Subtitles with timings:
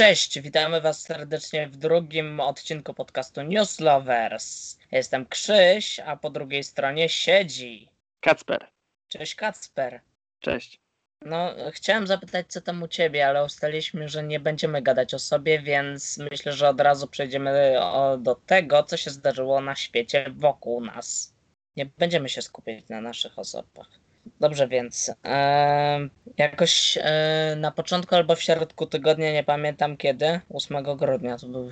[0.00, 4.78] Cześć, witamy Was serdecznie w drugim odcinku podcastu News Lovers.
[4.92, 7.88] Jestem Krzyś, a po drugiej stronie siedzi.
[8.20, 8.70] Kacper.
[9.08, 10.00] Cześć Kacper.
[10.38, 10.80] Cześć.
[11.24, 15.62] No, chciałem zapytać, co tam u Ciebie, ale ustaliliśmy, że nie będziemy gadać o sobie,
[15.62, 17.74] więc myślę, że od razu przejdziemy
[18.18, 21.34] do tego, co się zdarzyło na świecie wokół nas.
[21.76, 23.99] Nie będziemy się skupiać na naszych osobach.
[24.40, 30.82] Dobrze, więc e, jakoś e, na początku albo w środku tygodnia, nie pamiętam kiedy, 8
[30.96, 31.70] grudnia, to był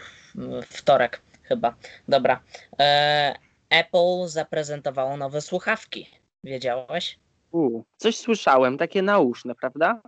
[0.66, 1.74] wtorek chyba.
[2.08, 2.40] Dobra.
[2.80, 3.34] E,
[3.70, 6.10] Apple zaprezentowało nowe słuchawki.
[6.44, 7.18] Wiedziałeś?
[7.50, 10.00] U, coś słyszałem, takie nauszne, prawda?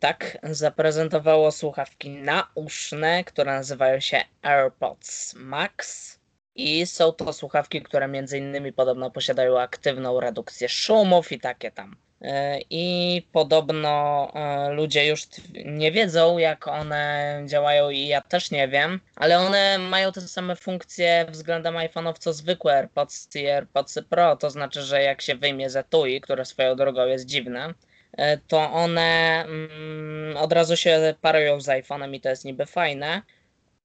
[0.00, 6.15] Tak, zaprezentowało słuchawki nauszne, które nazywają się AirPods Max.
[6.56, 11.96] I są to słuchawki, które między innymi podobno posiadają aktywną redukcję szumów i takie tam.
[12.22, 15.22] E, I podobno e, ludzie już
[15.64, 20.56] nie wiedzą, jak one działają, i ja też nie wiem, ale one mają te same
[20.56, 24.36] funkcje względem iPhone'ów co zwykłe AirPods i AirPods Pro.
[24.36, 27.74] To znaczy, że jak się wyjmie z etui, które swoją drogą jest dziwne,
[28.12, 33.22] e, to one mm, od razu się parują z iPhone'em i to jest niby fajne.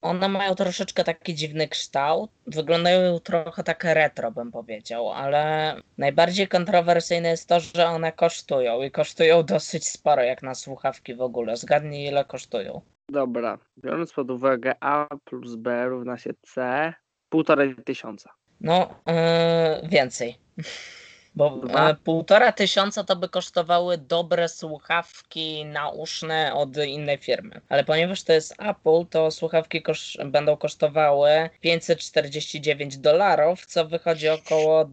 [0.01, 2.31] One mają troszeczkę taki dziwny kształt.
[2.47, 8.91] Wyglądają trochę tak retro, bym powiedział, ale najbardziej kontrowersyjne jest to, że one kosztują i
[8.91, 11.57] kosztują dosyć sporo, jak na słuchawki w ogóle.
[11.57, 12.81] Zgadnij, ile kosztują.
[13.09, 16.93] Dobra, biorąc pod uwagę A plus B równa się C,
[17.29, 18.29] półtorej tysiąca.
[18.61, 20.37] No, yy, więcej.
[21.35, 27.61] Bo e, półtora tysiąca to by kosztowały dobre słuchawki nauszne od innej firmy.
[27.69, 34.85] Ale ponieważ to jest Apple, to słuchawki kosz będą kosztowały 549 dolarów, co wychodzi około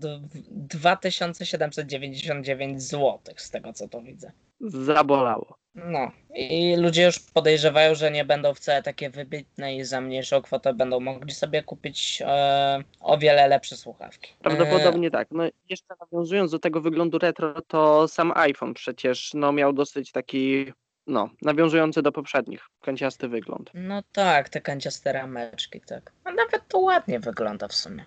[0.50, 4.32] 2799 zł, z tego co to widzę.
[4.60, 5.59] Zabolało.
[5.75, 10.75] No i ludzie już podejrzewają, że nie będą wcale takie wybitne i za mniejszą kwotę
[10.75, 14.33] będą mogli sobie kupić e, o wiele lepsze słuchawki.
[14.43, 15.11] Prawdopodobnie e...
[15.11, 15.29] tak.
[15.31, 20.73] No jeszcze nawiązując do tego wyglądu retro, to sam iPhone przecież no, miał dosyć taki
[21.06, 23.71] no, nawiązujący do poprzednich, kanciasty wygląd.
[23.75, 26.12] No tak, te kanciaste rameczki, tak.
[26.25, 28.05] A nawet to ładnie wygląda w sumie.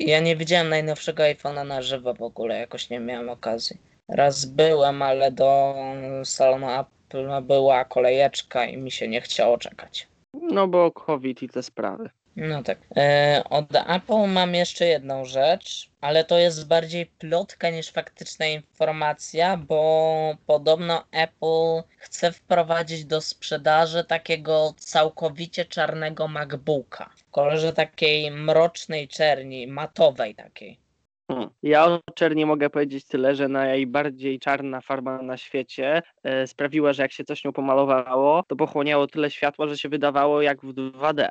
[0.00, 3.76] Ja nie widziałem najnowszego iPhone'a na żywo w ogóle, jakoś nie miałem okazji.
[4.08, 5.74] Raz byłem, ale do
[6.24, 6.66] salonu
[7.08, 10.06] Apple była kolejeczka i mi się nie chciało czekać.
[10.34, 12.10] No bo COVID i te sprawy.
[12.36, 12.78] No tak.
[12.96, 19.56] E, od Apple mam jeszcze jedną rzecz, ale to jest bardziej plotka niż faktyczna informacja,
[19.56, 27.10] bo podobno Apple chce wprowadzić do sprzedaży takiego całkowicie czarnego MacBooka.
[27.16, 30.78] W kolorze takiej mrocznej czerni, matowej takiej.
[31.30, 31.50] Hmm.
[31.62, 37.02] Ja o czerni mogę powiedzieć tyle, że najbardziej czarna farba na świecie e, sprawiła, że
[37.02, 41.30] jak się coś nią pomalowało, to pochłaniało tyle światła, że się wydawało jak w 2D.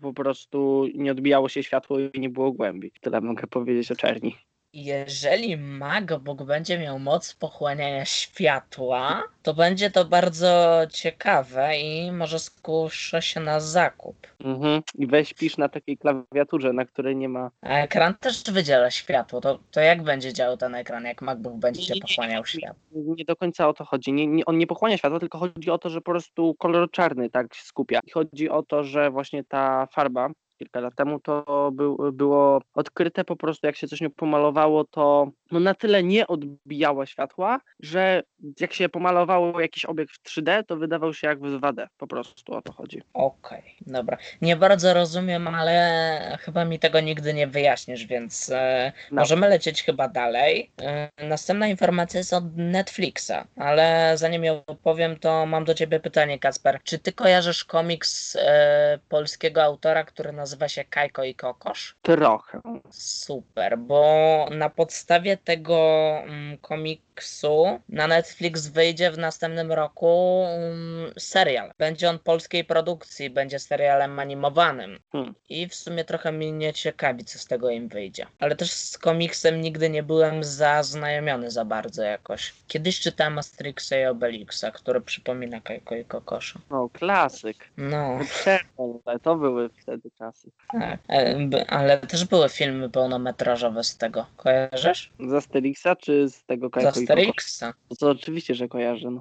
[0.00, 2.92] Po prostu nie odbijało się światło i nie było głębi.
[3.00, 4.36] Tyle mogę powiedzieć o czerni
[4.72, 13.22] jeżeli MacBook będzie miał moc pochłaniania światła, to będzie to bardzo ciekawe i może skuszę
[13.22, 14.16] się na zakup.
[14.40, 14.82] Mhm.
[14.94, 17.50] I weź pisz na takiej klawiaturze, na której nie ma.
[17.62, 19.40] A ekran też wydziela światło.
[19.40, 22.82] To, to jak będzie działał ten ekran, jak MacBook będzie nie, pochłaniał nie, światło?
[22.92, 24.12] Nie do końca o to chodzi.
[24.12, 27.30] Nie, nie, on nie pochłania światła, tylko chodzi o to, że po prostu kolor czarny
[27.30, 28.00] tak się skupia.
[28.06, 33.24] I chodzi o to, że właśnie ta farba kilka lat temu, to był, było odkryte
[33.24, 38.22] po prostu, jak się coś nie pomalowało, to no na tyle nie odbijała światła, że
[38.60, 41.86] jak się pomalowało jakiś obiekt w 3D, to wydawał się jak w 2D.
[41.98, 43.02] Po prostu o to chodzi.
[43.12, 44.16] Okej, okay, dobra.
[44.40, 49.20] Nie bardzo rozumiem, ale chyba mi tego nigdy nie wyjaśnisz, więc e, no.
[49.20, 50.70] możemy lecieć chyba dalej.
[50.82, 56.38] E, następna informacja jest od Netflixa, ale zanim ją powiem, to mam do ciebie pytanie,
[56.38, 56.78] Kasper.
[56.84, 61.96] Czy ty kojarzysz komiks e, polskiego autora, który nazywa się Kajko i Kokosz?
[62.02, 62.60] Trochę.
[62.90, 65.78] Super, bo na podstawie tego
[66.22, 71.72] mm, komiksu na Netflix wyjdzie w następnym roku mm, serial.
[71.78, 74.98] Będzie on polskiej produkcji, będzie serialem animowanym.
[75.12, 75.34] Hmm.
[75.48, 78.26] I w sumie trochę mnie nie ciekawi, co z tego im wyjdzie.
[78.38, 82.54] Ale też z komiksem nigdy nie byłem zaznajomiony za bardzo jakoś.
[82.68, 86.58] Kiedyś czytałem Asterix i Obelixa, który przypomina Kajko i Kokosza.
[86.70, 87.56] No, klasyk.
[87.76, 88.18] No.
[89.22, 90.35] To były wtedy czasy.
[91.08, 94.26] E, ale też były filmy pełnometrażowe z tego.
[94.36, 95.12] Kojarzysz?
[95.20, 97.60] Z Asterixa czy z tego Kajko Z Asterixa.
[97.88, 99.10] To, to oczywiście, że kojarzę.
[99.10, 99.20] No.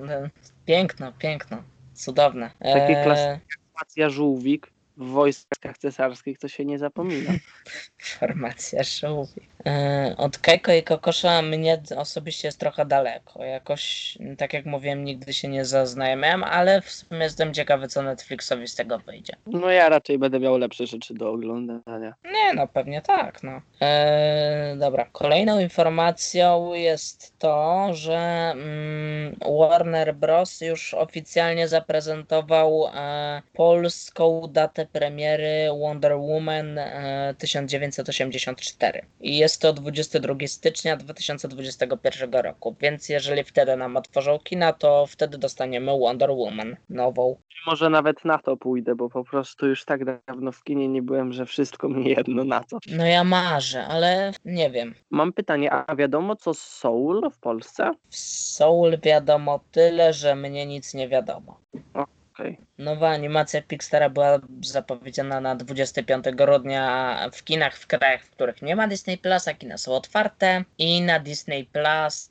[0.00, 0.28] No,
[0.66, 1.62] piękno, piękno.
[1.94, 2.50] Cudowne.
[2.58, 3.04] Takie eee...
[3.04, 4.72] klasyfikacja żółwik.
[4.96, 7.30] W wojskach cesarskich to się nie zapomina.
[8.18, 9.40] Formacja żółwi.
[9.66, 13.44] E, Od Keiko i Kokosza mnie osobiście jest trochę daleko.
[13.44, 18.68] Jakoś, tak jak mówiłem, nigdy się nie zaznajamiałem, ale w sumie jestem ciekawy, co Netflixowi
[18.68, 19.36] z tego wyjdzie.
[19.46, 22.14] No ja raczej będę miał lepsze rzeczy do oglądania.
[22.24, 23.60] Nie, no pewnie tak, no.
[23.80, 30.60] Eee, dobra, kolejną informacją jest to, że mm, Warner Bros.
[30.60, 39.02] już oficjalnie zaprezentował e, polską datę premiery Wonder Woman e, 1984.
[39.20, 45.38] I jest to 22 stycznia 2021 roku, więc jeżeli wtedy nam otworzą kina, to wtedy
[45.38, 47.36] dostaniemy Wonder Woman nową.
[47.66, 51.32] Może nawet na to pójdę, bo po prostu już tak dawno w kinie nie byłem,
[51.32, 52.78] że wszystko mi jedno na to.
[52.96, 54.94] No ja marzę, ale nie wiem.
[55.10, 57.90] Mam pytanie, a wiadomo co Soul w Polsce?
[58.10, 61.60] W Soul wiadomo tyle, że mnie nic nie wiadomo.
[61.94, 62.58] Okej.
[62.78, 68.76] Nowa animacja Pixara była zapowiedziana na 25 grudnia w kinach w krajach, w których nie
[68.76, 72.30] ma Disney Plus, a kina są otwarte i na Disney Plus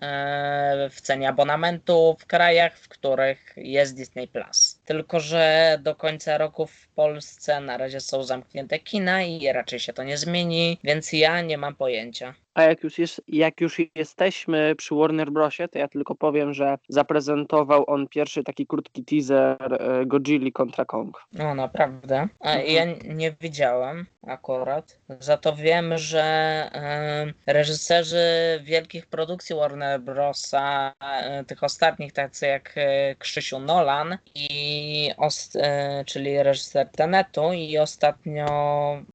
[0.00, 4.80] e, w cenie abonamentu w krajach, w których jest Disney Plus.
[4.84, 9.92] Tylko, że do końca roku w Polsce na razie są zamknięte kina i raczej się
[9.92, 12.34] to nie zmieni, więc ja nie mam pojęcia.
[12.58, 16.78] A jak już, jest, jak już jesteśmy przy Warner Brosie, to ja tylko powiem, że
[16.88, 21.26] zaprezentował on pierwszy taki krótki teaser e, Godzilli kontra Kong.
[21.32, 22.28] No naprawdę.
[22.40, 22.66] Mhm.
[22.66, 22.84] ja
[23.14, 24.98] nie widziałem akurat.
[25.20, 26.22] Za to wiem, że
[26.72, 28.26] em, reżyserzy
[28.62, 35.10] wielkich produkcji Warner Brosa, e, tych ostatnich, tacy jak e, Krzysiu Nolan, i
[35.54, 38.48] e, czyli reżyser Tenetu, i ostatnio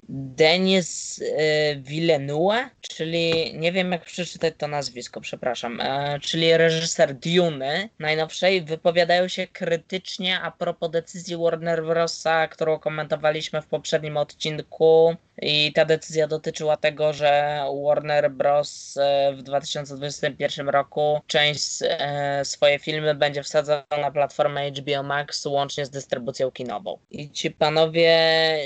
[0.10, 7.90] Denis e, Villeneuve, czyli nie wiem jak przeczytać to nazwisko, przepraszam, e, czyli reżyser Dune
[8.00, 15.16] najnowszej, wypowiadają się krytycznie a propos decyzji Warner Brosa, którą komentowaliśmy w poprzednim odcinku.
[15.42, 18.98] I ta decyzja dotyczyła tego, że Warner Bros.
[18.98, 25.86] e, w 2021 roku część e, swoje filmy będzie wsadzał na platformę HBO Max łącznie
[25.86, 26.98] z dystrybucją kinową.
[27.12, 28.18] I ci panowie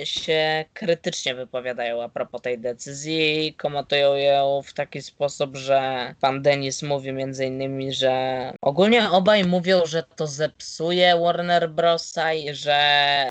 [0.03, 6.83] się krytycznie wypowiadają a propos tej decyzji, komentują ją w taki sposób, że pan Denis
[6.83, 12.79] mówi między innymi, że ogólnie obaj mówią, że to zepsuje Warner Brosa i że,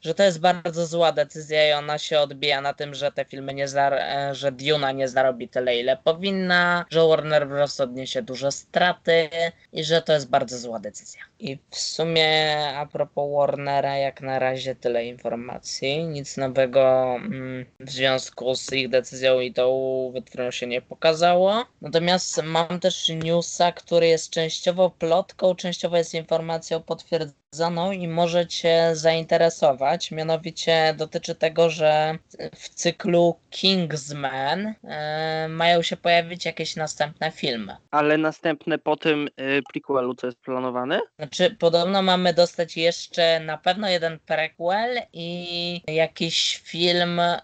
[0.05, 3.55] że to jest bardzo zła decyzja i ona się odbija na tym, że te filmy
[3.55, 7.81] nie zar- e, że Duna nie zarobi tyle ile powinna, że Warner Bros.
[7.81, 9.29] odniesie duże straty
[9.73, 11.21] i że to jest bardzo zła decyzja.
[11.39, 12.29] I w sumie
[12.77, 18.89] a propos Warnera jak na razie tyle informacji, nic nowego mm, w związku z ich
[18.89, 19.67] decyzją i tą
[20.15, 21.65] wytwórnią się nie pokazało.
[21.81, 27.46] Natomiast mam też newsa, który jest częściowo plotką, częściowo jest informacją potwierdzoną
[27.93, 30.11] i może Cię zainteresować.
[30.11, 32.19] Mianowicie dotyczy tego, że
[32.55, 37.77] w cyklu Kingsman e, mają się pojawić jakieś następne filmy.
[37.91, 41.01] Ale następne po tym y, prequelu, co jest planowane?
[41.17, 47.43] Znaczy, podobno mamy dostać jeszcze na pewno jeden prequel i jakiś film e,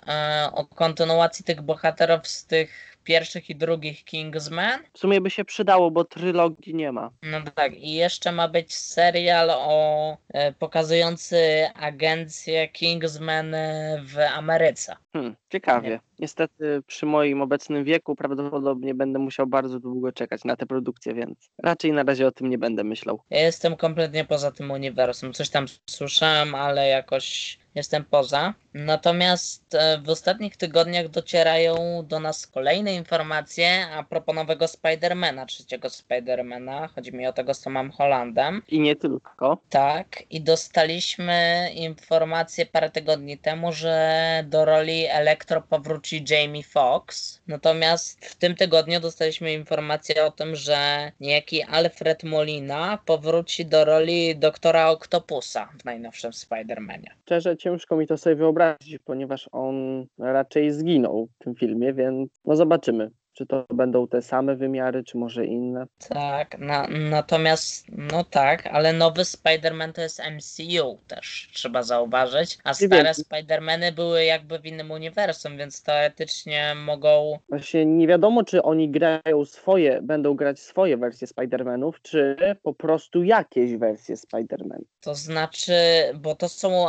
[0.53, 4.81] o kontynuacji tych bohaterów z tych pierwszych i drugich Kingsman.
[4.93, 7.11] W sumie by się przydało, bo trylogii nie ma.
[7.23, 13.57] No tak, i jeszcze ma być serial o e, pokazujący agencję Kingsman
[14.03, 14.97] w Ameryce.
[15.13, 16.01] Hmm, ciekawie.
[16.23, 16.27] Nie.
[16.27, 21.51] Niestety przy moim obecnym wieku prawdopodobnie będę musiał bardzo długo czekać na tę produkcję, więc
[21.63, 23.21] raczej na razie o tym nie będę myślał.
[23.31, 25.33] Ja jestem kompletnie poza tym uniwersum.
[25.33, 28.55] Coś tam słyszałem, ale jakoś jestem poza.
[28.75, 31.75] Natomiast e, w ostatnich tygodniach docierają
[32.07, 36.89] do nas kolejne informacje a propos nowego Spidermana, trzeciego Spidermana.
[36.89, 38.63] Chodzi mi o tego z Tomem Hollandem.
[38.69, 39.59] I nie tylko.
[39.69, 47.43] Tak, i dostaliśmy informację parę tygodni temu, że do roli Elektro powróci Jamie Foxx.
[47.47, 54.37] Natomiast w tym tygodniu dostaliśmy informację o tym, że niejaki Alfred Molina powróci do roli
[54.37, 57.11] doktora Octopusa w najnowszym Spider-Manie.
[57.23, 62.57] Szczerze ciężko mi to sobie wyobrazić, ponieważ on raczej zginął w tym filmie, więc no
[62.57, 63.11] zobaczymy.
[63.33, 65.87] Czy to będą te same wymiary, czy może inne?
[66.09, 72.75] Tak, na, natomiast, no tak, ale nowy Spider-Man to jest MCU też, trzeba zauważyć, a
[72.75, 73.13] stare.
[73.15, 79.45] Spider-Many były jakby w innym uniwersum, więc teoretycznie mogą Właśnie nie wiadomo, czy oni grają
[79.45, 84.81] swoje, będą grać swoje wersje Spider-Manów, czy po prostu jakieś wersje Spider-Man.
[85.01, 85.75] To znaczy,
[86.15, 86.87] bo to są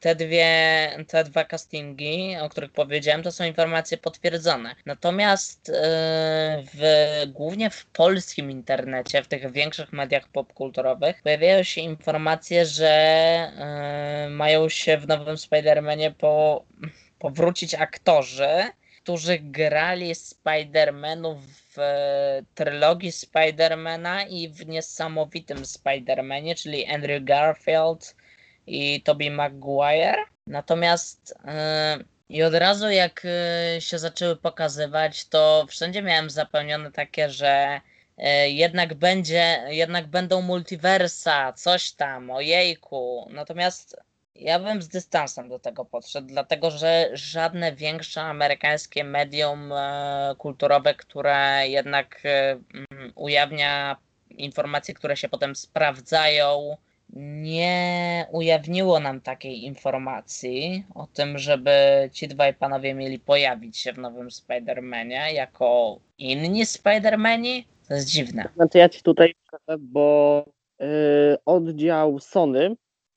[0.00, 0.46] te dwie,
[1.08, 4.74] te dwa castingi, o których powiedziałem, to są informacje potwierdzone.
[4.86, 5.72] Natomiast
[6.74, 6.82] w,
[7.26, 13.52] głównie w polskim internecie, w tych większych mediach popkulturowych, pojawiają się informacje, że
[14.26, 16.64] y, mają się w nowym Spider-Manie po,
[17.18, 18.48] powrócić aktorzy,
[19.02, 21.36] którzy grali Spider-Manów
[21.76, 21.78] w
[22.54, 28.16] trylogii Spider-Mana i w niesamowitym Spider-Manie, czyli Andrew Garfield
[28.66, 30.24] i Tobey Maguire.
[30.46, 33.24] Natomiast yy, i od razu jak
[33.74, 37.80] yy, się zaczęły pokazywać, to wszędzie miałem zapełnione takie, że
[38.18, 43.28] yy, jednak będzie, jednak będą multiversa, coś tam, ojejku.
[43.30, 43.96] Natomiast
[44.34, 50.94] ja bym z dystansem do tego podszedł, dlatego że żadne większe amerykańskie medium e, kulturowe,
[50.94, 53.96] które jednak mm, ujawnia
[54.30, 56.76] informacje, które się potem sprawdzają,
[57.16, 61.70] nie ujawniło nam takiej informacji o tym, żeby
[62.12, 67.64] ci dwaj panowie mieli pojawić się w nowym Spider-Manie jako inni Spider-Mani.
[67.88, 68.48] To jest dziwne.
[68.56, 69.34] Znaczy ja ci tutaj,
[69.78, 70.44] bo
[70.82, 70.84] y,
[71.44, 72.76] oddział Sony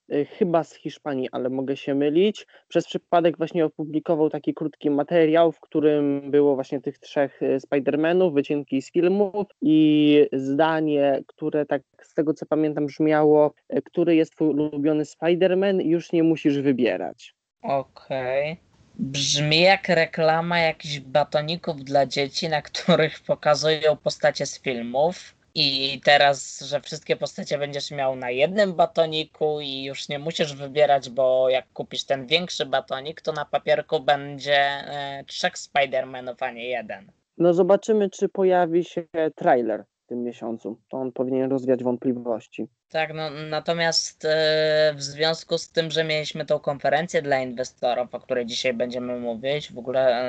[0.09, 2.47] chyba z Hiszpanii, ale mogę się mylić.
[2.67, 8.33] Przez przypadek właśnie opublikował taki krótki materiał, w którym było właśnie tych trzech y, Spider-Manów,
[8.33, 14.31] wycinki z filmów i zdanie, które tak z tego co pamiętam brzmiało, y, który jest
[14.31, 17.35] twój ulubiony Spider-Man, już nie musisz wybierać.
[17.61, 18.51] Okej.
[18.51, 18.73] Okay.
[18.95, 25.35] Brzmi jak reklama jakichś batoników dla dzieci, na których pokazują postacie z filmów.
[25.55, 31.09] I teraz, że wszystkie postacie będziesz miał na jednym batoniku i już nie musisz wybierać,
[31.09, 36.69] bo jak kupisz ten większy batonik, to na papierku będzie e, trzech Spider-Manów, a nie
[36.69, 37.11] jeden.
[37.37, 39.03] No zobaczymy, czy pojawi się
[39.35, 40.79] trailer w tym miesiącu.
[40.89, 42.67] To on powinien rozwiać wątpliwości.
[42.89, 48.19] Tak, no natomiast e, w związku z tym, że mieliśmy tą konferencję dla inwestorów, o
[48.19, 50.21] której dzisiaj będziemy mówić, w ogóle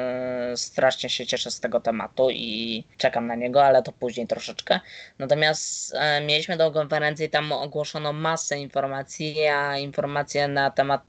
[0.52, 4.80] e, strasznie się cieszę z tego tematu i czekam na niego, ale to później troszeczkę.
[5.18, 11.02] Natomiast e, mieliśmy tą konferencję i tam ogłoszono masę informacji, a informacje na temat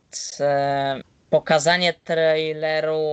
[1.30, 3.04] pokazanie traileru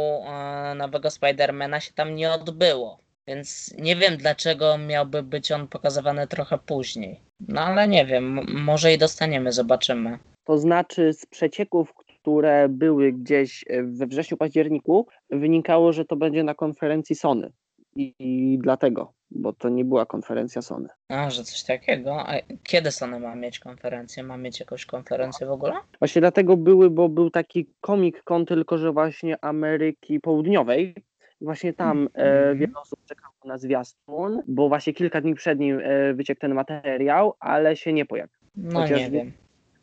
[0.77, 3.03] nowego Spidermana się tam nie odbyło.
[3.27, 7.21] Więc nie wiem, dlaczego miałby być on pokazywany trochę później.
[7.49, 10.19] No ale nie wiem, może i dostaniemy, zobaczymy.
[10.45, 16.45] To znaczy z przecieków, które były gdzieś e, we wrześniu, październiku, wynikało, że to będzie
[16.45, 17.53] na konferencji Sony.
[17.97, 20.89] I, I, dlatego, bo to nie była konferencja Sony.
[21.09, 22.29] A, że coś takiego.
[22.29, 24.23] A kiedy Sony ma mieć konferencję?
[24.23, 25.73] Ma mieć jakąś konferencję w ogóle?
[25.99, 30.95] Właśnie dlatego były, bo był taki Comic Con, tylko że właśnie Ameryki Południowej,
[31.43, 32.59] Właśnie tam e, mhm.
[32.59, 37.35] wiele osób czekało na zwiastun, bo właśnie kilka dni przed nim e, wyciekł ten materiał,
[37.41, 38.37] ale się nie pojawił.
[38.57, 39.33] No Chociaż nie wiem.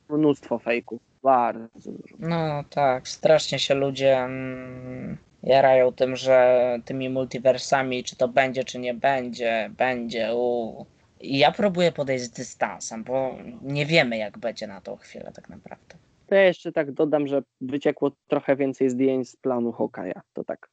[0.10, 2.16] Mnóstwo fejków, bardzo dużo.
[2.20, 8.80] No tak, strasznie się ludzie mm, jarają tym, że tymi multiversami, czy to będzie, czy
[8.80, 10.36] nie będzie, będzie.
[10.36, 10.86] U.
[11.22, 15.96] Ja próbuję podejść z dystansem, bo nie wiemy, jak będzie na tą chwilę tak naprawdę.
[16.28, 20.22] To ja jeszcze tak dodam, że wyciekło trochę więcej zdjęć z planu Hokaja.
[20.34, 20.70] To tak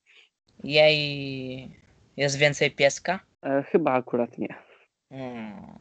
[0.64, 1.70] jej
[2.16, 3.20] jest więcej pieska?
[3.42, 4.54] E, chyba akurat nie.
[5.08, 5.78] Hmm.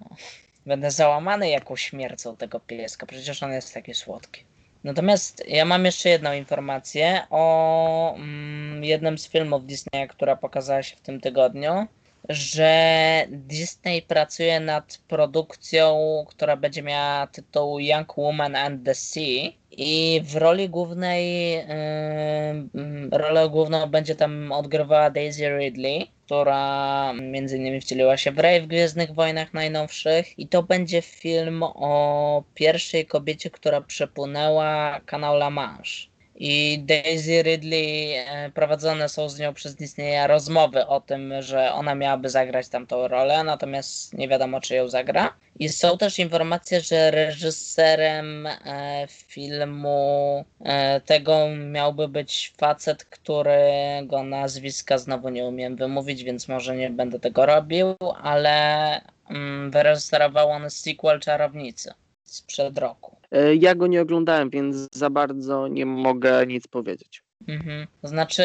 [0.65, 4.43] Będę załamany jaką śmiercą tego pieska, przecież on jest taki słodki.
[4.83, 10.95] Natomiast ja mam jeszcze jedną informację o mm, jednym z filmów Disneya, która pokazała się
[10.95, 11.87] w tym tygodniu,
[12.29, 15.95] że Disney pracuje nad produkcją,
[16.27, 23.49] która będzie miała tytuł Young Woman and the Sea i w roli głównej, yy, rolę
[23.49, 29.13] główną będzie tam odgrywała Daisy Ridley, która między innymi wcieliła się w Rey w Gwiezdnych
[29.13, 30.39] Wojnach najnowszych.
[30.39, 38.13] I to będzie film o pierwszej kobiecie, która przepłynęła kanał La Manche i Daisy Ridley
[38.13, 43.07] e, prowadzone są z nią przez Disneya rozmowy o tym, że ona miałaby zagrać tamtą
[43.07, 45.33] rolę, natomiast nie wiadomo, czy ją zagra.
[45.59, 54.97] I są też informacje, że reżyserem e, filmu e, tego miałby być facet, którego nazwiska
[54.97, 61.19] znowu nie umiem wymówić, więc może nie będę tego robił, ale mm, wyreżyserował on sequel
[61.19, 63.15] Czarownicy sprzed roku.
[63.35, 67.23] E, ja go nie oglądałem, więc za bardzo nie mogę nic powiedzieć.
[67.47, 67.87] Mhm.
[68.03, 68.43] Znaczy,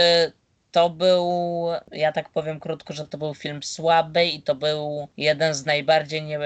[0.72, 5.54] to był, ja tak powiem krótko, że to był film słaby i to był jeden
[5.54, 6.38] z najbardziej nie,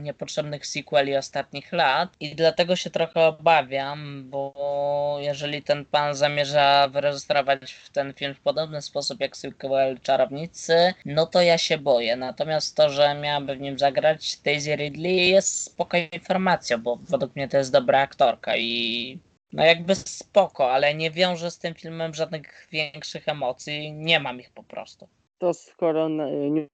[0.00, 7.76] niepotrzebnych sequeli ostatnich lat i dlatego się trochę obawiam, bo jeżeli ten pan zamierza wyrejestrować
[7.92, 12.16] ten film w podobny sposób jak sequel Czarownicy, no to ja się boję.
[12.16, 17.48] Natomiast to, że miałaby w nim zagrać Daisy Ridley jest spokojną informacją, bo według mnie
[17.48, 19.18] to jest dobra aktorka i
[19.52, 23.92] no jakby spoko, ale nie wiążę z tym filmem żadnych większych emocji.
[23.92, 25.08] Nie mam ich po prostu.
[25.38, 26.08] to skoro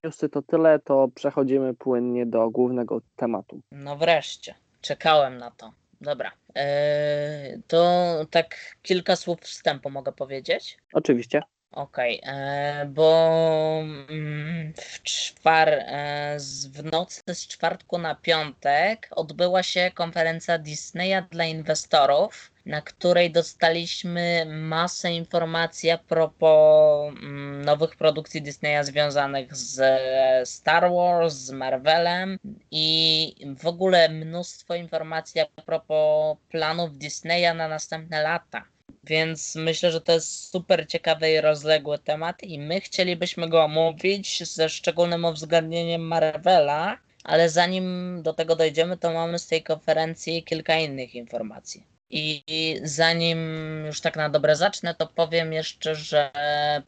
[0.04, 3.60] newsy to tyle, to przechodzimy płynnie do głównego tematu.
[3.72, 4.54] No wreszcie.
[4.80, 5.72] Czekałem na to.
[6.00, 6.32] Dobra.
[6.54, 10.78] Eee, to tak kilka słów wstępu mogę powiedzieć.
[10.92, 11.42] Oczywiście.
[11.72, 16.36] Okej, e, bo mm, w, czwar, e,
[16.70, 24.46] w nocy z czwartku na piątek odbyła się konferencja Disneya dla inwestorów, na której dostaliśmy
[24.46, 29.80] masę informacji a propos mm, nowych produkcji Disneya związanych z
[30.48, 32.38] Star Wars, z Marvelem
[32.70, 38.77] i w ogóle mnóstwo informacji a propos planów Disneya na następne lata.
[39.04, 44.44] Więc myślę, że to jest super ciekawy i rozległy temat i my chcielibyśmy go omówić
[44.44, 50.76] ze szczególnym uwzględnieniem Marvela, ale zanim do tego dojdziemy, to mamy z tej konferencji kilka
[50.76, 51.86] innych informacji.
[52.10, 52.42] I
[52.82, 53.38] zanim
[53.86, 56.30] już tak na dobre zacznę, to powiem jeszcze, że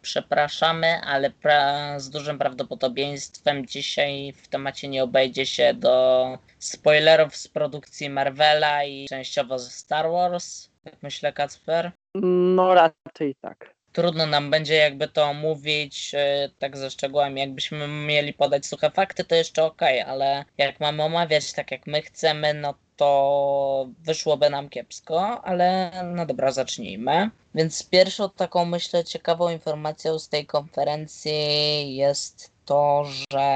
[0.03, 7.49] przepraszamy, ale pra- z dużym prawdopodobieństwem dzisiaj w temacie nie obejdzie się do spoilerów z
[7.49, 10.71] produkcji Marvela i częściowo ze Star Wars.
[10.85, 11.93] Jak myślę, Kacper?
[12.15, 13.75] No raczej tak.
[13.93, 17.41] Trudno nam będzie jakby to omówić e, tak ze szczegółami.
[17.41, 22.03] Jakbyśmy mieli podać suche fakty, to jeszcze okej, ale jak mamy omawiać tak jak my
[22.03, 27.31] chcemy, no to wyszłoby nam kiepsko, ale no dobra, zacznijmy.
[27.55, 33.47] Więc pierwszą taką myślę ciekawą informacją z tej konferencji jest to, że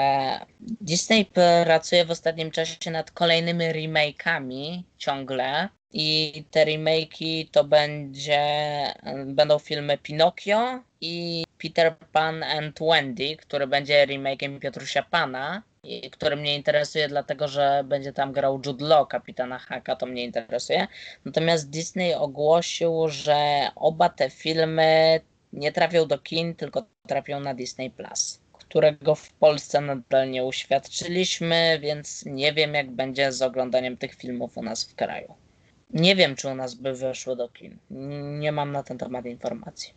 [0.60, 1.26] Disney
[1.64, 5.68] pracuje w ostatnim czasie nad kolejnymi remake'ami ciągle.
[5.92, 8.42] I te remake'i to będzie,
[9.26, 15.62] będą filmy Pinokio i Peter Pan and Wendy, który będzie remake'iem Piotrusia Pana,
[16.12, 20.86] który mnie interesuje dlatego, że będzie tam grał Jude Law, kapitana Haka, to mnie interesuje.
[21.24, 25.20] Natomiast Disney ogłosił, że oba te filmy
[25.52, 28.43] nie trafią do kin, tylko trafią na Disney Plus,
[28.74, 34.58] którego w Polsce nadal nie uświadczyliśmy, więc nie wiem jak będzie z oglądaniem tych filmów
[34.58, 35.34] u nas w kraju.
[35.90, 37.78] Nie wiem, czy u nas by weszły do kin.
[38.40, 39.94] Nie mam na ten temat informacji.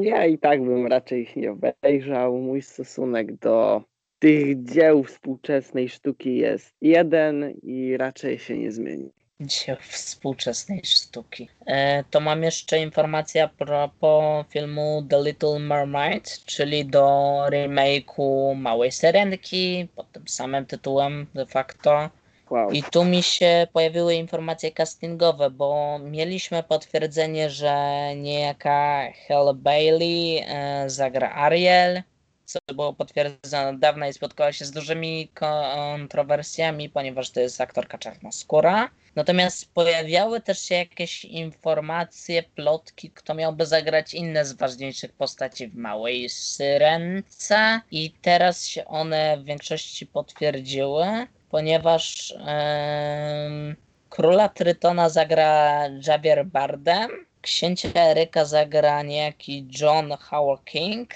[0.00, 2.38] Ja i tak bym raczej ich nie obejrzał.
[2.38, 3.82] Mój stosunek do
[4.18, 9.10] tych dzieł współczesnej sztuki jest jeden i raczej się nie zmieni.
[9.40, 11.48] Dzieł współczesnej sztuki.
[11.66, 18.92] E, to mam jeszcze informację a propos filmu The Little Mermaid, czyli do remake'u Małej
[18.92, 22.10] Syrenki, pod tym samym tytułem de facto.
[22.50, 22.70] Wow.
[22.70, 27.76] I tu mi się pojawiły informacje castingowe, bo mieliśmy potwierdzenie, że
[28.16, 32.02] niejaka Halle Bailey e, zagra Ariel,
[32.44, 37.98] co było potwierdzone od dawna i spotkało się z dużymi kontrowersjami, ponieważ to jest aktorka
[37.98, 38.90] czarnoskóra.
[39.16, 45.76] Natomiast pojawiały też się jakieś informacje, plotki, kto miałby zagrać inne z ważniejszych postaci w
[45.76, 53.76] Małej Syrence i teraz się one w większości potwierdziły ponieważ em,
[54.10, 61.10] króla Trytona zagra Javier Bardem, księcia Eryka zagra niejaki John Howard King,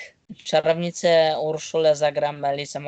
[0.44, 2.80] czarownicę Urszulę zagra Melissa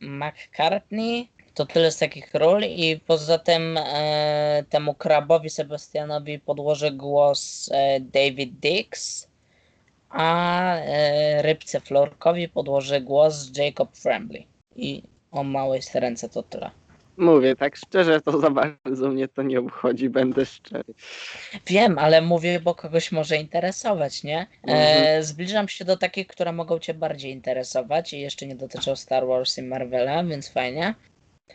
[0.00, 1.28] McCartney.
[1.54, 8.00] To tyle z takich ról i poza tym e, temu krabowi Sebastianowi podłoży głos e,
[8.00, 9.28] David Dix,
[10.10, 14.46] a e, rybce Florkowi podłoży głos Jacob Fremley.
[14.76, 16.70] I o małej ręce to tyle.
[17.16, 20.94] Mówię tak szczerze, to za bardzo mnie to nie obchodzi, będę szczery.
[21.66, 24.38] Wiem, ale mówię, bo kogoś może interesować, nie?
[24.40, 25.24] E, Mhm.
[25.24, 29.58] zbliżam się do takich, które mogą Cię bardziej interesować i jeszcze nie dotyczą Star Wars
[29.58, 30.94] i Marvela, więc fajnie.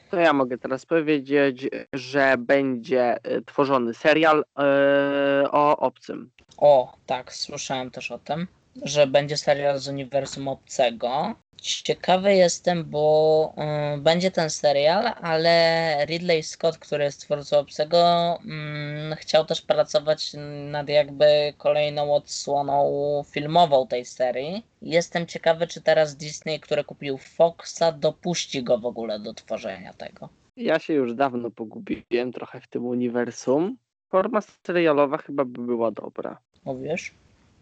[0.10, 6.32] To ja mogę teraz powiedzieć, że będzie e, tworzony serial e, o obcym.
[6.58, 8.48] O, tak, słyszałem też o tym,
[8.84, 11.36] że będzie serial z uniwersum obcego.
[11.62, 13.54] Ciekawy jestem, bo
[13.98, 18.00] y, będzie ten serial, ale Ridley Scott, który jest twórcą obcego,
[18.46, 20.32] mm, chciał też pracować
[20.72, 24.66] nad jakby kolejną odsłoną filmową tej serii.
[24.82, 30.30] Jestem ciekawy, czy teraz Disney, który kupił Foxa, dopuści go w ogóle do tworzenia tego.
[30.58, 33.78] Ja się już dawno pogubiłem trochę w tym uniwersum.
[34.10, 36.40] Forma serialowa chyba by była dobra.
[36.66, 37.14] Mówisz?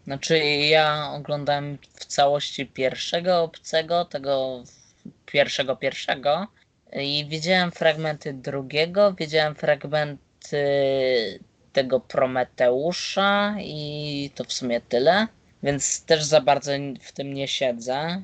[0.08, 4.62] Znaczy ja oglądałem w całości pierwszego obcego, tego
[5.26, 6.46] pierwszego pierwszego
[6.92, 10.58] i widziałem fragmenty drugiego, widziałem fragmenty
[11.72, 15.26] tego Prometeusza i to w sumie tyle,
[15.62, 18.22] więc też za bardzo w tym nie siedzę.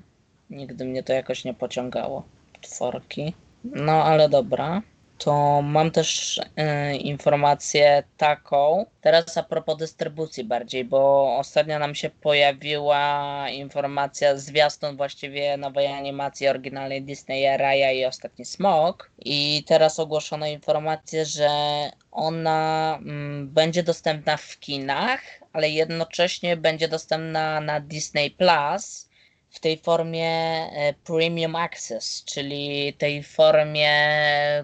[0.51, 2.25] Nigdy mnie to jakoś nie pociągało.
[2.61, 3.35] Tworki.
[3.65, 4.83] No ale dobra.
[5.19, 12.11] To mam też y, informację taką, teraz a propos dystrybucji bardziej, bo ostatnio nam się
[12.11, 20.47] pojawiła informacja, zwiastun właściwie nowej animacji oryginalnej Disneya Raya i Ostatni Smok i teraz ogłoszono
[20.47, 21.51] informację, że
[22.13, 25.21] ona mm, będzie dostępna w kinach,
[25.53, 29.09] ale jednocześnie będzie dostępna na Disney Plus
[29.55, 30.31] w tej formie
[30.73, 33.91] e, Premium Access, czyli tej formie,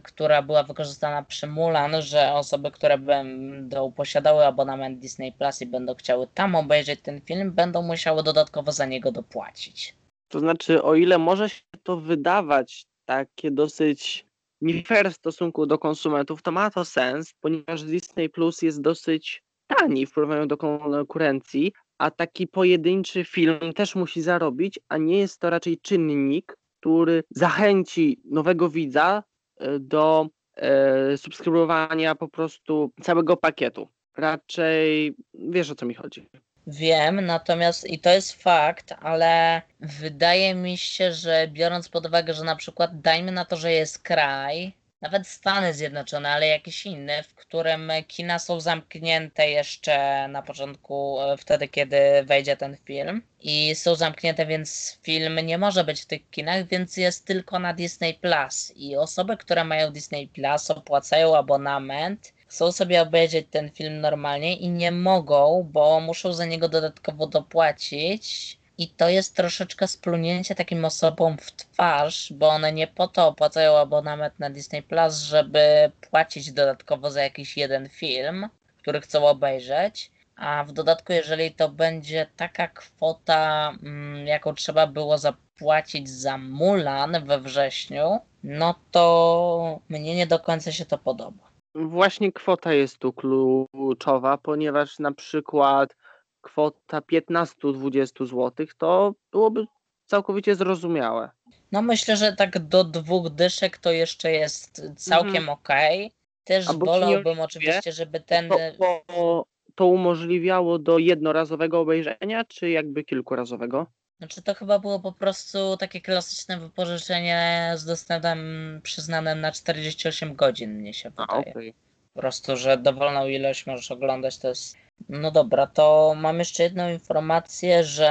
[0.02, 5.94] która była wykorzystana przy Mulan, że osoby, które będą posiadały abonament Disney Plus i będą
[5.94, 9.94] chciały tam obejrzeć ten film, będą musiały dodatkowo za niego dopłacić.
[10.28, 14.26] To znaczy, o ile może się to wydawać takie dosyć
[14.60, 19.42] nie fair w stosunku do konsumentów, to ma to sens, ponieważ Disney Plus jest dosyć
[19.66, 25.40] tani w porównaniu do konkurencji, a taki pojedynczy film też musi zarobić, a nie jest
[25.40, 29.22] to raczej czynnik, który zachęci nowego widza
[29.58, 33.88] e, do e, subskrybowania po prostu całego pakietu.
[34.16, 36.26] Raczej wiesz o co mi chodzi.
[36.66, 42.44] Wiem, natomiast i to jest fakt, ale wydaje mi się, że biorąc pod uwagę, że
[42.44, 47.34] na przykład dajmy na to, że jest kraj, nawet Stany Zjednoczone, ale jakiś inny, w
[47.34, 53.22] którym kina są zamknięte jeszcze na początku, e, wtedy kiedy wejdzie ten film.
[53.40, 57.74] I są zamknięte, więc film nie może być w tych kinach, więc jest tylko na
[57.74, 58.72] Disney Plus.
[58.76, 64.68] I osoby, które mają Disney Plus, opłacają abonament, chcą sobie obejrzeć ten film normalnie i
[64.68, 71.38] nie mogą, bo muszą za niego dodatkowo dopłacić i to jest troszeczkę splunięcie takim osobom
[71.38, 77.10] w twarz, bo one nie po to opłacają abonament na Disney Plus, żeby płacić dodatkowo
[77.10, 80.10] za jakiś jeden film, który chcą obejrzeć.
[80.36, 87.24] A w dodatku, jeżeli to będzie taka kwota, mm, jaką trzeba było zapłacić za Mulan
[87.24, 91.50] we wrześniu, no to mnie nie do końca się to podoba.
[91.74, 95.96] Właśnie kwota jest tu kluczowa, ponieważ na przykład
[96.40, 99.66] kwota 15-20 zł, to byłoby
[100.06, 101.30] całkowicie zrozumiałe.
[101.72, 105.48] No myślę, że tak do dwóch dyszek to jeszcze jest całkiem mhm.
[105.48, 106.06] okej.
[106.06, 106.20] Okay.
[106.44, 108.48] Też Albo wolałbym oczywiście, żeby ten...
[108.48, 108.58] To,
[109.06, 113.86] to, to umożliwiało do jednorazowego obejrzenia, czy jakby kilkurazowego?
[114.18, 120.74] Znaczy to chyba było po prostu takie klasyczne wypożyczenie z dostępem przyznanym na 48 godzin,
[120.74, 121.28] mnie się wydaje.
[121.28, 121.72] A, okay.
[122.14, 124.76] Po prostu, że dowolną ilość możesz oglądać, to jest
[125.08, 128.10] no dobra, to mam jeszcze jedną informację, że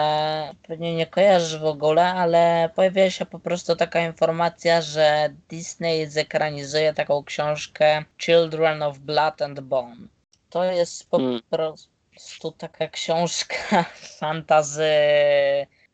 [0.68, 6.94] pewnie nie kojarzysz w ogóle, ale pojawiła się po prostu taka informacja, że Disney zekranizuje
[6.94, 10.08] taką książkę Children of Blood and Bone.
[10.50, 11.42] To jest po hmm.
[11.50, 13.86] prostu taka książka
[14.20, 14.94] fantazy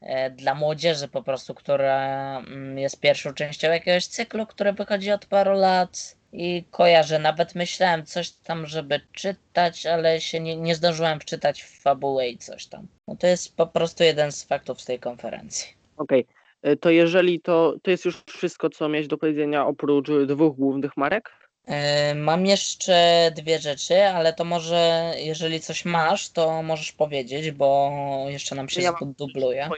[0.01, 5.25] e, dla młodzieży po prostu, która mm, jest pierwszą częścią jakiegoś cyklu, który wychodzi od
[5.25, 7.19] paru lat i kojarzę.
[7.19, 12.37] Nawet myślałem coś tam, żeby czytać, ale się nie, nie zdążyłem wczytać w fabułę i
[12.37, 12.87] coś tam.
[13.07, 15.73] No to jest po prostu jeden z faktów z tej konferencji.
[15.97, 16.21] Okej.
[16.21, 16.71] Okay.
[16.71, 20.97] E, to jeżeli to, to jest już wszystko, co miałeś do powiedzenia oprócz dwóch głównych
[20.97, 21.31] marek?
[21.67, 21.75] Yy,
[22.15, 27.91] mam jeszcze dwie rzeczy, ale to może, jeżeli coś masz, to możesz powiedzieć, bo
[28.27, 29.69] jeszcze nam się ja dubluje.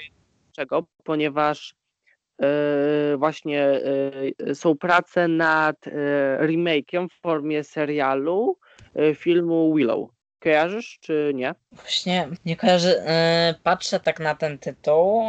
[0.55, 0.85] Czego?
[1.03, 1.76] Ponieważ E,
[3.17, 3.63] właśnie
[4.47, 5.91] e, są prace nad e,
[6.41, 8.57] remake'iem w formie serialu
[9.15, 10.09] filmu Willow.
[10.39, 11.55] Kojarzysz, czy nie?
[11.71, 13.03] Właśnie nie kojarzę.
[13.63, 15.23] Patrzę tak na ten tytuł,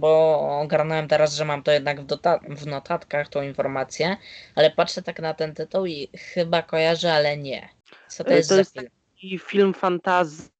[0.00, 2.06] bo ogarnąłem teraz, że mam to jednak w,
[2.48, 4.16] w notatkach, tą informację,
[4.54, 7.68] ale patrzę tak na ten tytuł i chyba kojarzę, ale nie.
[8.08, 8.86] Co to jest to za jest film?
[9.14, 10.50] taki film fantazy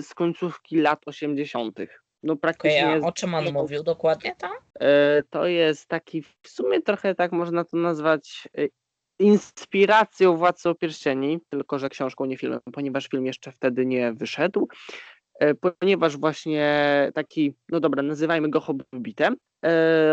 [0.00, 1.78] z końcówki lat 80.
[2.24, 2.86] No praktycznie.
[2.86, 4.52] Okay, a o czym on mówił dokładnie tam?
[4.80, 8.66] E, to jest taki, w sumie trochę tak można to nazwać e,
[9.18, 14.68] inspiracją Władcy Pierścieni, tylko że książką, nie filmem, ponieważ film jeszcze wtedy nie wyszedł.
[15.40, 19.36] E, ponieważ właśnie taki, no dobra, nazywajmy go Hobbitem,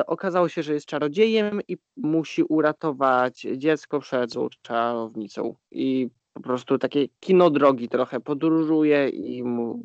[0.05, 5.55] okazało się, że jest czarodziejem i musi uratować dziecko przed złą czarownicą.
[5.71, 9.83] I po prostu takie kino drogi trochę podróżuje i mu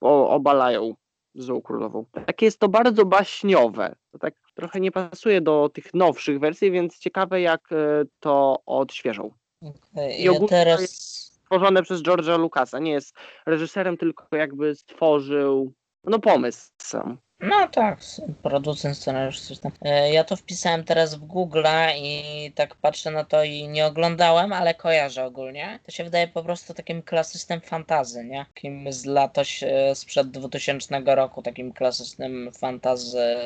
[0.00, 0.94] obalają
[1.34, 2.04] Złą Królową.
[2.26, 3.94] Tak jest to bardzo baśniowe.
[4.12, 9.30] To tak trochę nie pasuje do tych nowszych wersji, więc ciekawe jak e, to odświeżą.
[9.62, 10.80] Okay, I ogólnie teraz...
[10.80, 11.02] jest
[11.34, 12.78] stworzone przez George'a Lucasa.
[12.78, 13.14] Nie jest
[13.46, 15.72] reżyserem, tylko jakby stworzył
[16.04, 17.18] no pomysł sam.
[17.40, 17.98] No tak,
[18.42, 19.72] producent, scenariusz, coś tam.
[19.82, 21.64] E, Ja to wpisałem teraz w Google
[21.96, 25.78] i tak patrzę na to i nie oglądałem, ale kojarzę ogólnie.
[25.82, 28.46] To się wydaje po prostu takim klasycznym fantazy, nie?
[28.54, 33.36] Takim z latoś e, sprzed 2000 roku, takim klasycznym fantazy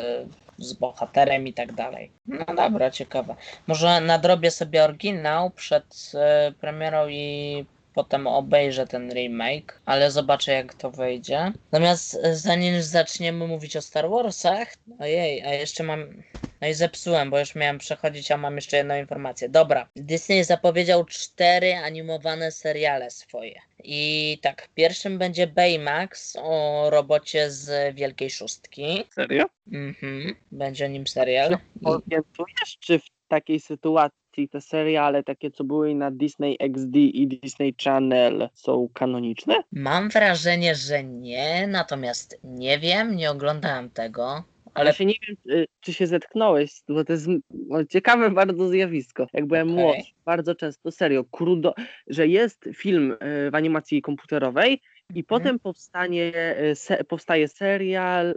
[0.58, 2.10] z bohaterem i tak dalej.
[2.26, 3.36] No dobra, ciekawe.
[3.66, 10.74] Może nadrobię sobie oryginał przed e, premierą i potem obejrzę ten remake, ale zobaczę jak
[10.74, 11.52] to wyjdzie.
[11.72, 16.22] Natomiast e, zanim zaczniemy mówić o Star Warsach, ojej, a jeszcze mam.
[16.60, 19.48] No i zepsułem, bo już miałem przechodzić, a mam jeszcze jedną informację.
[19.48, 23.60] Dobra, Disney zapowiedział cztery animowane seriale swoje.
[23.84, 29.04] I tak, pierwszym będzie Baymax o robocie z Wielkiej Szóstki.
[29.10, 29.44] Serio?
[29.72, 31.58] Mhm, będzie o nim serial.
[31.80, 31.86] I...
[31.86, 37.74] Orientujesz, czy w takiej sytuacji te seriale takie, co były na Disney XD i Disney
[37.84, 39.54] Channel są kanoniczne?
[39.72, 44.44] Mam wrażenie, że nie, natomiast nie wiem, nie oglądałem tego.
[44.74, 49.26] Ale się nie wiem, czy, czy się zetknąłeś, bo to jest no, ciekawe bardzo zjawisko.
[49.32, 49.84] Jak byłem Okej.
[49.84, 51.74] młodszy, bardzo często, serio, krudo,
[52.06, 54.80] że jest film e, w animacji komputerowej
[55.14, 58.34] i potem powstanie, e, se, powstaje serial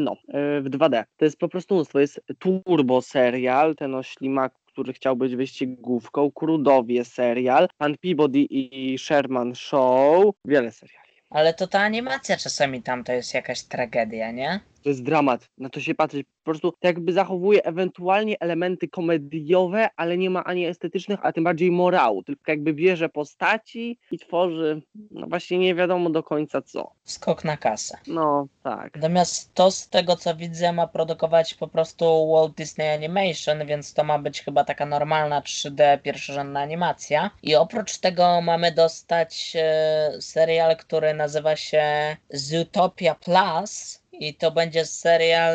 [0.00, 0.16] no,
[0.62, 1.04] w 2D.
[1.16, 2.00] To jest po prostu mnóstwo.
[2.00, 8.98] Jest turbo serial, ten o ślimaku, który chciał być wyścigówką, Krudowie serial, Pan Peabody i
[8.98, 11.10] Sherman Show, wiele seriali.
[11.30, 14.60] Ale to ta animacja czasami tam to jest jakaś tragedia, nie?
[14.82, 15.48] To jest dramat.
[15.58, 16.26] Na to się patrzeć.
[16.26, 21.44] Po prostu to jakby zachowuje ewentualnie elementy komediowe, ale nie ma ani estetycznych, a tym
[21.44, 22.22] bardziej morału.
[22.22, 26.92] Tylko jakby bierze postaci i tworzy, no właśnie nie wiadomo do końca co.
[27.04, 27.98] Skok na kasę.
[28.06, 28.96] No tak.
[28.96, 34.04] Natomiast to z tego co widzę ma produkować po prostu Walt Disney Animation, więc to
[34.04, 37.30] ma być chyba taka normalna 3D pierwszorzędna animacja.
[37.42, 43.99] I oprócz tego mamy dostać e, serial, który nazywa się Zootopia Plus.
[44.20, 45.54] I to będzie serial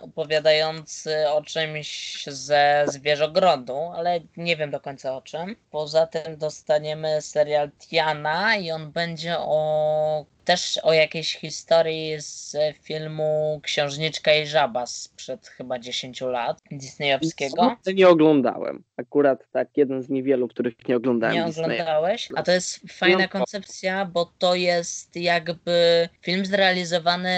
[0.00, 5.56] opowiadający o czymś ze zwierzogrodu, ale nie wiem do końca o czym.
[5.70, 13.60] Poza tym dostaniemy serial Tiana i on będzie o też o jakiejś historii z filmu
[13.62, 17.76] Księżniczka i Żaba sprzed chyba 10 lat disneyowskiego.
[17.84, 18.84] To nie oglądałem.
[18.96, 21.36] Akurat tak, jeden z niewielu, których nie oglądałem.
[21.36, 21.64] Nie Disneya.
[21.64, 22.28] oglądałeś?
[22.36, 23.28] A to jest fajna No.
[23.28, 27.28] koncepcja, bo to jest jakby film zrealizowany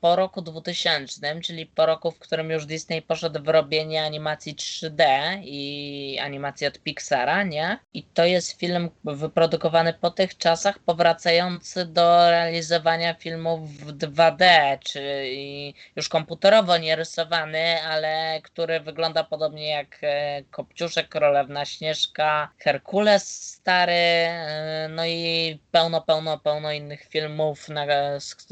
[0.00, 5.04] po roku 2000, czyli po roku, w którym już Disney poszedł w robienie animacji 3D
[5.44, 7.78] i animacji od Pixara, nie?
[7.94, 14.44] I to jest film wyprodukowany po tych czasach, powracający do realizowania filmów w 2D,
[14.84, 23.24] czyli już komputerowo nie rysowany, ale który wygląda podobnie jak e, Kopciuszek, Królewna Śnieżka, Herkules
[23.52, 27.86] stary, e, no i pełno, pełno, pełno innych filmów, na,
[28.20, 28.46] z-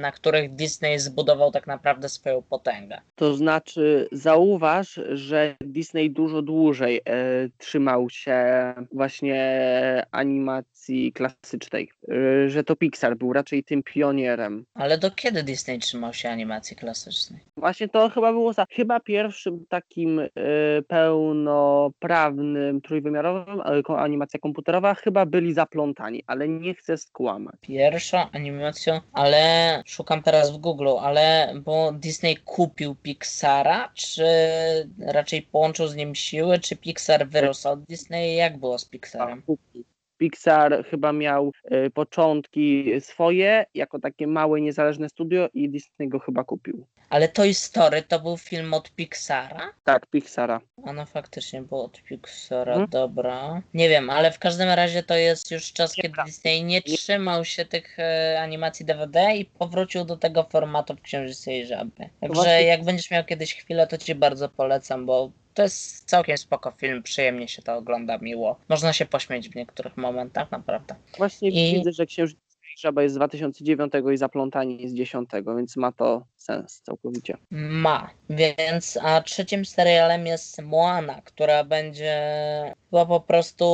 [0.00, 3.00] na których Disney zbudował tak naprawdę swoją potęgę.
[3.16, 7.02] To znaczy, zauważ, że Disney dużo dłużej e,
[7.58, 8.36] trzymał się
[8.92, 9.40] właśnie
[10.10, 11.90] animacji klasycznej,
[12.44, 14.64] e, że to Pixar był raczej tym pionierem.
[14.74, 17.40] Ale do kiedy Disney trzymał się animacji klasycznej?
[17.56, 20.28] Właśnie to chyba było za, chyba pierwszym takim e,
[20.88, 27.54] pełnoprawnym, trójwymiarowym, ko- animacja komputerowa, chyba byli zaplątani, ale nie chcę skłamać.
[27.60, 34.24] Pierwszą animacją, ale szukam teraz w Google, ale bo Disney kupił Pixara, czy
[34.98, 38.36] raczej połączył z nim siły, czy Pixar wyrósł od Disney?
[38.36, 39.42] Jak było z Pixarem?
[40.20, 46.44] Pixar chyba miał e, początki swoje, jako takie małe, niezależne studio i Disney go chyba
[46.44, 46.86] kupił.
[47.10, 49.72] Ale Toy Story to był film od Pixara?
[49.84, 50.60] Tak, Pixara.
[50.84, 52.90] A no faktycznie było od Pixara, Mhm.
[52.90, 53.62] dobra.
[53.74, 56.30] Nie wiem, ale w każdym razie to jest już czas, kiedy Nieprawda.
[56.30, 61.50] Disney nie trzymał się tych e, animacji DVD i powrócił do tego formatu w Księżycu
[61.50, 61.90] i Żaby.
[62.20, 66.38] Także Właśnie- jak będziesz miał kiedyś chwilę, to ci bardzo polecam, bo to jest całkiem
[66.38, 68.58] spoko film, przyjemnie się to ogląda, miło.
[68.68, 70.94] Można się pośmieć w niektórych momentach, naprawdę.
[71.18, 72.38] Właśnie I- widzę, że Księżyc
[72.76, 77.36] i Żaba jest z 2009 i Zaplątani z 10, więc ma to sens całkowicie.
[77.50, 82.14] Ma, więc a trzecim serialem jest Moana, która będzie
[82.90, 83.64] chyba po prostu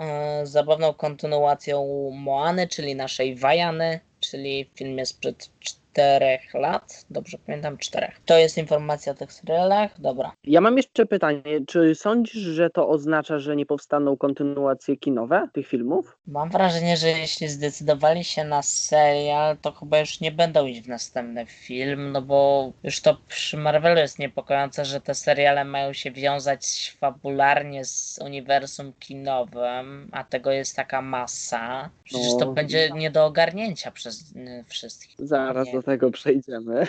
[0.00, 5.50] e, zabawną kontynuacją Moany, czyli naszej Wajany, czyli film jest sprzed
[5.92, 8.20] czterech lat, dobrze pamiętam, czterech.
[8.26, 10.32] To jest informacja o tych serialach, dobra.
[10.44, 15.66] Ja mam jeszcze pytanie, czy sądzisz, że to oznacza, że nie powstaną kontynuacje kinowe tych
[15.68, 16.18] filmów?
[16.26, 20.88] Mam wrażenie, że jeśli zdecydowali się na serial, to chyba już nie będą iść w
[20.88, 26.10] następny film, no bo już to przy Marvelu jest niepokojące, że te seriale mają się
[26.10, 31.90] wiązać fabularnie z uniwersum kinowym, a tego jest taka masa.
[32.04, 32.52] Przecież to No.
[32.52, 34.34] będzie nie do ogarnięcia przez
[34.68, 35.16] wszystkich.
[35.18, 35.82] Zaraz Nie do.
[35.88, 36.86] Tego przejdziemy.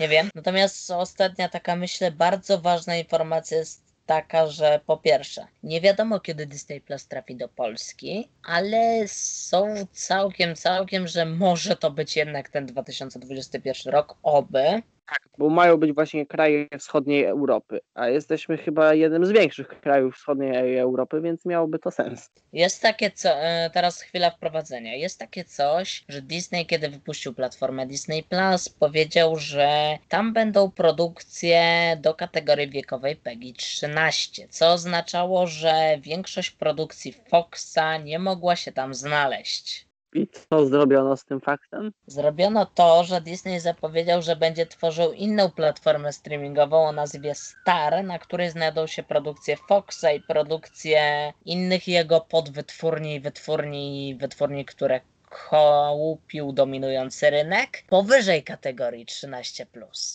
[0.00, 0.30] Nie wiem.
[0.34, 6.46] Natomiast ostatnia taka, myślę, bardzo ważna informacja jest taka, że po pierwsze, nie wiadomo kiedy
[6.46, 12.66] Disney Plus trafi do Polski, ale są całkiem, całkiem, że może to być jednak ten
[12.66, 14.82] 2021 rok, oby.
[15.08, 20.14] Tak, bo mają być właśnie kraje wschodniej Europy, a jesteśmy chyba jednym z większych krajów
[20.14, 22.30] wschodniej Europy, więc miałoby to sens.
[22.52, 24.94] Jest takie co, e, teraz chwila wprowadzenia.
[24.94, 31.62] Jest takie coś, że Disney, kiedy wypuścił platformę Disney Plus, powiedział, że tam będą produkcje
[32.00, 38.94] do kategorii wiekowej PEGI 13, co oznaczało, że większość produkcji Foxa nie mogła się tam
[38.94, 39.87] znaleźć.
[40.14, 41.92] I co zrobiono z tym faktem?
[42.06, 48.18] Zrobiono to, że Disney zapowiedział, że będzie tworzył inną platformę streamingową o nazwie Star, na
[48.18, 56.52] której znajdą się produkcje Foxa i produkcje innych jego podwytwórni, wytwórni i wytwórni, które kołupił
[56.52, 59.66] dominujący rynek powyżej kategorii 13.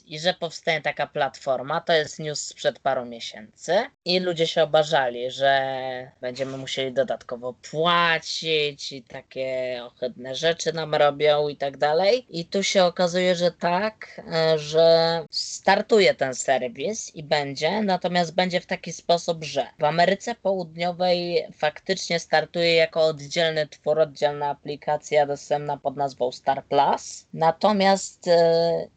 [0.05, 3.85] I że powstanie taka platforma, to jest news sprzed paru miesięcy.
[4.05, 11.47] I ludzie się obarzali, że będziemy musieli dodatkowo płacić i takie ohydne rzeczy nam robią
[11.47, 12.25] i tak dalej.
[12.29, 18.61] I tu się okazuje, że tak, e, że startuje ten serwis i będzie, natomiast będzie
[18.61, 25.77] w taki sposób, że w Ameryce Południowej faktycznie startuje jako oddzielny twór, oddzielna aplikacja dostępna
[25.77, 27.25] pod nazwą Star Plus.
[27.33, 28.87] Natomiast e,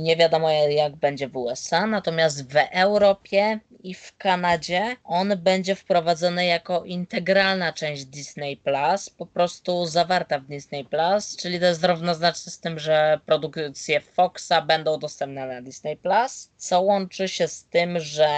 [0.00, 6.46] nie wiadomo jak będzie w USA, natomiast w Europie i w Kanadzie on będzie wprowadzony
[6.46, 12.52] jako integralna część Disney Plus, po prostu zawarta w Disney Plus, czyli to jest równoznaczne
[12.52, 18.00] z tym, że produkcje Foxa będą dostępne na Disney Plus, co łączy się z tym,
[18.00, 18.28] że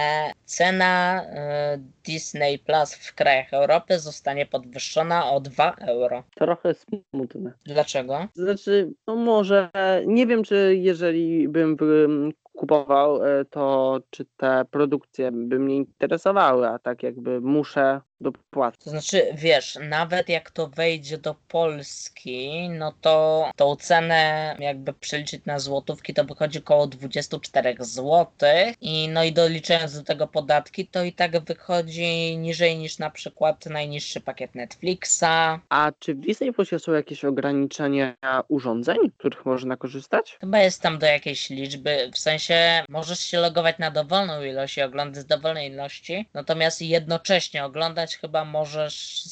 [0.45, 6.23] cena y, Disney Plus w krajach Europy zostanie podwyższona o 2 euro.
[6.35, 7.53] Trochę smutne.
[7.65, 8.27] Dlaczego?
[8.35, 9.71] Znaczy, no może,
[10.07, 11.77] nie wiem, czy jeżeli bym,
[12.55, 18.81] kupował, e, to czy te produkcje by mnie interesowały, a tak jakby muszę dopłacać.
[18.85, 25.45] To znaczy, wiesz, nawet jak to wejdzie do Polski, no to tą cenę jakby przeliczyć
[25.45, 28.27] na złotówki, to wychodzi około 24 zł
[28.81, 33.67] i no i doliczając do tego podatki, to i tak wychodzi niżej niż na przykład
[33.67, 35.25] najniższy pakiet Netflixa.
[35.69, 38.17] A czy w Disney Plusie są jakieś ograniczenia
[38.49, 40.37] urządzeń, których można korzystać?
[40.41, 44.83] Chyba jest tam do jakiejś liczby, w sensie możesz się logować na dowolną ilość i
[44.83, 49.29] oglądać z dowolnej ilości, natomiast jednocześnie oglądać chyba możesz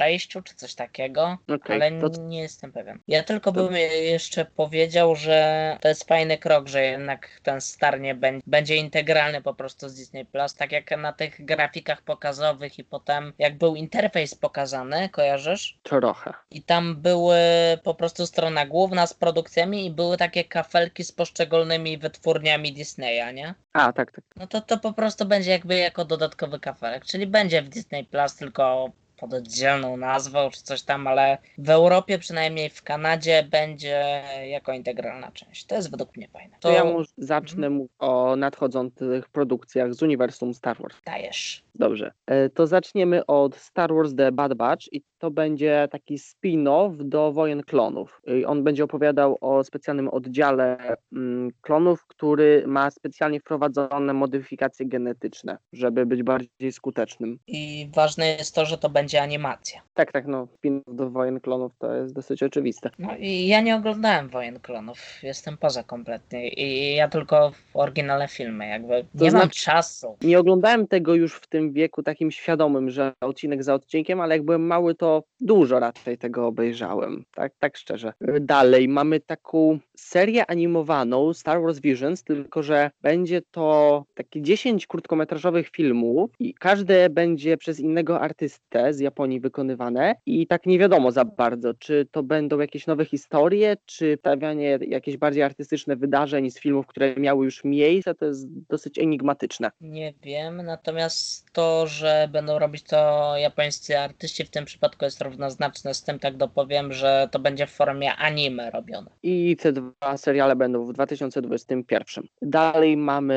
[0.00, 2.98] z sześciu czy coś takiego, Okej, ale to nie jestem pewien.
[3.08, 8.00] Ja tylko to- bym jeszcze powiedział, że to jest fajny krok, że jednak ten star
[8.00, 12.78] nie będzie, będzie integralny po prostu z Disney Plus, tak jak na tych grafikach pokazowych
[12.78, 15.78] i potem jak był interfejs pokazany, kojarzysz?
[15.82, 16.32] trochę.
[16.50, 17.38] I tam były
[17.84, 23.54] po prostu strona główna z produkcjami i były takie kafelki z poszczególnymi wytwórniami Disneya, nie?
[23.72, 24.24] A, tak, tak.
[24.36, 28.36] No to to po prostu będzie jakby jako dodatkowy kafelek, czyli będzie w Disney Plus
[28.36, 34.72] tylko pod oddzielną nazwą czy coś tam, ale w Europie, przynajmniej w Kanadzie, będzie jako
[34.72, 35.64] integralna część.
[35.66, 36.56] To jest według mnie fajne.
[36.60, 40.96] To To ja może zacznę mówić o nadchodzących produkcjach z uniwersum Star Wars.
[41.06, 41.62] dajesz.
[41.74, 46.96] Dobrze, e, to zaczniemy od Star Wars The Bad Batch i to będzie taki spin-off
[47.04, 48.22] do Wojen Klonów.
[48.40, 55.58] I on będzie opowiadał o specjalnym oddziale mm, klonów, który ma specjalnie wprowadzone modyfikacje genetyczne,
[55.72, 57.38] żeby być bardziej skutecznym.
[57.46, 59.80] I ważne jest to, że to będzie animacja.
[59.94, 62.90] Tak, tak, no, spin-off do Wojen Klonów to jest dosyć oczywiste.
[62.98, 64.98] No i ja nie oglądałem Wojen Klonów.
[65.22, 66.48] Jestem poza kompletnie.
[66.48, 70.16] I ja tylko w oryginale filmy, jakby To nie mam znaczy- czasu.
[70.22, 74.44] Nie oglądałem tego już w tym wieku takim świadomym, że odcinek za odcinkiem, ale jak
[74.44, 75.09] byłem mały, to
[75.40, 77.24] dużo raczej tego obejrzałem.
[77.34, 78.12] Tak, tak szczerze.
[78.40, 85.68] Dalej mamy taką serię animowaną Star Wars Visions, tylko że będzie to takie 10 krótkometrażowych
[85.68, 91.24] filmów i każde będzie przez innego artystę z Japonii wykonywane i tak nie wiadomo za
[91.24, 96.86] bardzo, czy to będą jakieś nowe historie, czy stawianie jakieś bardziej artystyczne wydarzeń z filmów,
[96.86, 99.70] które miały już miejsce, to jest dosyć enigmatyczne.
[99.80, 105.94] Nie wiem, natomiast to, że będą robić to japońscy artyści w tym przypadku jest równoznaczne
[105.94, 109.10] z tym, tak dopowiem, że to będzie w formie anime robione.
[109.22, 112.24] I te dwa seriale będą w 2021.
[112.42, 113.34] Dalej mamy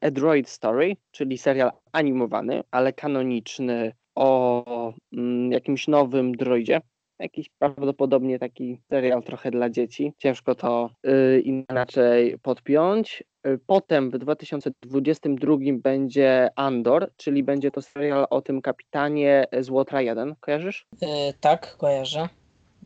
[0.00, 6.80] A Droid Story, czyli serial animowany, ale kanoniczny o mm, jakimś nowym droidzie.
[7.22, 10.12] Jakiś prawdopodobnie taki serial trochę dla dzieci.
[10.18, 13.24] Ciężko to y, inaczej podpiąć.
[13.46, 20.02] Y, Potem w 2022 będzie Andor, czyli będzie to serial o tym kapitanie z Łotra
[20.02, 20.34] 1.
[20.40, 20.86] Kojarzysz?
[21.02, 21.08] Yy,
[21.40, 22.28] tak, kojarzę.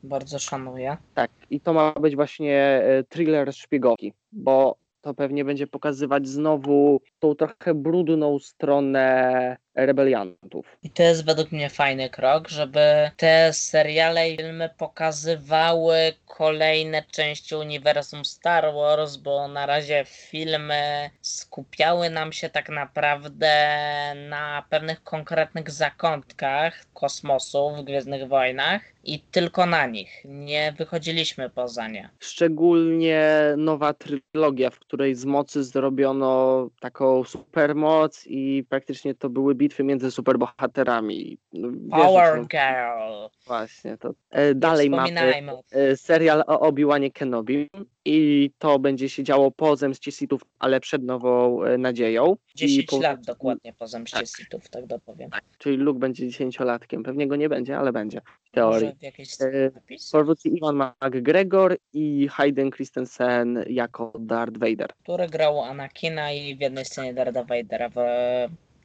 [0.03, 0.97] Bardzo szanuję.
[1.15, 7.35] Tak, i to ma być właśnie thriller szpiegowski, bo to pewnie będzie pokazywać znowu tą
[7.35, 10.77] trochę brudną stronę rebeliantów.
[10.83, 15.97] I to jest według mnie fajny krok, żeby te seriale i filmy pokazywały
[16.27, 23.53] kolejne części uniwersum Star Wars, bo na razie filmy skupiały nam się tak naprawdę
[24.29, 30.23] na pewnych konkretnych zakątkach kosmosu w Gwiezdnych Wojnach i tylko na nich.
[30.25, 32.11] Nie wychodziliśmy poza nie.
[32.19, 39.85] Szczególnie nowa trylogia, w której z mocy zrobiono taką supermoc i praktycznie to były bitwy
[39.85, 41.39] między superbohaterami.
[41.53, 43.29] No, Power czym- Girl.
[43.47, 45.11] Właśnie, to e, dalej mamy
[45.73, 47.71] e, serial o Obi-Wanie Kenobi
[48.05, 52.37] i to będzie się działo po zemście Sithów, ale przed nową e, nadzieją.
[52.55, 54.27] I 10 po- lat dokładnie po zemście Tak.
[54.29, 55.31] Sithów, tak dopowiem.
[55.59, 57.03] Czyli Luke będzie dziesięciolatkiem.
[57.03, 58.87] Pewnie go nie będzie, ale będzie w teorii.
[58.87, 59.71] Może w jakiejś E,
[60.45, 64.89] Iwan McGregor i Hayden Christensen jako Darth Vader.
[65.03, 67.97] który grał Anakina i w jednej scenie Darda Vadera w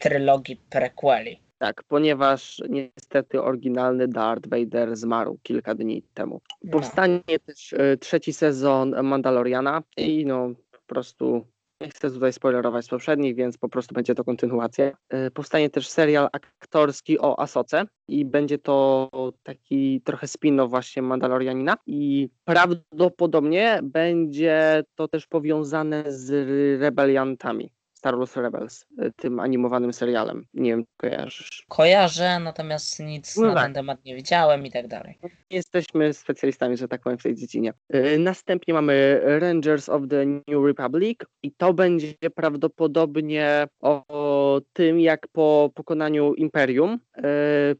[0.02, 1.40] trylogii prequeli.
[1.58, 6.42] Tak, ponieważ niestety oryginalny Darth Vader zmarł kilka dni temu.
[6.64, 6.72] No.
[6.72, 11.46] Powstanie też e, trzeci sezon Mandaloriana i no po prostu
[11.82, 14.92] nie chcę tutaj spoilerować z poprzednich, więc po prostu będzie to kontynuacja.
[15.10, 19.10] E, Powstanie też serial aktorski o Asoce i będzie to
[19.44, 26.32] taki trochę spin-off właśnie Mandalorianina i prawdopodobnie będzie to też powiązane z
[26.82, 27.72] rebeliantami.
[28.02, 30.46] Star Wars Rebels, e, tym animowanym serialem.
[30.54, 31.66] Nie wiem, czy kojarzysz.
[31.70, 33.64] Kojarzę, natomiast nic No na tak.
[33.64, 35.20] ten temat nie widziałem i tak dalej.
[35.50, 37.74] Jesteśmy specjalistami, że tak powiem, w tej dziedzinie.
[37.90, 45.28] Yy, Następnie mamy Rangers of the New Republic i to będzie prawdopodobnie o, tym, jak
[45.28, 47.24] po pokonaniu Imperium, yy,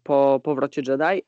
[0.04, 1.24] po powrocie Jedi,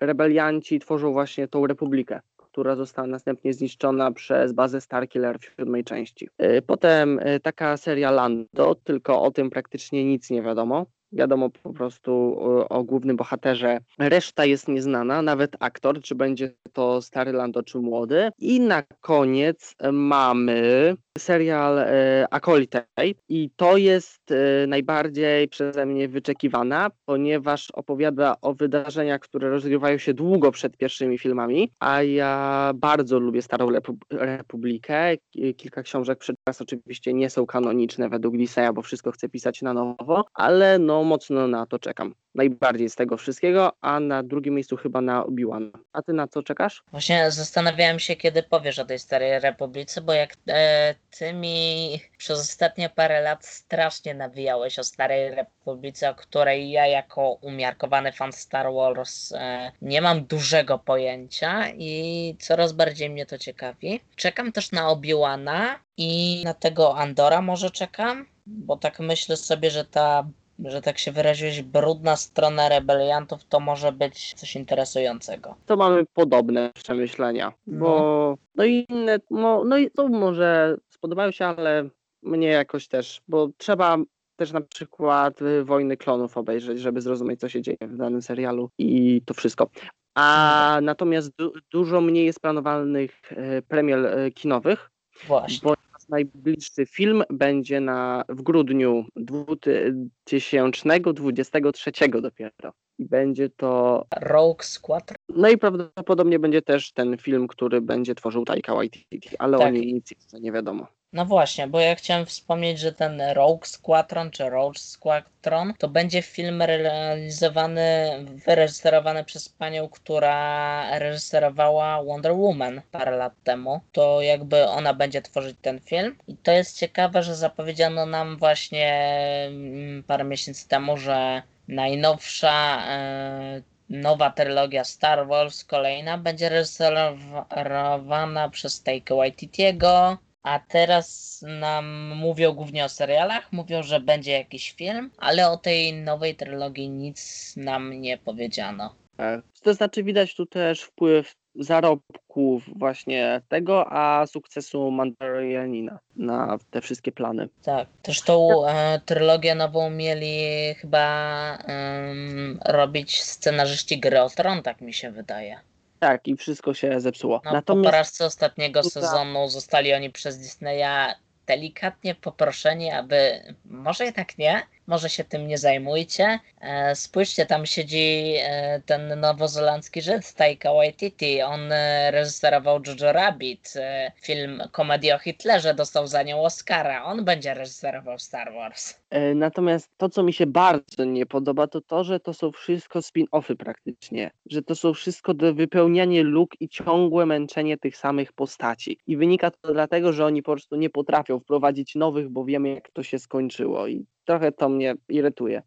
[0.00, 2.20] rebelianci tworzą właśnie tą republikę
[2.52, 6.28] która została następnie zniszczona przez bazę Starkiller w siódmej części.
[6.38, 10.86] Yy, Potem yy, taka seria Lando, tylko o tym praktycznie nic nie wiadomo.
[11.12, 13.78] Wiadomo po prostu o, o głównym bohaterze.
[13.98, 18.28] Reszta jest nieznana, nawet aktor, czy będzie to stary Lando, czy młody.
[18.38, 22.84] I na koniec mamy serial e, Acolyte
[23.28, 30.14] i to jest e, najbardziej przeze mnie wyczekiwana, ponieważ opowiada o wydarzeniach, które rozgrywają się
[30.14, 35.16] długo przed pierwszymi filmami, a ja bardzo lubię Starą Repu- Republikę.
[35.30, 39.62] Ki- Kilka książek przed czas oczywiście nie są kanoniczne według Disneya, bo wszystko chce pisać
[39.62, 42.14] na nowo, ale no mocno na to czekam.
[42.34, 45.70] Najbardziej z tego wszystkiego, a na drugim miejscu chyba na Obi-Wan.
[45.92, 46.82] A ty na co czekasz?
[46.90, 52.40] Właśnie zastanawiałem się, kiedy powiesz o tej starej republice, bo jak e, ty mi przez
[52.40, 58.72] ostatnie parę lat strasznie nawijałeś o starej republice, o której ja jako umiarkowany fan Star
[58.72, 64.00] Wars e, nie mam dużego pojęcia i coraz bardziej mnie to ciekawi.
[64.16, 69.84] Czekam też na Obi-Wana i na tego Andora może czekam, bo tak myślę sobie, że
[69.84, 70.24] ta
[70.64, 75.54] że tak się wyraziłeś, brudna strona rebeliantów to może być coś interesującego.
[75.66, 81.46] To mamy podobne przemyślenia, bo no i inne, no, no i to może spodobają się,
[81.46, 81.88] ale
[82.22, 83.96] mnie jakoś też, bo trzeba
[84.36, 88.70] też na przykład y, Wojny Klonów obejrzeć, żeby zrozumieć, co się dzieje w danym serialu
[88.78, 89.70] i to wszystko.
[90.14, 94.90] A natomiast du- dużo mniej jest planowanych e, premier e, kinowych,
[95.26, 95.58] Właśnie.
[95.62, 95.74] bo
[96.10, 101.92] najbliższy film będzie na, w grudniu 2023
[102.22, 102.72] dopiero.
[102.98, 105.16] I będzie to Rogue Squadron.
[105.28, 109.74] no i prawdopodobnie będzie też ten film, który będzie tworzył Taika Waititi, ale o Tak.
[109.74, 110.86] nim nic jeszcze nie wiadomo.
[111.12, 116.22] No właśnie, bo ja chciałem wspomnieć, że ten Rogue Squadron czy Rogue Squadron to będzie
[116.22, 118.10] film realizowany,
[118.46, 123.80] wyreżyserowany przez panią, która reżyserowała Wonder Woman parę lat temu.
[123.92, 126.16] To jakby ona będzie tworzyć ten film.
[126.28, 129.12] I to jest ciekawe, że zapowiedziano nam właśnie
[129.46, 138.82] mm, parę miesięcy temu, że najnowsza e, nowa trylogia Star Wars, kolejna, będzie reżyserowana przez
[138.82, 140.18] Taika Waititiego.
[140.42, 145.92] A teraz nam mówią głównie o serialach, mówią, że będzie jakiś film, ale o tej
[145.92, 148.94] nowej trylogii nic nam nie powiedziano.
[149.16, 149.40] Tak.
[149.62, 157.12] To znaczy widać tu też wpływ zarobków właśnie tego, a sukcesu Mandalorianina na te wszystkie
[157.12, 157.48] plany.
[157.62, 160.34] Tak, też tą e, trylogię nową mieli
[160.74, 165.60] chyba em, robić scenarzyści Gry o Tron, tak mi się wydaje.
[166.00, 167.40] Tak, i wszystko się zepsuło.
[167.44, 171.14] No, po Natomiast porażce ostatniego sezonu zostali oni przez Disneya
[171.46, 176.38] delikatnie poproszeni, aby może jednak nie, może się tym nie zajmujcie.
[176.60, 181.42] E, spójrzcie, tam siedzi e, ten nowozelandzki Żyd Taika Waititi.
[181.42, 187.04] On e, reżyserował Jojo Rabbit, e, film komedii o Hitlerze, dostał za nią Oscara.
[187.04, 188.99] On będzie reżyserował Star Wars.
[189.10, 192.98] E, Natomiast to, co mi się bardzo nie podoba, to to, że to są wszystko
[192.98, 194.30] spin-offy praktycznie.
[194.50, 198.98] Że to są wszystko do wypełnianie luk i ciągłe męczenie tych samych postaci.
[199.06, 202.90] I wynika to dlatego, że oni po prostu nie potrafią wprowadzić nowych, bo wiemy, jak
[202.90, 203.86] to się skończyło.
[203.86, 205.62] I trochę to mnie irytuje.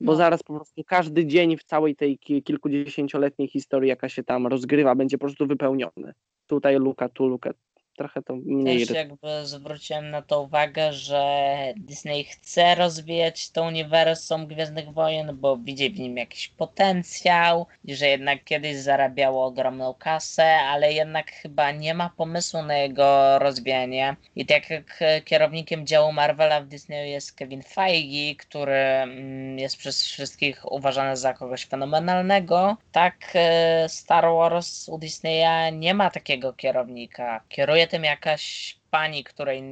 [0.00, 0.16] Bo No.
[0.18, 4.94] zaraz po prostu każdy dzień w całej tej ki- kilkudziesięcioletniej historii, jaka się tam rozgrywa,
[4.94, 6.12] będzie po prostu wypełniony.
[6.46, 7.50] Tutaj luka, tu luka.
[7.96, 14.46] Trochę to mnie Też jakby zwróciłem na to uwagę, że Disney chce rozwijać to uniwersum
[14.46, 20.44] Gwiezdnych Wojen, bo widzi w nim jakiś potencjał i że jednak kiedyś zarabiało ogromną kasę,
[20.44, 24.16] ale jednak chyba nie ma pomysłu na jego rozwijanie.
[24.36, 30.04] I tak jak kierownikiem działu Marvela w Disneyu jest Kevin Feige, który mm, jest przez
[30.04, 37.40] wszystkich uważany za kogoś fenomenalnego, tak e, Star Wars u Disneya nie ma takiego kierownika.
[37.48, 39.62] Kieruje tym jakaś pani, której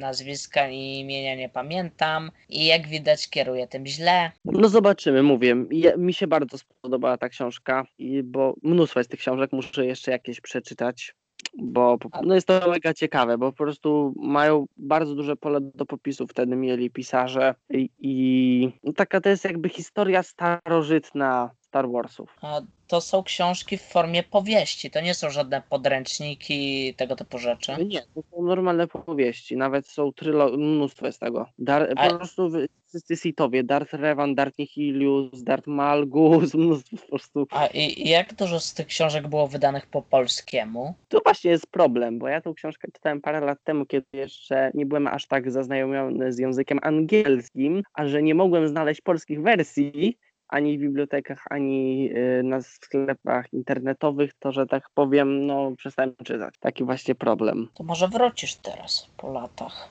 [0.00, 4.30] nazwiska i imienia nie pamiętam i jak widać kieruje tym źle.
[4.44, 5.56] No zobaczymy, mówię.
[5.70, 7.84] Ja, mi się bardzo spodobała ta książka,
[8.24, 11.14] bo mnóstwo jest tych książek, muszę jeszcze jakieś przeczytać,
[11.58, 16.26] bo no jest to mega ciekawe, bo po prostu mają bardzo duże pole do popisu
[16.26, 22.36] wtedy mieli pisarze i, i taka to jest jakby historia starożytna Star Warsów.
[22.42, 27.72] A To są książki w formie powieści, to nie są żadne podręczniki, tego typu rzeczy.
[27.84, 31.46] Nie, to są normalne powieści, nawet są trylo, mnóstwo jest tego.
[31.58, 32.50] Dar, A- Po prostu
[32.88, 37.46] wszyscy sitowie, Darth Revan, Darth Nihilius, Darth Malgus, mnóstwo po prostu.
[37.50, 40.94] A i i jak dużo z tych książek było wydanych po polskiemu?
[41.08, 44.86] To właśnie jest problem, bo ja tą książkę czytałem parę lat temu, kiedy jeszcze nie
[44.86, 50.18] byłem aż tak zaznajomiony z językiem angielskim, a że nie mogłem znaleźć polskich wersji
[50.54, 56.54] ani w bibliotekach, ani y, na sklepach internetowych, to że tak powiem, no przestałem czytać.
[56.60, 57.68] Taki właśnie problem.
[57.74, 59.90] To może wrócisz teraz po latach.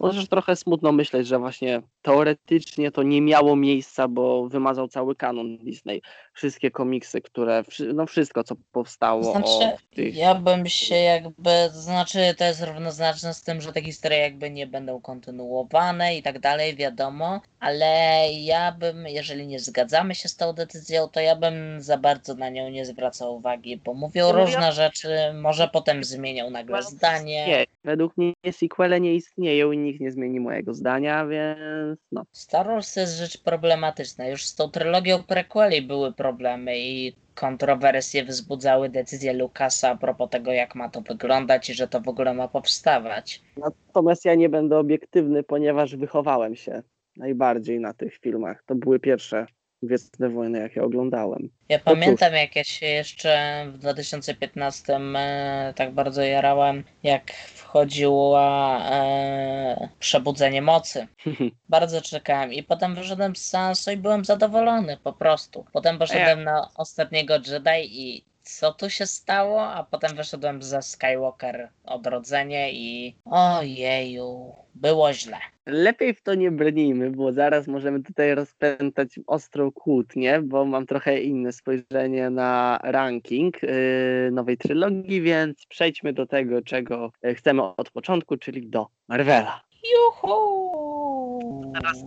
[0.00, 5.58] Też trochę smutno myśleć, że właśnie teoretycznie to nie miało miejsca, bo wymazał cały kanon
[5.58, 6.02] Disney.
[6.34, 7.62] Wszystkie komiksy, które,
[7.94, 10.16] no wszystko co powstało Znaczy, o tych...
[10.16, 14.66] ja bym się jakby, znaczy to jest równoznaczne z tym, że te historie jakby nie
[14.66, 17.86] będą kontynuowane i tak dalej, wiadomo, ale
[18.32, 22.48] ja bym, jeżeli nie zgadzamy się z tą decyzją, to ja bym za bardzo na
[22.48, 27.46] nią nie zwracał uwagi, bo mówią No ja- różne rzeczy, może potem zmienią nagle zdanie.
[27.46, 32.22] Nie, według mnie sequele nie istnieją i nikt nie zmieni mojego zdania, więc no.
[32.32, 34.26] Star Wars jest rzecz problematyczna.
[34.26, 40.52] Już z tą trylogią prequeli były problemy i kontrowersje wzbudzały decyzje Lucasa a propos tego,
[40.52, 43.42] jak ma to wyglądać i że to w ogóle ma powstawać.
[43.56, 46.82] Natomiast ja nie będę obiektywny, ponieważ wychowałem się
[47.16, 48.62] najbardziej na tych filmach.
[48.66, 49.46] To były pierwsze
[49.86, 51.48] Gwiezdne Wojny, jakie oglądałem.
[51.68, 51.84] Ja cóż.
[51.84, 58.40] pamiętam, jak ja się jeszcze w 2015 e, tak bardzo jarałem, jak wchodziło
[58.80, 61.06] e, Przebudzenie Mocy.
[61.68, 65.64] Bardzo czekałem i potem wyszedłem z seansu i byłem zadowolony po prostu.
[65.72, 69.62] Potem poszedłem na ostatniego Jedi i co tu się stało?
[69.62, 75.36] A potem wyszedłem za Skywalker Odrodzenie i ojeju, było źle.
[75.66, 81.20] Lepiej w to nie brnijmy, bo zaraz możemy tutaj rozpętać ostrą kłótnię, bo mam trochę
[81.20, 83.70] inne spojrzenie na ranking yy,
[84.32, 89.60] nowej trylogii, więc przejdźmy do tego, czego e, chcemy od początku, czyli do Marvela.
[89.92, 91.72] Juhu!
[91.74, 92.04] Teraz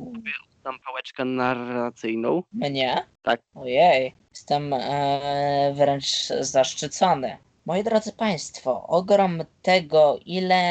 [0.68, 2.44] Dam pałeczkę narracyjną.
[2.54, 3.06] Mnie?
[3.22, 3.42] Tak.
[3.56, 7.38] Ojej, jestem e, wręcz zaszczycony.
[7.68, 10.62] Moi drodzy Państwo, ogrom tego, ile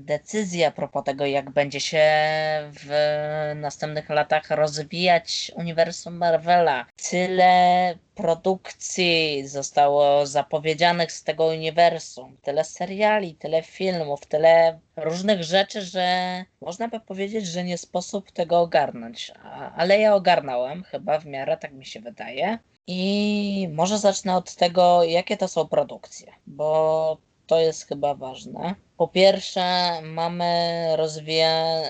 [0.00, 2.04] decyzji a propos tego, jak będzie się
[2.72, 2.90] w
[3.56, 13.62] następnych latach rozwijać uniwersum Marvela, tyle produkcji zostało zapowiedzianych z tego uniwersum, tyle seriali, tyle
[13.62, 19.32] filmów, tyle różnych rzeczy, że można by powiedzieć, że nie sposób tego ogarnąć.
[19.76, 22.58] Ale ja ogarnąłem, chyba w miarę, tak mi się wydaje.
[22.86, 28.74] I może zacznę od tego, jakie to są produkcje, bo to jest chyba ważne.
[28.96, 31.82] Po pierwsze, mamy rozwija,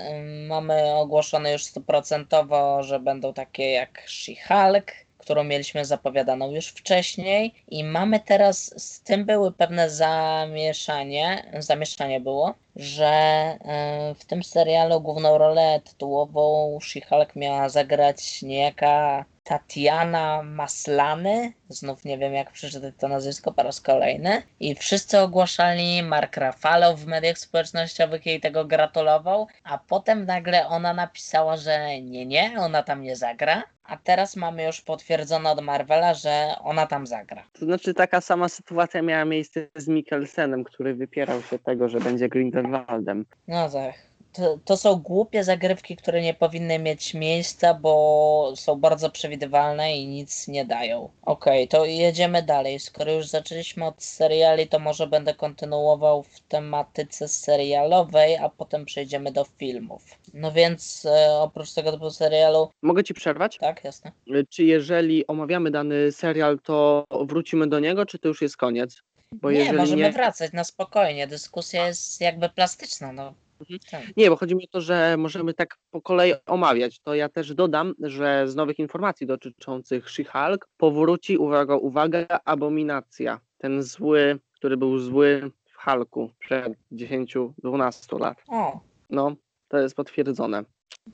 [0.47, 4.85] mamy ogłoszone już stuprocentowo, że będą takie jak She-Hulk,
[5.19, 12.55] którą mieliśmy zapowiadaną już wcześniej i mamy teraz, z tym były pewne zamieszanie, zamieszanie było,
[12.77, 22.05] że e, w tym serialu główną rolę tytułową She-Hulk miała zagrać niejaka Tatiana Maslany, znów
[22.05, 27.07] nie wiem jak przeczytać to nazwisko po raz kolejny, i wszyscy ogłaszali, Mark Ruffalo w
[27.07, 33.03] mediach społecznościowych jej tego gratulował, a potem nagle ona napisała, że nie, nie, ona tam
[33.03, 37.45] nie zagra, a teraz mamy już potwierdzone od Marvela, że ona tam zagra.
[37.53, 42.29] To znaczy taka sama sytuacja miała miejsce z Mikkelsenem, który wypierał się tego, że będzie
[42.29, 43.25] Grindelwaldem.
[43.49, 44.06] No tak.
[44.37, 50.07] To, to są głupie zagrywki, które nie powinny mieć miejsca, bo są bardzo przewidywalne i
[50.07, 51.11] nic nie dają.
[51.23, 52.79] Okej, to jedziemy dalej.
[52.81, 59.33] Skoro już zaczęliśmy od seriali, to może będę kontynuował w tematyce serialowej, a potem przejdziemy
[59.33, 60.03] do filmów.
[60.35, 63.59] No więc e, oprócz tego typu serialu, Mogę ci przerwać?
[63.59, 64.13] tak, jasne.
[64.51, 69.03] Czy jeżeli omawiamy dany serial, to wrócimy do niego, czy to już jest koniec?
[69.33, 71.27] Bo nie, możemy nie, wracać na spokojnie.
[71.27, 73.35] Dyskusja jest jakby plastyczna, no.
[73.61, 73.79] Mhm.
[73.91, 74.17] Tak.
[74.17, 76.99] nie, bo chodzi mi o to, że możemy tak po kolei omawiać.
[77.01, 83.41] To ja też dodam, że z nowych informacji dotyczących She-Hulk powróci, uwaga, uwaga, abominacja.
[83.59, 88.39] Ten zły, który był zły w Hulku przed 10-12 lat.
[88.49, 88.81] O,
[89.11, 89.35] No,
[89.69, 90.65] to jest potwierdzone.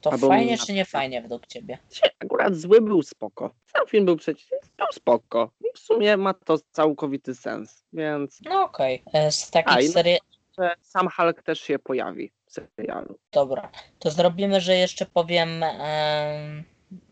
[0.00, 1.78] to Albo fajnie czy nie fajnie według ciebie?
[2.20, 3.54] Akurat zły był spoko.
[3.66, 5.50] Sam film był przecież był spoko.
[5.60, 7.84] I w sumie ma to całkowity sens.
[7.92, 9.02] Więc No okej.
[9.12, 10.18] E, Z takich A, no- serii...
[10.58, 13.18] że sam Hulk też się pojawi w serialu.
[13.32, 16.64] Dobra, to zrobimy, że jeszcze powiem em,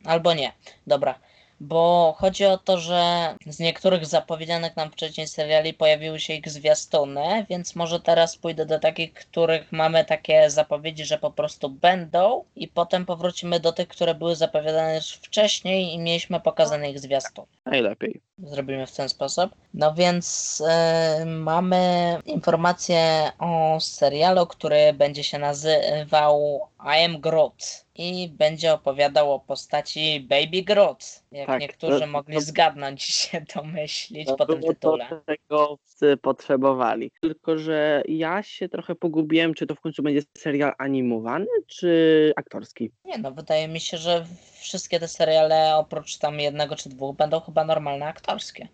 [0.05, 0.53] albo nie.
[0.87, 1.21] Dobra,
[1.61, 7.47] bo chodzi o to, że z niektórych zapowiedzianych nam wcześniej seriali pojawiły się ich zwiastuny,
[7.51, 12.69] więc może teraz pójdę do takich, których mamy takie zapowiedzi, że po prostu będą i
[12.69, 17.47] potem powrócimy do tych, które były zapowiadane już wcześniej i mieliśmy pokazane ich zwiastuny.
[17.65, 18.21] Najlepiej.
[18.39, 19.51] Zrobimy w ten sposób.
[19.75, 28.29] No więc e, mamy informację o serialu, który będzie się nazywał I Am Groot i
[28.29, 31.23] będzie opowiadał o postaci Baby Groot.
[31.33, 35.09] Jak Tak, niektórzy to- mogli to- zgadnąć się domyślić No po tym tytule.
[35.49, 37.13] To, wszyscy potrzebowali.
[37.21, 42.91] Tylko, że ja się trochę pogubiłem, czy to w końcu będzie serial animowany, czy aktorski.
[43.05, 44.27] Nie no, wydaje mi się, że
[44.61, 48.69] wszystkie te seriale oprócz tam jednego czy dwóch będą chyba normalne aktorskie.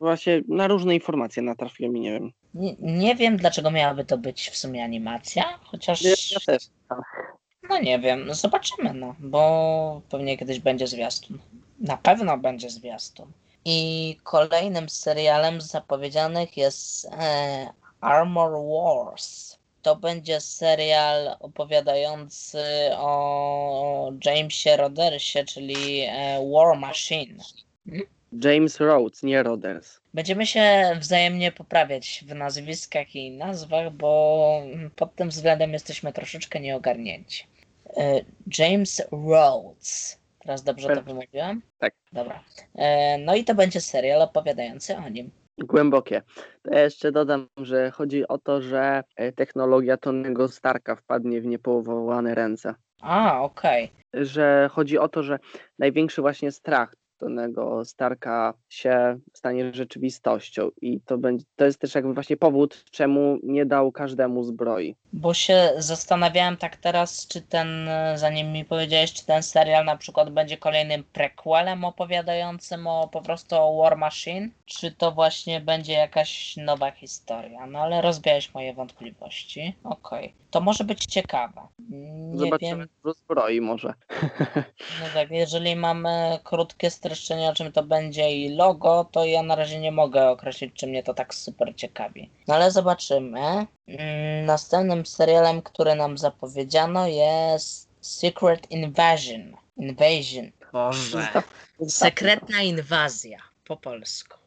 [0.00, 2.32] Właśnie na różne informacje natrafiłem i nie wiem.
[2.54, 6.02] Nie, nie wiem dlaczego miałaby to być w sumie animacja, chociaż...
[6.02, 6.62] Ja, ja też.
[7.68, 11.38] No nie wiem, no zobaczymy, no, bo pewnie kiedyś będzie zwiastun.
[11.80, 13.32] Na pewno będzie zwiastun.
[13.64, 17.68] I kolejnym serialem zapowiedzianych jest e,
[18.00, 19.58] Armor Wars.
[19.82, 22.58] To będzie serial opowiadający
[22.96, 27.36] o Jamesie Rodersie, czyli e, War Machine.
[28.44, 30.00] James Rhodes, nie Rodgers.
[30.14, 34.62] Będziemy się wzajemnie poprawiać w nazwiskach i nazwach, bo
[34.96, 37.46] pod tym względem jesteśmy troszeczkę nieogarnięci.
[37.96, 38.24] E,
[38.58, 40.18] James Rhodes.
[40.38, 41.08] Teraz dobrze to Perfekt.
[41.08, 41.62] wymówiłem?
[41.78, 41.94] Tak.
[42.12, 42.42] Dobra.
[42.74, 45.30] E, No i to będzie serial opowiadający o nim.
[45.58, 46.22] Głębokie.
[46.62, 51.46] To ja jeszcze dodam, że chodzi o to, że e, technologia Tonego Starka wpadnie w
[51.46, 52.74] niepowołane ręce.
[53.02, 53.92] A, okej.
[54.14, 55.38] Że chodzi o to, że
[55.78, 56.94] największy właśnie strach
[57.24, 63.38] Tonego Starka się stanie rzeczywistością i to, będzie, to jest też jakby właśnie powód, czemu
[63.42, 64.96] nie dał każdemu zbroi.
[65.12, 67.68] Bo się zastanawiałem tak teraz, czy ten,
[68.14, 73.56] zanim mi powiedziałeś, czy ten serial na przykład będzie kolejnym prequelem opowiadającym o po prostu
[73.56, 77.66] o War Machine, czy to właśnie będzie jakaś nowa historia.
[77.66, 79.76] No ale rozwiałeś moje wątpliwości.
[79.84, 80.34] Okej.
[80.50, 81.60] To może być ciekawe.
[81.88, 83.94] Nie Zobaczymy wiem, zbroi może.
[85.00, 87.13] no tak, jeżeli mamy krótkie streszczenie
[87.50, 91.02] o czym to będzie i logo, to ja na razie nie mogę określić, czy mnie
[91.02, 92.30] to tak super ciekawi.
[92.48, 93.66] No ale zobaczymy.
[93.88, 99.56] Mm, Następnym serialem, który nam zapowiedziano jest Secret Invasion.
[99.76, 100.50] Invasion.
[100.72, 101.28] Boże.
[101.88, 104.38] Sekretna inwazja po polsku.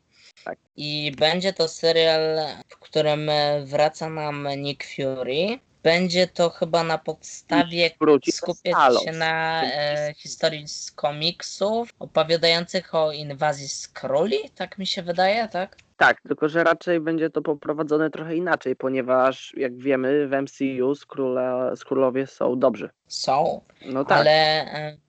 [0.77, 2.39] I będzie to serial,
[2.69, 3.31] w którym
[3.65, 5.59] wraca nam Nick Fury.
[5.83, 7.91] Będzie to chyba na podstawie
[8.31, 15.47] skupiać się na e, historii z komiksów opowiadających o inwazji Skrulli, tak mi się wydaje,
[15.47, 15.77] tak?
[15.97, 21.73] Tak, tylko że raczej będzie to poprowadzone trochę inaczej, ponieważ jak wiemy w MCU skróle,
[21.75, 22.89] skrólowie są dobrzy.
[23.07, 24.31] Są, No tak, ale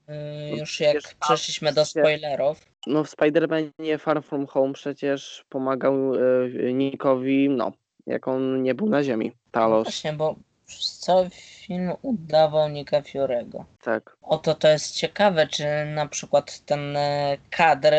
[0.07, 6.73] e, już jak przeszliśmy do spoilerów, no w Spider-Manie Far From Home przecież pomagał e,
[6.73, 7.71] Nickowi, no,
[8.05, 9.25] jak on nie był na ziemi.
[9.25, 10.35] no Talos, właśnie, bo
[10.69, 13.63] przez cały film udawał Nicka Fury'ego.
[13.81, 14.17] tak.
[14.21, 15.65] Oto to jest ciekawe, czy
[15.95, 17.93] na przykład ten e, kadr,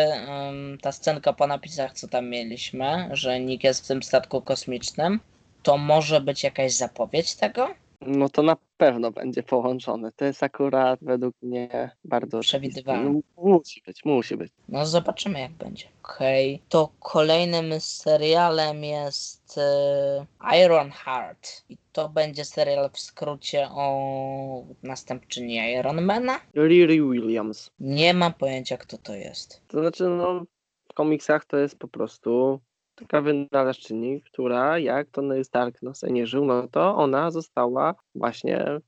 [0.82, 5.20] ta scenka po napisach, co tam mieliśmy, że Nick jest w tym statku kosmicznym,
[5.62, 7.68] to może być jakaś zapowiedź tego?
[8.00, 10.12] No to na pewno będzie połączone.
[10.16, 13.10] To jest akurat według mnie bardzo Przewidywalne.
[13.10, 14.52] No, musi być, musi być.
[14.68, 15.86] No zobaczymy jak będzie.
[16.02, 16.62] Okej.
[16.68, 20.26] To kolejnym serialem jest e,
[20.64, 21.64] Iron Heart.
[21.68, 26.40] I to będzie serial w skrócie o następczyni Ironmana.
[26.54, 27.70] Riri Williams.
[27.80, 29.62] Nie mam pojęcia kto to jest.
[29.68, 30.44] To znaczy, no,
[30.90, 32.60] w komiksach to jest po prostu
[32.94, 38.80] taka wynalazczyni, która jak Tony Stark no, sobie nie żył, no to ona została właśnie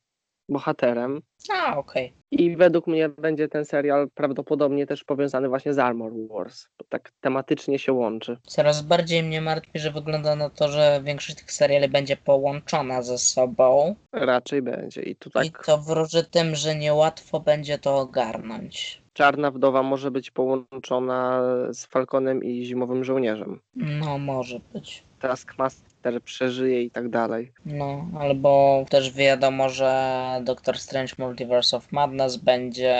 [0.52, 1.22] bohaterem.
[1.52, 2.12] A, okej.
[2.30, 7.12] I według mnie będzie ten serial prawdopodobnie też powiązany właśnie z Armor Wars, bo tak
[7.20, 8.38] tematycznie się łączy.
[8.46, 13.18] Coraz bardziej mnie martwi, że wygląda na to, że większość tych seriali będzie połączona ze
[13.18, 13.94] sobą.
[14.12, 15.02] Raczej będzie.
[15.02, 19.02] I tu tak I to wróży tym, że niełatwo będzie to ogarnąć.
[19.12, 23.60] Czarna Wdowa może być połączona z Falconem i Zimowym Żołnierzem.
[23.74, 25.04] No, może być.
[25.22, 27.52] Taskmaster przeżyje i tak dalej.
[27.66, 29.92] No, albo też wiadomo, że
[30.44, 32.98] Doctor Strange Multiverse of Madness będzie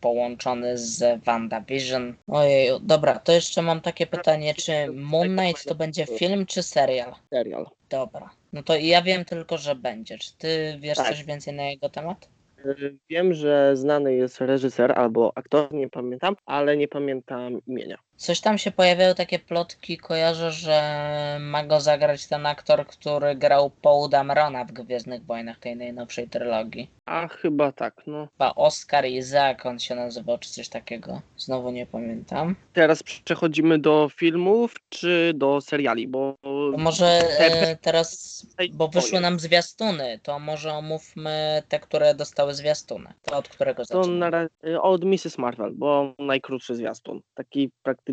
[0.00, 2.14] połączony z WandaVision.
[2.28, 7.14] Ojej, dobra, to jeszcze mam takie pytanie, czy Moon Knight to będzie film czy serial?
[7.30, 7.66] Serial.
[7.88, 10.18] Dobra, no to ja wiem tylko, że będzie.
[10.18, 11.08] Czy ty wiesz Tak.
[11.08, 12.28] coś więcej na jego temat?
[12.66, 17.98] Y, Wiem, że znany jest reżyser albo aktor, nie pamiętam, ale nie pamiętam imienia.
[18.16, 23.70] Coś tam się pojawiały takie plotki, kojarzę, że ma go zagrać ten aktor, który grał
[23.70, 26.90] Paul Damerona w Gwiezdnych Wojnach tej najnowszej trylogii.
[27.06, 28.28] A chyba tak, no.
[28.32, 31.20] Chyba Oscar Isaac on się nazywał, czy coś takiego.
[31.36, 32.56] Znowu nie pamiętam.
[32.72, 39.40] Teraz przechodzimy do filmów czy do seriali, bo To może e, teraz, bo wyszły nam
[39.40, 43.12] zwiastuny, to może omówmy te, które dostały zwiastuny.
[43.22, 44.18] To od którego to zaczynamy?
[44.18, 45.38] na, ra- y, od Mrs.
[45.38, 47.20] Marvel, bo najkrótszy zwiastun.
[47.34, 48.03] Taki praktycznie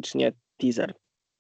[0.58, 0.94] teaser.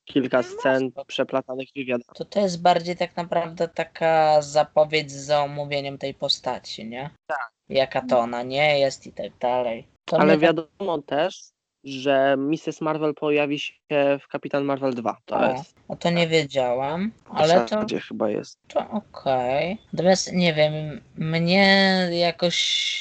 [0.05, 2.05] Kilka No, scen przeplatanych wywiadów.
[2.15, 7.09] To to jest bardziej tak naprawdę taka zapowiedź za omówieniem tej postaci, nie?
[7.27, 7.51] Tak.
[7.69, 9.87] Jaka to ona nie jest i tak dalej.
[10.05, 11.43] To Ale mnie tak- wiadomo też,
[11.83, 12.81] że Mrs.
[12.81, 13.73] Marvel pojawi się
[14.21, 15.17] w Kapitan Marvel 2.
[15.25, 15.75] To O, jest.
[15.87, 18.57] O to nie wiedziałam, W ale to, zasadzie chyba jest.
[18.67, 19.77] to okej.
[19.93, 23.00] Natomiast nie wiem, mnie jakoś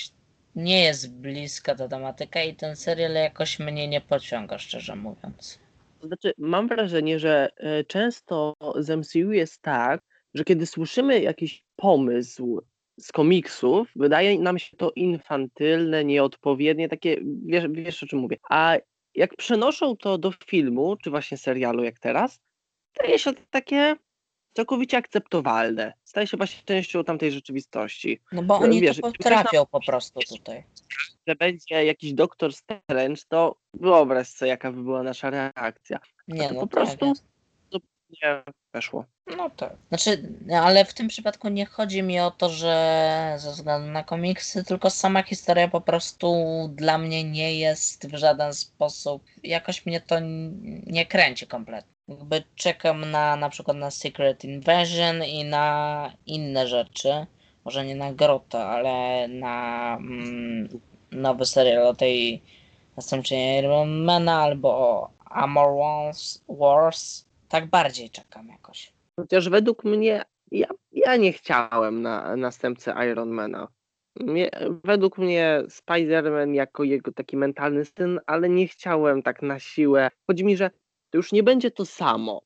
[0.57, 5.59] nie jest bliska ta tematyka i ten serial jakoś mnie nie pociąga, szczerze mówiąc.
[6.03, 10.01] Znaczy, mam wrażenie, że e, często z MCU jest tak,
[10.35, 12.61] że kiedy słyszymy jakiś pomysł
[13.01, 18.37] z komiksów, wydaje nam się to infantylne, nieodpowiednie, takie, wiesz, wiesz o czym mówię.
[18.51, 18.77] A
[19.15, 22.41] jak przenoszą to do filmu, czy właśnie serialu jak teraz,
[22.95, 23.97] staje się takie
[24.55, 25.93] całkowicie akceptowalne.
[26.05, 28.21] Staje się właśnie częścią tamtej rzeczywistości.
[28.33, 30.65] No bo No, oni wiesz, to potrafią po prostu tutaj.
[31.27, 35.99] Że będzie jakiś doktor Strange, to wyobraź sobie, jaka by była nasza reakcja.
[36.29, 37.25] Nie, no po tak prostu- jest.
[38.23, 38.43] Nie
[38.75, 39.05] weszło.
[39.37, 39.73] No tak.
[39.89, 44.65] Znaczy, ale w tym przypadku nie chodzi mi o to, że ze względu na komiksy,
[44.65, 46.35] tylko sama historia po prostu
[46.75, 50.17] dla mnie nie jest w żaden sposób, jakoś mnie to
[50.87, 51.93] nie kręci kompletnie.
[52.11, 57.27] Jakby czekam na na przykład na Secret Invasion i na inne rzeczy.
[57.65, 60.69] Może nie na Grotę, ale na mm,
[61.13, 62.43] nowy serial o tej
[62.97, 67.25] następczyni Ironmana albo o Armor Wars, Wars.
[67.49, 68.93] Tak bardziej czekam jakoś.
[69.17, 73.69] Chociaż według mnie, ja, ja nie chciałem na następcę Ironmana.
[74.21, 74.51] Mnie,
[74.85, 80.11] według mnie Spider-Man jako jego taki mentalny syn, ale nie chciałem tak na siłę.
[80.27, 80.71] Chodzi mi, że
[81.11, 82.43] to już nie będzie to samo.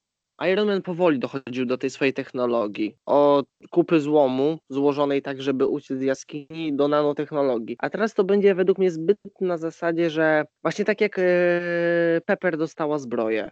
[0.53, 2.97] Iron Man powoli dochodził do tej swojej technologii.
[3.07, 7.77] Od kupy złomu, złożonej tak, żeby uciec z jaskini, do nanotechnologii.
[7.79, 11.23] A teraz to będzie według mnie zbyt na zasadzie, że właśnie tak jak e,
[12.27, 13.51] Pepper dostała zbroję.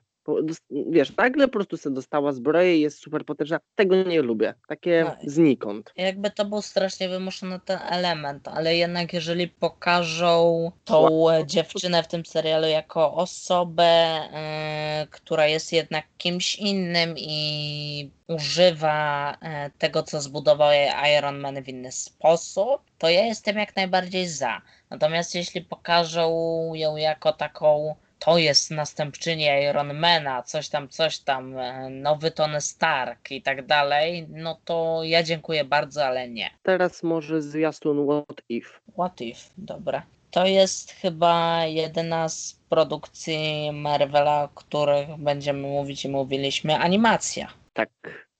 [0.70, 3.60] Wiesz, nagle po prostu sobie dostała zbroję i jest super potężna.
[3.74, 4.54] Tego nie lubię.
[4.68, 5.92] Takie No znikąd.
[5.96, 12.26] Jakby to był strasznie wymuszony ten element, ale jednak jeżeli pokażą tą dziewczynę w tym
[12.26, 20.72] serialu jako osobę, e, która jest jednak kimś innym i używa e, tego, co zbudował
[20.72, 24.62] jej Iron Man w inny sposób, to ja jestem jak najbardziej za.
[24.90, 26.30] Natomiast jeśli pokażą
[26.74, 27.94] ją jako taką
[28.24, 34.26] to jest następczyni Ironmana, coś tam, coś tam, e, nowy Tony Stark i tak dalej,
[34.28, 36.50] no to ja dziękuję bardzo, ale nie.
[36.62, 38.68] Teraz może zwiastun What If.
[38.92, 39.40] What if?
[39.58, 40.02] Dobra.
[40.30, 47.48] To jest chyba jedyna z produkcji Marvela, o których będziemy mówić i mówiliśmy, animacja.
[47.72, 47.90] Tak.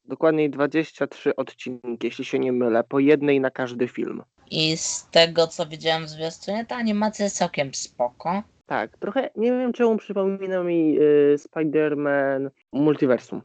[0.05, 4.23] Dokładniej 23 odcinki, jeśli się nie mylę, po jednej na każdy film.
[4.51, 8.43] I z tego, co widziałem w zwiastunie, ta animacja jest całkiem spoko.
[8.73, 13.43] Tak, trochę nie wiem czemu przypomina mi y, Spider-Man Multiversum.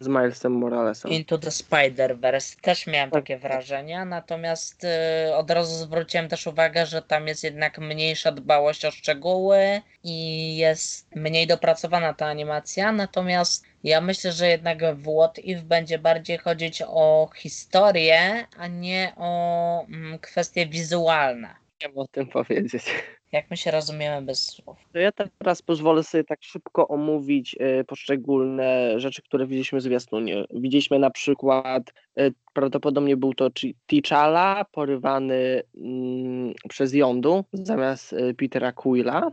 [0.00, 1.10] z Milesem Moralesem.
[1.10, 3.22] Into the Spider-Verse też miałem Tak.
[3.22, 8.84] takie wrażenia, natomiast y, od razu zwróciłem też uwagę, że tam jest jednak mniejsza dbałość
[8.84, 15.38] o szczegóły i jest mniej dopracowana ta animacja, natomiast ja myślę, że jednak w What
[15.38, 21.57] If będzie bardziej chodzić o historię, a nie o mm, kwestie wizualne.
[21.78, 22.82] Chciałem o tym powiedzieć.
[23.32, 24.76] Jak my się rozumiemy bez słów.
[24.92, 30.44] To ja teraz pozwolę sobie tak szybko omówić e, poszczególne rzeczy, które widzieliśmy w zwiastunie.
[30.50, 33.48] Widzieliśmy na przykład, e, prawdopodobnie był to
[33.92, 39.30] T'Challa porywany mm, przez Yondu zamiast e, Petera Quilla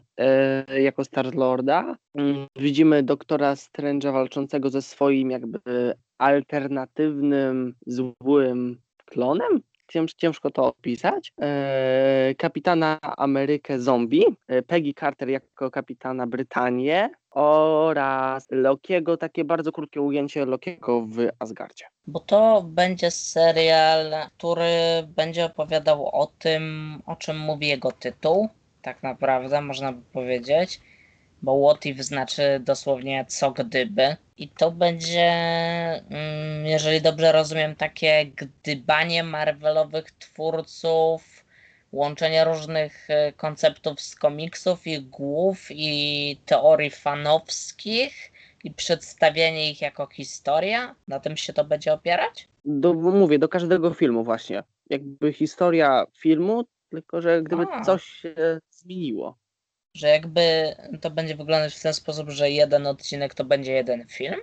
[0.79, 1.95] jako Star-Lorda.
[2.15, 5.59] Mm, widzimy doktora Strange'a walczącego ze swoim jakby
[6.17, 9.61] alternatywnym, złym klonem.
[9.87, 11.33] Cięż, ciężko to opisać.
[11.41, 20.01] E, kapitana Amerykę Zombie, e, Peggy Carter jako kapitana Brytanię oraz Lokiego, takie bardzo krótkie
[20.01, 21.85] ujęcie Lokiego w Asgardzie.
[22.07, 24.73] Bo to będzie serial, który
[25.07, 28.49] będzie opowiadał o tym, o czym mówi jego tytuł,
[28.81, 30.81] tak naprawdę można by powiedzieć,
[31.45, 34.15] bo what if znaczy dosłownie co gdyby.
[34.37, 35.31] I to będzie,
[36.09, 41.45] mm, jeżeli dobrze rozumiem, takie gdybanie Marvelowych twórców,
[41.91, 48.31] łączenie różnych e, konceptów z komiksów, ich głów i teorii fanowskich
[48.63, 50.95] i przedstawienie ich jako historia?
[51.07, 52.47] Na tym się to będzie opierać?
[52.65, 54.63] Do, mówię, do każdego filmu właśnie.
[54.89, 57.81] Jakby historia filmu, tylko że gdyby A.
[57.81, 58.35] coś się
[58.69, 59.37] zmieniło.
[59.95, 64.35] Że jakby to będzie wyglądać w ten sposób, że jeden odcinek to będzie jeden film?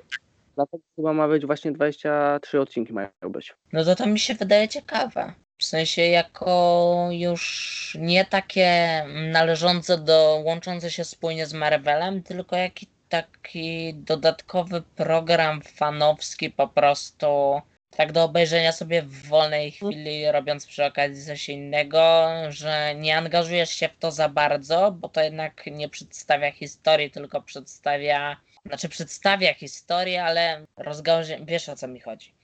[0.55, 3.55] Dlatego chyba ma być właśnie 23 odcinki mają być.
[3.73, 5.33] No to to mi się wydaje ciekawe.
[5.59, 12.87] W sensie jako już nie takie należące do, łączące się spójnie z Marvelem, tylko jaki
[13.09, 17.61] taki dodatkowy program fanowski po prostu
[17.97, 23.71] tak do obejrzenia sobie w wolnej chwili, robiąc przy okazji coś innego, że nie angażujesz
[23.71, 28.37] się w to za bardzo, bo to jednak nie przedstawia historii, tylko przedstawia,
[28.67, 32.35] znaczy przedstawia historię, ale rozgałęzie, wiesz o co mi chodzi.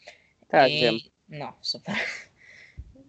[0.49, 0.99] Tak, I, wiem.
[1.29, 1.95] No, super.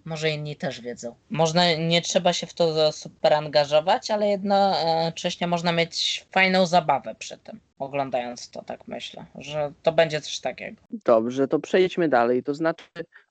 [0.05, 1.15] Może inni też wiedzą.
[1.29, 7.37] Można, nie trzeba się w to super angażować, ale jednocześnie można mieć fajną zabawę przy
[7.37, 10.81] tym, oglądając to, tak myślę, że to będzie coś takiego.
[10.91, 12.43] Dobrze, to przejdźmy dalej.
[12.43, 12.83] To znaczy,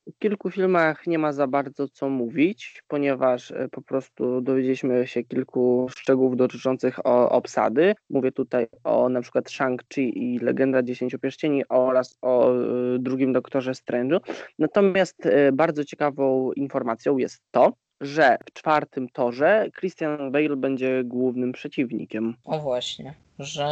[0.09, 5.25] o kilku filmach nie ma za bardzo co mówić, ponieważ e, po prostu dowiedzieliśmy się
[5.25, 7.95] kilku szczegółów dotyczących o, obsady.
[8.11, 13.73] Mówię tutaj o na przykład Shang-Chi i Legenda Dziesięciu Pierścieni oraz o e, drugim Doktorze
[13.73, 14.21] Strange'u.
[14.59, 21.53] Natomiast e, bardzo ciekawą informacją jest to, że w czwartym torze Christian Bale będzie głównym
[21.53, 22.35] przeciwnikiem.
[22.45, 23.69] O właśnie, że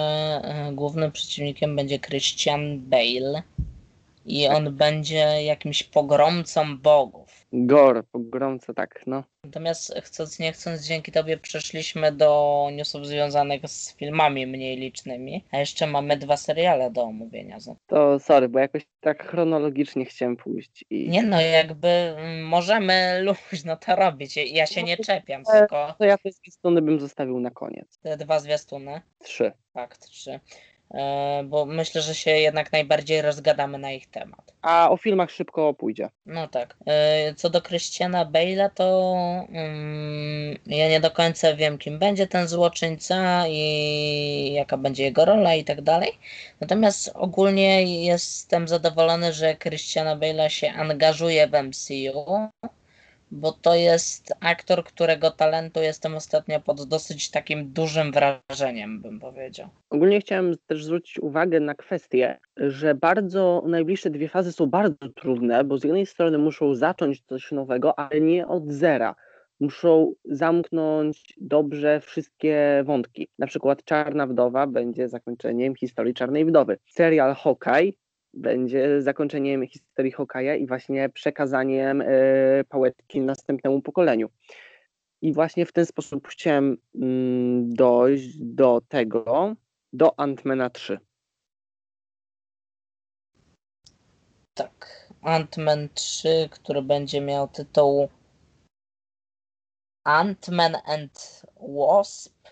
[0.72, 3.42] głównym przeciwnikiem będzie Christian Bale
[4.26, 7.46] i on będzie jakimś pogromcą bogów.
[7.52, 9.24] Gor, pogromca, tak, no.
[9.44, 15.58] Natomiast chcąc nie chcąc, dzięki tobie przeszliśmy do newsów związanych z filmami mniej licznymi, a
[15.58, 17.58] jeszcze mamy dwa seriale do omówienia.
[17.66, 23.20] No, To sorry, bo jakoś tak chronologicznie chciałem pójść i Nie no, jakby mm, możemy
[23.52, 24.36] luźno to robić.
[24.36, 27.98] Ja się nie czepiam, E, tylko to ja te zwiastuny bym zostawił na koniec.
[28.02, 29.52] te dwa zwiastuny, Trzy.
[29.72, 30.40] fakt, trzy.
[30.94, 34.54] E, Bo myślę, że się jednak najbardziej rozgadamy na ich temat.
[34.62, 36.08] A o filmach szybko pójdzie.
[36.26, 36.76] No tak.
[36.86, 39.14] E, Co do Christiana Bale'a, to
[39.48, 45.54] mm, ja nie do końca wiem, kim będzie ten złoczyńca i jaka będzie jego rola
[45.54, 46.12] i tak dalej.
[46.60, 52.48] Natomiast ogólnie jestem zadowolony, że Christiana Bale'a się angażuje w MCU,
[53.30, 59.68] bo to jest aktor, którego talentu jestem ostatnio pod dosyć takim dużym wrażeniem, bym powiedział.
[59.90, 65.64] Ogólnie chciałem też zwrócić uwagę na kwestię, że bardzo najbliższe dwie fazy są bardzo trudne,
[65.64, 69.14] bo z jednej strony muszą zacząć coś nowego, ale nie od zera.
[69.60, 73.28] Muszą zamknąć dobrze wszystkie wątki.
[73.38, 76.78] Na przykład Czarna Wdowa będzie zakończeniem historii Czarnej Wdowy.
[76.86, 77.92] Serial Hawkeye
[78.36, 82.06] będzie zakończeniem historii Hawkeye'a i właśnie przekazaniem e,
[82.68, 84.28] pałeczki następnemu pokoleniu.
[85.22, 89.54] I właśnie w ten sposób chciałem mm, dojść do tego,
[89.92, 90.98] do Antmana 3.
[94.54, 95.06] Tak.
[95.22, 98.08] Ant-Man 3, który będzie miał tytuł
[100.04, 102.48] Ant-Man and Wasp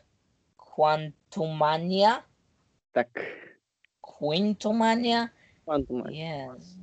[0.56, 2.22] Quantumania?
[2.92, 3.20] Tak.
[4.00, 5.28] Quintumania?
[5.64, 6.10] Quantum.
[6.10, 6.78] Jezu.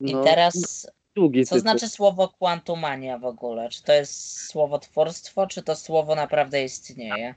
[0.00, 0.86] I No, teraz,
[1.16, 1.60] długi co tytuł.
[1.60, 3.68] znaczy słowo Quantumania w ogóle?
[3.68, 7.34] Czy to jest słowotwórstwo, czy to słowo naprawdę istnieje?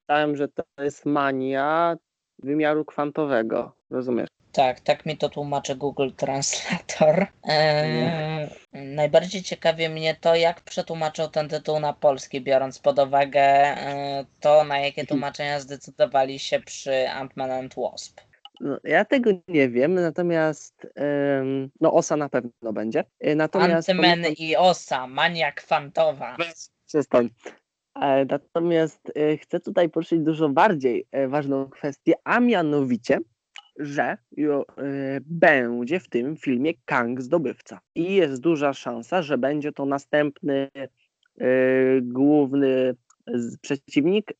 [0.00, 1.96] Myślałem, że to jest mania,
[2.38, 4.28] wymiaru kwantowego, rozumiesz?
[4.52, 7.26] Tak, tak mi to tłumaczy Google Translator.
[7.44, 14.24] Eee, najbardziej ciekawi mnie to, jak przetłumaczył ten tytuł na polski, biorąc pod uwagę e,
[14.40, 18.20] to, na jakie tłumaczenia zdecydowali się przy Ant-Man and Wasp.
[18.60, 20.86] No, ja tego nie wiem, natomiast
[21.80, 23.04] no Osa na pewno będzie.
[23.20, 26.36] E, Natomiast pamiętam- i Osa, mania kwantowa.
[26.86, 27.30] Przestań.
[27.94, 33.18] E, Natomiast e, chcę tutaj poruszyć dużo bardziej ważną kwestię, a mianowicie,
[33.76, 34.16] że
[35.26, 37.80] będzie w tym filmie Kang Zdobywca.
[37.94, 40.70] I jest duża szansa, że będzie to następny
[42.02, 42.94] główny
[43.60, 44.32] przeciwnik,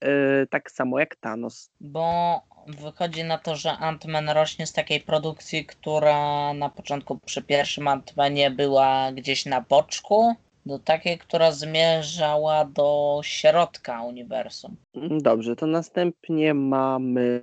[0.50, 1.70] tak samo jak Thanos.
[1.80, 2.40] Bo
[2.72, 8.50] wychodzi na to, że Ant-Man rośnie z takiej produkcji, która na początku przy pierwszym Ant-Manie
[8.50, 10.34] była gdzieś na boczku,
[10.66, 14.76] do takiej, która zmierzała do środka uniwersum.
[15.10, 17.42] Dobrze, to następnie mamy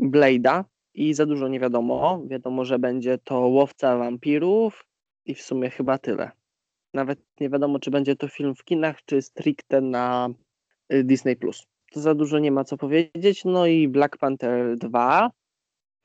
[0.00, 2.22] Blade'a i za dużo nie wiadomo.
[2.26, 4.86] Wiadomo, że będzie to łowca wampirów
[5.24, 6.30] i w sumie chyba tyle.
[6.94, 10.28] Nawet nie wiadomo, czy będzie to film w kinach, czy stricte na
[10.92, 11.36] y, Disney+.
[11.92, 13.44] To za dużo nie ma co powiedzieć.
[13.44, 15.30] No i Black Panther 2,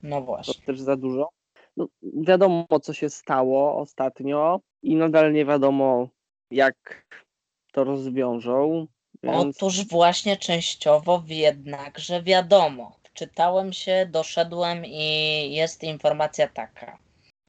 [0.01, 0.63] No to właśnie.
[0.65, 1.29] też za dużo.
[1.77, 6.09] No, wiadomo, co się stało ostatnio i nadal nie wiadomo,
[6.51, 7.05] jak
[7.71, 8.87] to rozwiążą.
[9.23, 9.57] Więc...
[9.57, 12.97] Otóż właśnie częściowo jednakże wiadomo.
[13.13, 16.97] Czytałem się, doszedłem i jest informacja taka,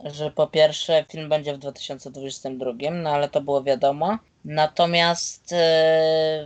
[0.04, 4.18] że po pierwsze film będzie w 2022, no ale to było wiadomo.
[4.44, 5.54] Natomiast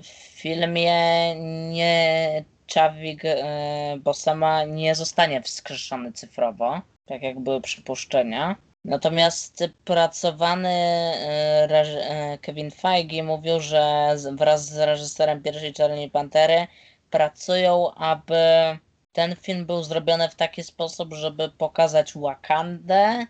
[0.02, 1.34] w filmie
[1.70, 8.56] nie Chadwick e, Bosema nie zostanie wskrzeszony cyfrowo, tak jak były przypuszczenia.
[8.84, 16.66] Natomiast pracowany e, e, Kevin Feige mówił, że wraz z reżyserem pierwszej Czarnej Pantery
[17.10, 18.38] pracują, aby
[19.12, 23.26] ten film był zrobiony w taki sposób, żeby pokazać Wakandę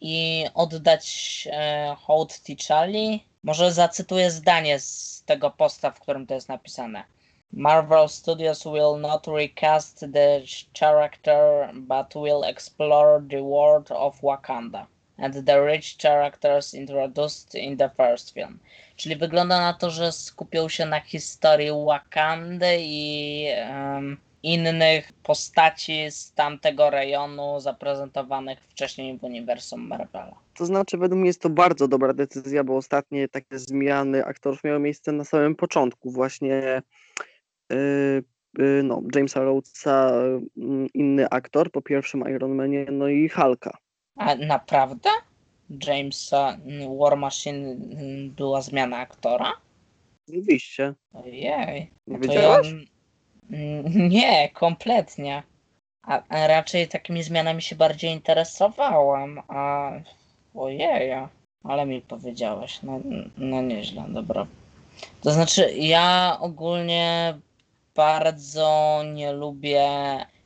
[0.00, 1.48] i oddać
[1.96, 3.20] hołd T'Challi.
[3.46, 7.04] Może zacytuję zdanie z tego posta, w którym to jest napisane.
[7.52, 10.40] Marvel Studios will not recast the
[10.80, 14.86] character, but will explore the world of Wakanda
[15.18, 18.58] and the rich characters introduced in the first film.
[18.96, 24.16] Czyli wygląda na to, że skupią się na historii Wakandy i em,
[24.46, 30.34] innych postaci z tamtego rejonu zaprezentowanych wcześniej w uniwersum Marvela.
[30.54, 34.78] To znaczy, według mnie jest to bardzo dobra decyzja, bo ostatnie takie zmiany aktorów miały
[34.78, 36.10] miejsce na samym początku.
[36.10, 36.82] Właśnie
[37.70, 38.22] yy,
[38.58, 40.12] yy, no, Jamesa Rhodesa,
[40.56, 43.78] yy, inny aktor po pierwszym Iron Manie, no i Hulka.
[44.16, 45.10] A naprawdę?
[45.86, 46.56] Jamesa
[47.00, 49.52] War Machine mm, była zmiana aktora?
[50.28, 50.94] Oczywiście.
[51.14, 51.90] Ojej.
[52.06, 52.74] Nie To wiedziałaś?
[53.50, 55.42] Mm, Nie, kompletnie.
[56.02, 59.90] A, a raczej takimi zmianami się bardziej interesowałam, a
[60.54, 61.12] ojej,
[61.64, 63.00] ale mi powiedziałeś, no,
[63.38, 64.46] no nieźle, dobra.
[65.22, 67.38] To znaczy, ja ogólnie
[67.94, 69.88] bardzo nie lubię,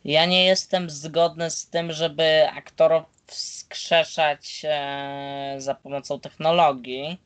[0.05, 7.19] ja nie jestem zgodny z tym, żeby aktorów wskrzeszać e, za pomocą technologii.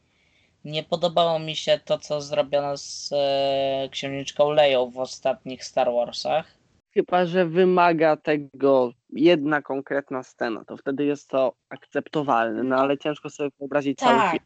[0.65, 6.47] Nie podobało mi się to, co zrobiono z e, księżniczką Leją w ostatnich Star Warsach.
[6.95, 13.31] Chyba, że wymaga tego jedna konkretna scena, to wtedy jest to akceptowalne, no ale ciężko
[13.31, 14.31] sobie wyobrazić cały Tak.
[14.31, 14.45] film.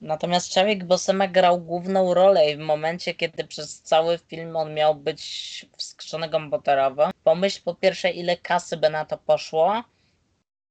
[0.00, 4.94] Natomiast Chadwick Bosema grał główną rolę i w momencie, kiedy przez cały film on miał
[4.94, 9.84] być wskrzeszony komputerowo, pomyśl po pierwsze, ile kasy by na to poszło,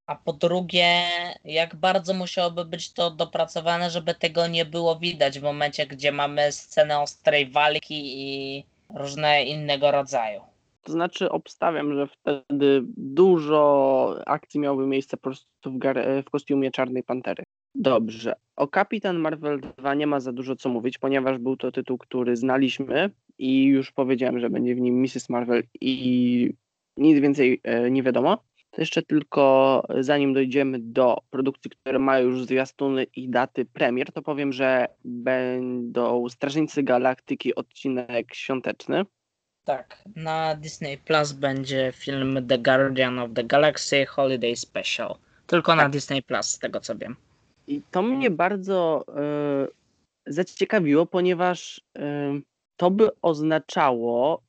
[0.08, 1.04] a po drugie,
[1.46, 6.52] jak bardzo musiałoby być to dopracowane, żeby tego nie było widać w momencie, gdzie mamy
[6.52, 8.64] scenę ostrej walki i
[8.96, 10.42] różne innego rodzaju.
[10.84, 15.80] To znaczy obstawiam, że wtedy dużo akcji miałoby miejsce po prostu w,
[16.26, 17.44] w kostiumie Czarnej Pantery.
[17.76, 18.36] Dobrze.
[18.56, 22.36] O Kapitan Marvel 2 nie ma za dużo co mówić, ponieważ był to tytuł, który
[22.36, 25.30] znaliśmy i już powiedziałem, że będzie w nim Mrs.
[25.30, 26.54] Marvel i
[26.98, 28.44] nic więcej e, nie wiadomo.
[28.74, 34.12] To jeszcze tylko e, zanim dojdziemy do produkcji, które mają już zwiastuny i daty premier,
[34.12, 39.06] to powiem, że będą Strażnicy Galaktyki odcinek świąteczny.
[39.66, 45.16] Tak, na Disney Plus będzie film The Guardian of the Galaxy Holiday Special.
[45.48, 45.92] Tylko na Tak.
[45.92, 47.16] Disney Plus, z tego co wiem.
[47.68, 49.68] I to mnie bardzo e,
[50.28, 52.40] zaciekawiło, ponieważ e,
[52.78, 54.44] to by oznaczało,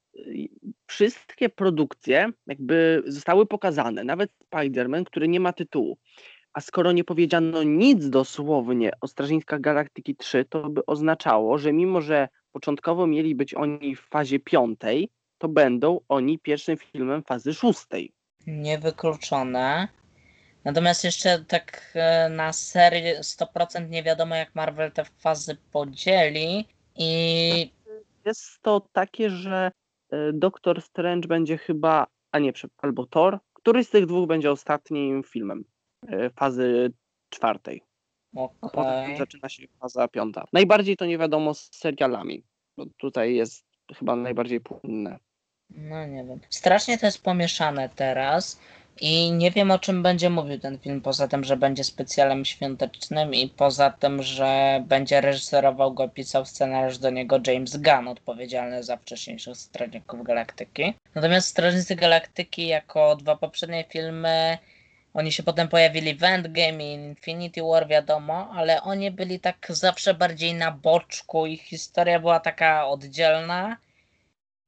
[0.86, 5.98] wszystkie produkcje jakby zostały pokazane, nawet Spider-Man, który nie ma tytułu.
[6.52, 12.00] A skoro nie powiedziano nic dosłownie o Strażnikach Galaktyki 3, to by oznaczało, że mimo,
[12.00, 15.08] że początkowo mieli być oni w fazie piątej,
[15.38, 18.12] to będą oni pierwszym filmem fazy szóstej.
[18.46, 19.88] Niewykluczone.
[20.64, 26.68] Natomiast jeszcze tak e, na serię 100% nie wiadomo, jak Marvel te fazy podzieli.
[26.96, 27.72] I
[28.24, 29.70] Jest to takie, że
[30.32, 35.64] Doktor Strange będzie chyba, a nie, albo Thor, któryś z tych dwóch będzie ostatnim filmem
[36.08, 36.92] e, fazy
[37.28, 37.82] czwartej.
[38.36, 38.70] A okej.
[38.72, 40.44] potem zaczyna się faza piąta.
[40.52, 42.44] Najbardziej to nie wiadomo z serialami,
[42.76, 45.18] bo tutaj jest chyba najbardziej płynne.
[45.70, 46.40] No nie wiem.
[46.50, 48.60] Strasznie to jest pomieszane teraz
[49.00, 53.34] i nie wiem o czym będzie mówił ten film, poza tym, że będzie specjalem świątecznym
[53.34, 58.96] i poza tym, że będzie reżyserował go, pisał scenariusz do niego James Gunn, odpowiedzialny za
[58.96, 60.94] wcześniejszych Strażników Galaktyki.
[61.14, 64.58] Natomiast Strażnicy Galaktyki jako dwa poprzednie filmy,
[65.14, 70.14] oni się potem pojawili w Endgame i Infinity War, wiadomo, ale oni byli tak zawsze
[70.14, 73.76] bardziej na boczku, ich historia była taka oddzielna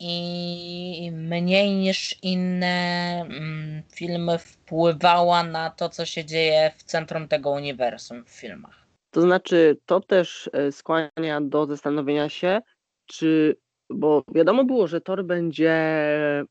[0.00, 7.50] i mniej niż inne mm, filmy wpływała na to, co się dzieje w centrum tego
[7.50, 8.86] uniwersum w filmach.
[9.10, 12.60] To znaczy, to też e, skłania do zastanowienia się,
[13.06, 13.56] czy,
[13.90, 15.74] bo wiadomo było, że Thor będzie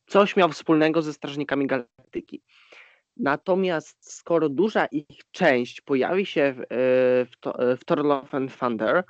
[0.07, 2.41] coś miał wspólnego ze Strażnikami Galaktyki.
[3.17, 6.65] Natomiast skoro duża ich część pojawi się w, e,
[7.25, 9.03] w, to- w Thor Love and Thunder,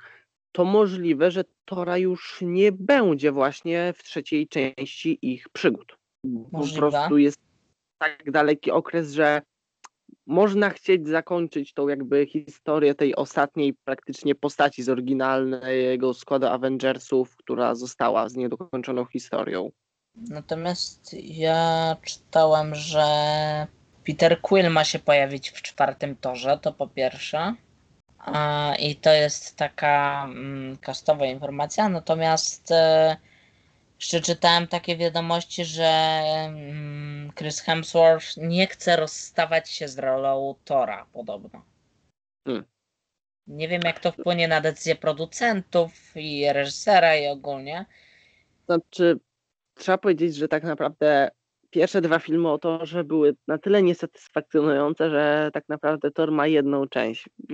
[0.56, 5.98] to możliwe, że Tora już nie będzie właśnie w trzeciej części ich przygód.
[6.22, 6.90] Po Możliwe.
[6.90, 7.38] prostu jest
[7.98, 9.42] tak daleki okres, że
[10.26, 17.74] można chcieć zakończyć tą jakby historię tej ostatniej praktycznie postaci z oryginalnego składu Avengersów, która
[17.74, 19.70] została z niedokończoną historią.
[20.14, 23.06] Natomiast ja czytałem, że
[24.06, 27.54] Peter Quill ma się pojawić w czwartym torze, to po pierwsze.
[28.78, 31.88] I to jest taka mm, kastowa informacja.
[31.88, 33.16] Natomiast e,
[34.00, 41.06] jeszcze czytałem takie wiadomości, że mm, Chris Hemsworth nie chce rozstawać się z rolą Tora
[41.12, 41.62] podobno.
[42.46, 42.64] Hmm.
[43.46, 47.86] Nie wiem, jak to wpłynie na decyzję producentów i reżysera i ogólnie.
[48.66, 49.18] Znaczy,
[49.74, 51.30] trzeba powiedzieć, że tak naprawdę
[51.76, 56.88] pierwsze dwa filmy o Torze były na tyle niesatysfakcjonujące, że tak naprawdę Thor ma jedną
[56.88, 57.52] część w,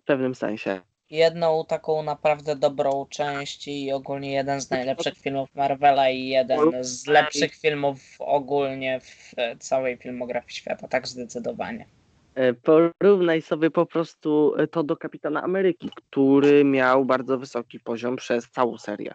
[0.00, 0.80] w pewnym sensie.
[1.10, 7.06] jedną taką naprawdę dobrą część i ogólnie jeden z najlepszych filmów Marvela i jeden z
[7.06, 11.86] lepszych filmów ogólnie w e, całej filmografii świata, tak zdecydowanie.
[12.34, 18.16] E, Porównaj sobie po prostu e, to do Kapitana Ameryki, który miał bardzo wysoki poziom
[18.16, 19.14] przez całą serię.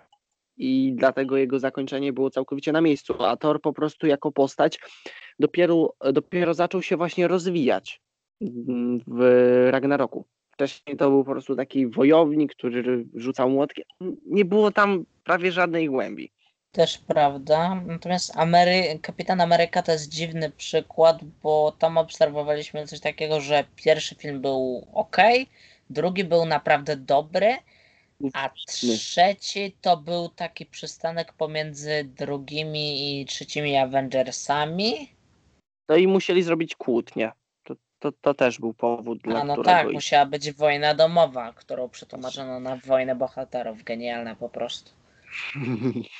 [0.63, 4.79] I dlatego jego zakończenie było całkowicie na miejscu, a Thor po prostu jako postać
[5.39, 8.01] dopiero, dopiero zaczął się właśnie rozwijać
[9.07, 10.25] w Ragnaroku.
[10.51, 13.85] Wcześniej to był po prostu taki wojownik, który rzucał młotkiem.
[14.25, 16.31] Nie było tam prawie żadnej głębi.
[16.71, 17.81] Też prawda.
[17.85, 18.99] Natomiast Amery...
[19.01, 24.87] Kapitan Ameryka to jest dziwny przykład, bo tam obserwowaliśmy coś takiego, że pierwszy film był
[24.93, 25.17] ok,
[25.89, 27.55] drugi był naprawdę dobry,
[28.33, 35.09] a trzeci to był taki przystanek pomiędzy drugimi i trzecimi Avengersami.
[35.89, 37.31] No i musieli zrobić kłótnię.
[37.63, 40.93] To, to, to też był powód, dla A no którego tak, ich- musiała być wojna
[40.95, 43.83] domowa, którą przetłumaczono na wojnę bohaterów.
[43.83, 44.91] Genialna po prostu.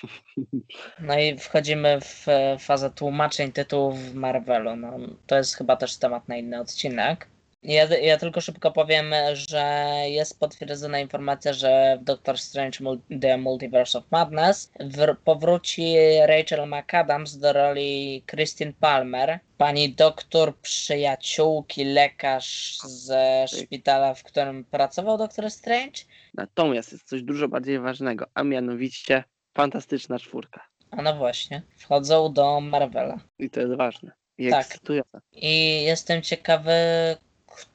[1.00, 2.26] No i wchodzimy w
[2.60, 4.76] fazę tłumaczeń tytułów w Marvelu.
[4.76, 4.98] No,
[5.28, 7.28] to jest chyba też temat na inny odcinek.
[7.64, 12.78] Ja, ja tylko szybko powiem, że jest potwierdzona informacja, że w Doctor Strange
[13.22, 15.96] The Multiverse of Madness wr- powróci
[16.26, 25.18] Rachel McAdams do roli Christine Palmer, pani doktor, przyjaciółki, lekarz ze szpitala, w którym pracował
[25.18, 26.00] Doctor Strange.
[26.34, 29.24] Natomiast jest coś dużo bardziej ważnego, a mianowicie
[29.58, 30.62] fantastyczna czwórka.
[30.92, 33.20] A no właśnie, wchodzą do Marvela.
[33.40, 34.12] I to jest ważne.
[34.38, 34.66] I Tak.
[34.66, 35.20] ekscytujące.
[35.32, 36.72] I jestem ciekawy,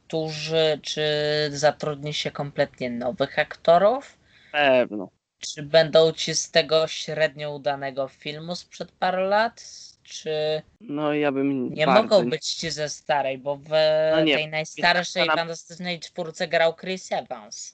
[0.07, 1.03] którzy, czy
[1.51, 4.19] zatrudni się kompletnie nowych aktorów,
[4.53, 5.09] Pewno.
[5.39, 9.65] czy będą ci z tego średnio udanego filmu sprzed paru lat,
[10.03, 13.69] czy No ja bym nie bardzo mogą być ci ze starej, bo w
[14.13, 17.73] No nie, tej najstarszej jest- fantastycznej czwórce grał Chris Evans.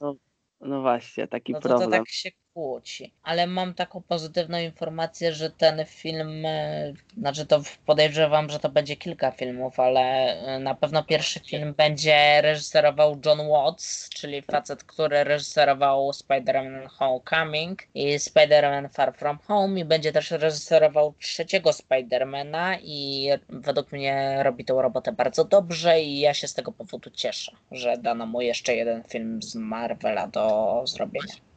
[0.60, 2.00] No właśnie, taki No to, to problem.
[2.00, 3.12] tak się kłóci.
[3.22, 8.96] Ale mam taką pozytywną informację, że ten film, e, znaczy to podejrzewam, że to będzie
[8.96, 15.24] kilka filmów, ale e, na pewno pierwszy film będzie reżyserował John Watts, czyli facet, który
[15.24, 23.28] reżyserował Spider-Man Homecoming i Spider-Man Far From Home i będzie też reżyserował trzeciego Spider-Mana i
[23.48, 27.98] według mnie robi tą robotę bardzo dobrze i ja się z tego powodu cieszę, że
[27.98, 31.51] dano mu jeszcze jeden film z Marvela do zrobienia.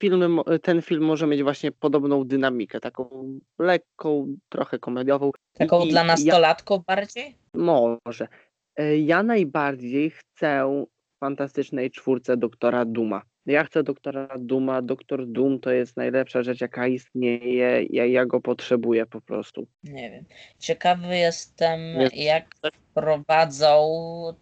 [0.00, 3.10] Film, mo- ten film może mieć właśnie podobną dynamikę, taką
[3.58, 5.30] lekką, trochę komediową.
[5.52, 7.34] Taką I- dla ja- nastolatków bardziej?
[7.54, 8.28] Może.
[8.76, 10.84] E, Ja najbardziej chcę
[11.20, 13.22] fantastycznej czwórce doktora Duma.
[13.48, 14.82] Ja chcę doktora Duma.
[14.82, 17.82] Doktor Doom to jest najlepsza rzecz, jaka istnieje.
[17.90, 19.66] Ja, ja go potrzebuję po prostu.
[19.84, 20.24] Nie wiem.
[20.58, 22.46] Ciekawy jestem, Jest- jak
[22.94, 23.88] prowadzą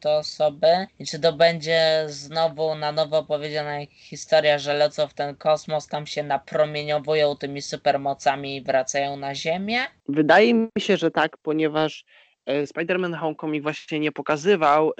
[0.00, 0.66] te osoby
[0.98, 6.06] i czy to będzie znowu na nowo opowiedziana historia, że lecą w ten kosmos, tam
[6.06, 9.78] się napromieniowują tymi supermocami i wracają na Ziemię.
[10.08, 12.04] Wydaje mi się, że tak, ponieważ
[12.46, 14.92] e, Spider-Man Homecoming właśnie nie pokazywał e,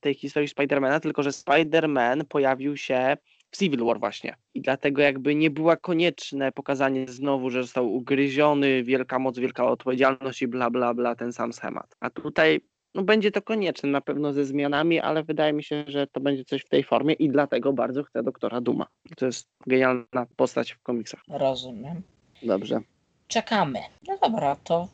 [0.00, 3.16] tej historii Spidermana, tylko że Spider-Man pojawił się
[3.52, 4.36] w Civil War właśnie.
[4.54, 10.42] I dlatego jakby nie była konieczne pokazanie znowu, że został ugryziony, wielka moc, wielka odpowiedzialność
[10.42, 11.96] i bla bla bla, ten sam schemat.
[12.00, 12.60] A tutaj
[12.94, 16.44] no będzie to konieczne na pewno ze zmianami, ale wydaje mi się, że to będzie
[16.44, 18.86] coś w tej formie i dlatego bardzo chcę doktora Duma.
[19.16, 21.20] To jest genialna postać w komiksach.
[21.28, 22.02] Rozumiem.
[22.42, 22.80] Dobrze.
[23.28, 23.78] Czekamy.
[24.08, 24.88] No dobra, to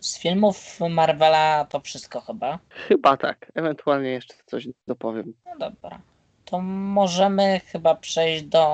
[0.00, 2.58] z filmów Marvela to wszystko chyba.
[2.68, 3.52] Chyba tak.
[3.54, 5.32] Ewentualnie jeszcze coś dopowiem.
[5.46, 6.00] No dobra.
[6.50, 8.66] To możemy chyba przejść do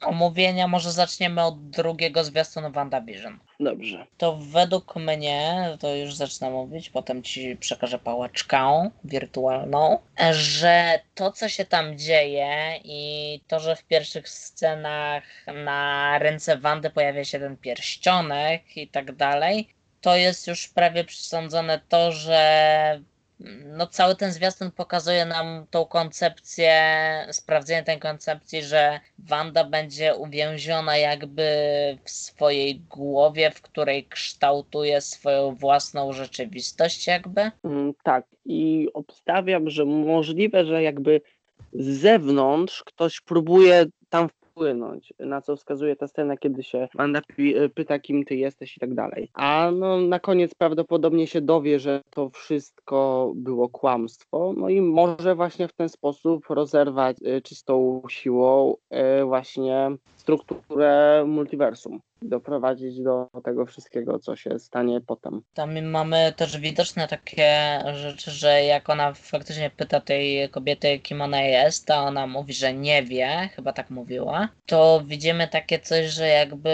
[0.00, 0.68] omówienia.
[0.68, 3.38] Może zaczniemy od drugiego zwiastunu WandaVision.
[3.60, 4.06] Dobrze.
[4.18, 9.98] To według mnie, to już zacznę mówić, potem ci przekażę pałeczkę wirtualną,
[10.30, 15.24] że to, co się tam dzieje i to, że w pierwszych scenach
[15.64, 19.68] na ręce Wandy pojawia się ten pierścionek i tak dalej,
[20.00, 23.00] to jest już prawie przesądzone to, że
[23.76, 26.72] no cały ten zwiastun pokazuje nam tą koncepcję,
[27.32, 31.42] sprawdzenie tej koncepcji, że Wanda będzie uwięziona jakby
[32.04, 37.50] w swojej głowie, w której kształtuje swoją własną rzeczywistość jakby.
[37.64, 41.20] Mm, Tak, i obstawiam, że możliwe, że jakby
[41.72, 44.28] z zewnątrz ktoś próbuje tam
[44.58, 48.80] wpłynąć, na co wskazuje ta scena, kiedy się Wanda pi- pyta, kim ty jesteś i
[48.80, 49.30] tak dalej.
[49.34, 55.34] A no, na koniec prawdopodobnie się dowie, że to wszystko było kłamstwo, no i może
[55.34, 58.74] właśnie w ten sposób rozerwać y, czystą siłą
[59.20, 62.00] y, właśnie strukturę multiversum.
[62.22, 65.42] Doprowadzić do tego wszystkiego, co się stanie potem.
[65.54, 71.42] Tam mamy też widoczne takie rzeczy, że jak ona faktycznie pyta tej kobiety, kim ona
[71.42, 76.28] jest, a ona mówi, że nie wie, chyba tak mówiła, to widzimy takie coś, że
[76.28, 76.70] jakby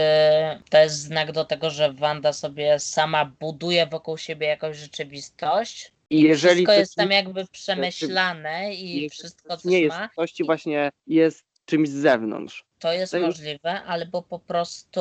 [0.71, 5.93] to jest znak do tego, że Wanda sobie sama buduje wokół siebie jakąś rzeczywistość.
[6.11, 10.09] I jeżeli wszystko jest nie- tam jakby przemyślane i wszystko coś nie jest ma.
[10.17, 12.65] coś ci właśnie jest czymś z zewnątrz.
[12.85, 15.01] To jest już- możliwe, albo po prostu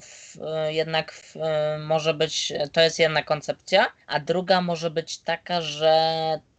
[0.00, 5.18] w, e, jednak w, e, może być, to jest jedna koncepcja, a druga może być
[5.18, 5.92] taka, że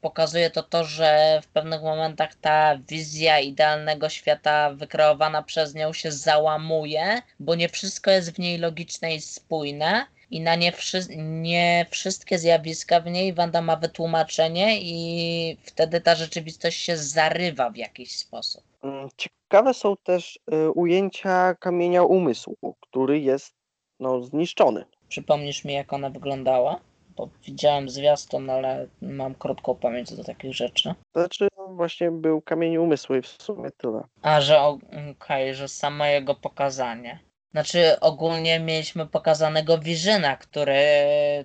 [0.02, 6.12] pokazuje to to, że w pewnych momentach ta wizja idealnego świata wykreowana przez nią się
[6.12, 10.06] załamuje, bo nie wszystko jest w niej logiczne i spójne.
[10.32, 16.16] I na nie, wszy- nie wszystkie zjawiska w niej Wanda ma wytłumaczenie, i wtedy ta
[16.16, 18.69] rzeczywistość się zarywa w jakiś sposób.
[18.84, 23.56] Mm, Ciekawe są też y, ujęcia kamienia umysłu, który jest
[24.00, 24.86] no, zniszczony.
[25.10, 26.80] Przypomnisz mi, jak ona wyglądała?
[27.16, 30.94] Bo widziałem zwiastun, ale mam krótką pamięć do takich rzeczy.
[31.16, 34.02] Znaczy no, właśnie był kamień umysłu i w sumie tyle.
[34.22, 37.20] A, że okej, że samo jego pokazanie.
[37.52, 40.82] Znaczy, ogólnie mieliśmy pokazanego Vizyna, który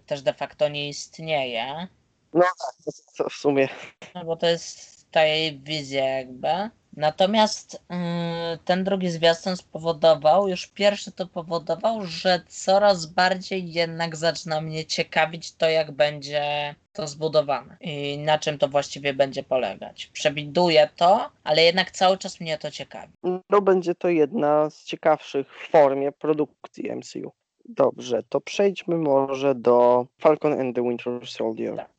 [0.07, 1.89] też de facto nie istnieje.
[3.13, 3.69] Co w sumie
[4.15, 6.49] No bo to jest ta jej wizja jakby.
[6.97, 7.97] Natomiast yy,
[8.65, 15.53] ten drugi zwiastun spowodował, już pierwszy to powodował, że coraz bardziej jednak zaczyna mnie ciekawić
[15.53, 20.07] to, jak będzie to zbudowane i na czym to właściwie będzie polegać.
[20.13, 23.13] Przewiduję to, ale jednak cały czas mnie to ciekawi.
[23.51, 27.33] no, będzie to jedna z ciekawszych w formie produkcji MCU.
[27.69, 31.77] Dobrze, to przejdźmy może do Falcon and the Winter Soldier.
[31.77, 31.94] Tak.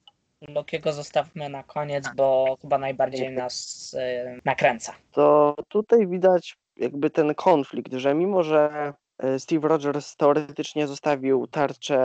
[0.50, 3.96] Lokiego zostawmy na koniec, bo chyba najbardziej nas
[4.26, 4.94] yy, nakręca.
[5.12, 11.98] To tutaj widać jakby ten konflikt, że mimo, że e, Steve Rogers teoretycznie zostawił tarczę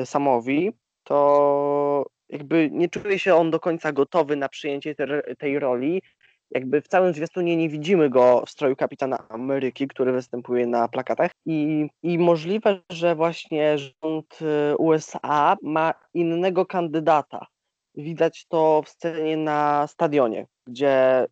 [0.00, 0.72] e, Samowi,
[1.04, 4.94] to jakby nie czuje się on do końca gotowy na przyjęcie
[5.38, 6.02] tej roli.
[6.50, 11.30] Jakby w całym zwiastunie nie widzimy go w stroju kapitana Ameryki, który występuje na plakatach.
[11.46, 17.46] I, I możliwe, że właśnie rząd e, USA ma innego kandydata.
[17.94, 21.28] Widać to w scenie na stadionie, gdzie y,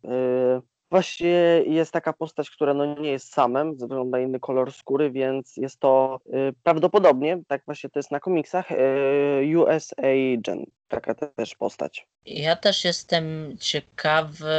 [0.91, 5.11] Właśnie jest taka postać, która no nie jest samem, ze względu na inny kolor skóry,
[5.11, 11.15] więc jest to y, prawdopodobnie, tak właśnie to jest na komiksach, y, US Agent, taka
[11.15, 12.07] też postać.
[12.25, 14.53] Ja też jestem ciekawy,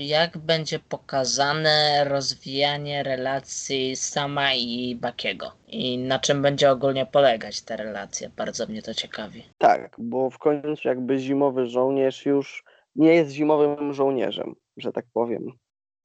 [0.00, 7.76] jak będzie pokazane rozwijanie relacji Sama i Bakiego i na czym będzie ogólnie polegać ta
[7.76, 8.28] relacja.
[8.36, 9.44] Bardzo mnie to ciekawi.
[9.58, 12.64] Tak, bo w końcu jakby zimowy żołnierz już
[12.96, 15.52] nie jest zimowym żołnierzem, że tak powiem.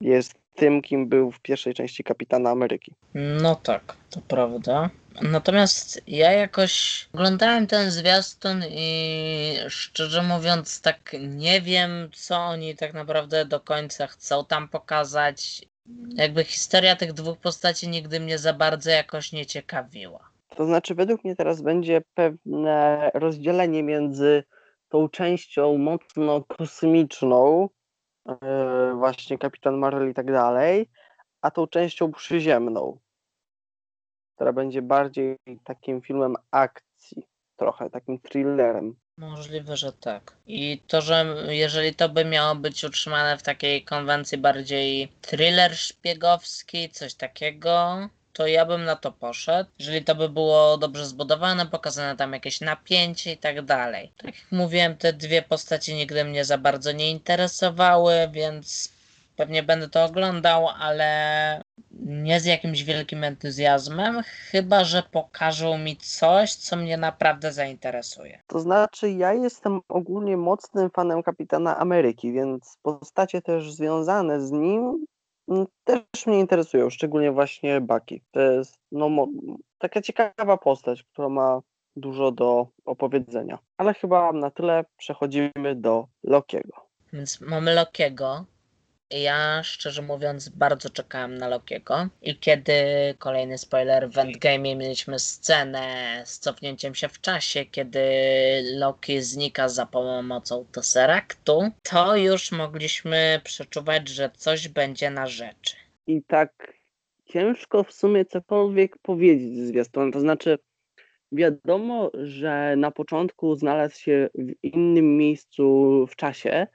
[0.05, 2.93] Jest tym, kim był w pierwszej części Kapitana Ameryki.
[3.13, 4.89] No tak, to prawda.
[5.21, 12.93] Natomiast ja jakoś oglądałem ten zwiastun i szczerze mówiąc, tak nie wiem, co oni tak
[12.93, 15.61] naprawdę do końca chcą tam pokazać.
[16.15, 20.29] Jakby historia tych dwóch postaci nigdy mnie za bardzo jakoś nie ciekawiła.
[20.55, 24.43] To znaczy, według mnie teraz będzie pewne rozdzielenie między
[24.89, 27.69] tą częścią mocno kosmiczną,
[28.95, 30.89] właśnie Kapitan Marvel i tak dalej,
[31.41, 32.99] a tą częścią przyziemną,
[34.35, 38.95] która będzie bardziej takim filmem akcji, trochę takim thrillerem.
[39.17, 40.37] Możliwe, że tak.
[40.47, 46.89] I to, że jeżeli to by miało być utrzymane w takiej konwencji bardziej thriller szpiegowski,
[46.89, 47.97] coś takiego,
[48.35, 49.69] to ja bym na to poszedł.
[49.79, 54.11] Jeżeli to by było dobrze zbudowane, pokazane tam jakieś napięcie i tak dalej.
[54.17, 58.93] Tak jak mówiłem, te dwie postacie nigdy mnie za bardzo nie interesowały, więc
[59.35, 61.61] pewnie będę to oglądał, ale
[62.05, 64.21] nie z jakimś wielkim entuzjazmem,
[64.51, 68.41] chyba że pokażą mi coś, co mnie naprawdę zainteresuje.
[68.47, 75.05] To znaczy, ja jestem ogólnie mocnym fanem Kapitana Ameryki, więc postacie też związane z nim
[75.83, 78.21] też mnie interesują, szczególnie właśnie Bucky.
[78.31, 79.27] To jest no,
[79.77, 81.61] taka ciekawa postać, która ma
[81.95, 83.59] dużo do opowiedzenia.
[83.77, 86.85] Ale chyba na tyle przechodzimy do Lokiego.
[87.13, 88.45] Więc mamy Lokiego,
[89.11, 92.73] ja szczerze mówiąc bardzo czekałem na Lokiego i kiedy
[93.17, 97.99] kolejny spoiler w Endgame mieliśmy scenę z cofnięciem się w czasie, kiedy
[98.75, 105.75] Loki znika za pomocą Tesseractu, to już mogliśmy przeczuwać, że coś będzie na rzeczy.
[106.07, 106.73] I tak
[107.25, 110.57] ciężko w sumie cokolwiek powiedzieć z zwiastunem, to znaczy
[111.31, 116.67] wiadomo, że na początku znalazł się w innym miejscu w czasie,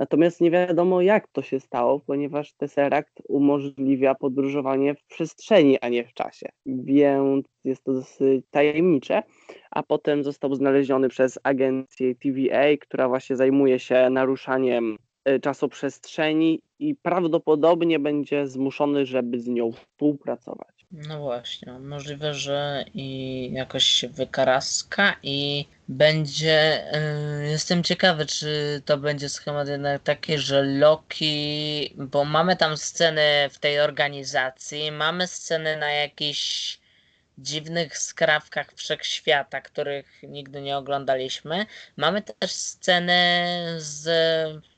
[0.00, 6.04] Natomiast nie wiadomo, jak to się stało, ponieważ Tesseract umożliwia podróżowanie w przestrzeni, a nie
[6.04, 6.48] w czasie.
[6.66, 9.22] Więc jest to dosyć tajemnicze.
[9.70, 16.94] A potem został znaleziony przez agencję TVA, która właśnie zajmuje się naruszaniem e, czasoprzestrzeni i
[16.94, 20.75] prawdopodobnie będzie zmuszony, żeby z nią współpracować.
[20.90, 26.84] No właśnie, możliwe, że i jakoś się wykaraska i będzie.
[27.42, 31.94] Yy, jestem ciekawy, czy to będzie schemat jednak taki, że Loki.
[31.96, 36.78] Bo mamy tam sceny w tej organizacji, mamy sceny na jakiś
[37.38, 41.66] dziwnych skrawkach wszechświata, których nigdy nie oglądaliśmy.
[41.96, 44.08] Mamy też scenę z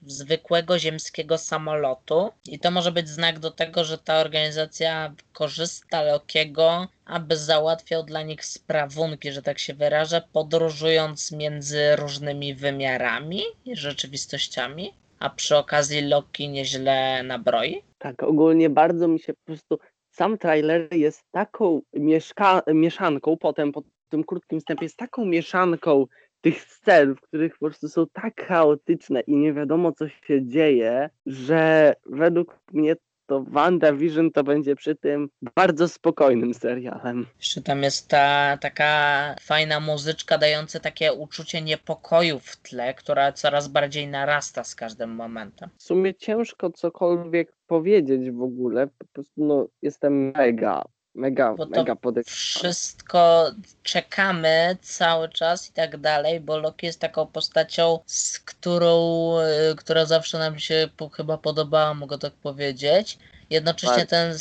[0.07, 6.89] zwykłego ziemskiego samolotu i to może być znak do tego, że ta organizacja korzysta Lokiego,
[7.05, 14.95] aby załatwiał dla nich sprawunki, że tak się wyrażę, podróżując między różnymi wymiarami i rzeczywistościami.
[15.19, 17.83] A przy okazji Loki nieźle nabroi.
[17.99, 19.79] Tak, ogólnie bardzo mi się po prostu
[20.19, 26.07] sam trailer jest taką mieszka- mieszanką, potem po tym krótkim wstępie jest taką mieszanką
[26.41, 31.11] tych scen, w których po prostu są tak chaotyczne i nie wiadomo co się dzieje,
[31.27, 32.97] że według mnie
[33.29, 37.27] to WandaVision to będzie przy tym bardzo spokojnym serialem.
[37.39, 43.69] Jeszcze tam jest ta taka fajna muzyczka dająca takie uczucie niepokoju w tle, która coraz
[43.69, 45.71] bardziej narasta z każdym momentem.
[45.79, 50.85] W sumie ciężko cokolwiek powiedzieć w ogóle, po prostu no, jestem mega
[51.19, 52.73] mega, mega podekscytowany.
[52.75, 53.51] Wszystko
[53.83, 59.35] czekamy cały czas i tak dalej, bo Loki jest taką postacią, z którą,
[59.73, 63.19] y, która zawsze nam się chyba podobała, mogę tak powiedzieć.
[63.51, 64.09] Jednocześnie tak.
[64.09, 64.35] ten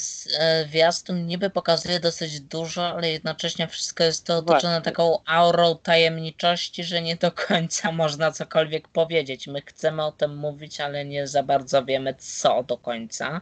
[0.66, 4.82] zwiastun niby pokazuje dosyć dużo, ale jednocześnie wszystko jest to otoczone Właśnie.
[4.82, 9.48] taką aurą tajemniczości, że nie do końca można cokolwiek powiedzieć.
[9.48, 13.42] My chcemy o tym mówić, ale nie za bardzo wiemy co do końca.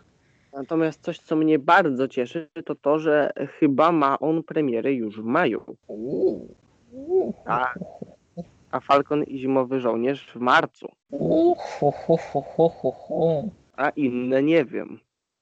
[0.56, 5.23] Natomiast coś, co mnie bardzo cieszy, to to, że chyba ma on premierę już w
[5.23, 5.77] maju.
[7.45, 7.73] A,
[8.72, 10.91] a Falcon i Zimowy Żołnierz w marcu.
[13.77, 14.99] A inne nie wiem.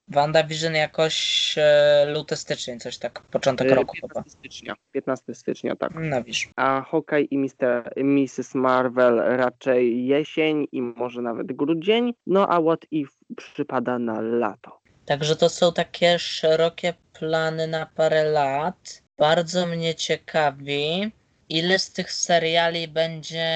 [0.08, 5.92] WandaVision jakoś e, luty, styczeń, coś tak, początek e, roku 15 stycznia, 15 stycznia, tak.
[5.96, 6.50] No wiesz.
[6.56, 8.56] A Hawkeye i Mister, Mrs.
[8.56, 14.83] Marvel raczej jesień i może nawet grudzień, no a What If przypada na lato.
[15.06, 19.04] Także to są takie szerokie plany na parę lat.
[19.18, 21.12] Bardzo mnie ciekawi,
[21.50, 23.48] ile z tych seriali będzie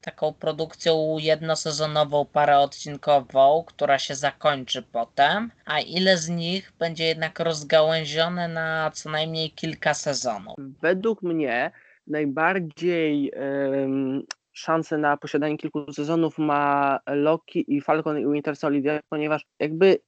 [0.00, 8.48] taką produkcją jednosezonową, paraodcinkową, która się zakończy potem, a ile z nich będzie jednak rozgałęzione
[8.48, 10.54] na co najmniej kilka sezonów.
[10.58, 11.70] Według mnie
[12.06, 14.22] najbardziej em,
[14.52, 19.98] szansę na posiadanie kilku sezonów ma Loki i Falcon i Winter Soldier, ponieważ jakby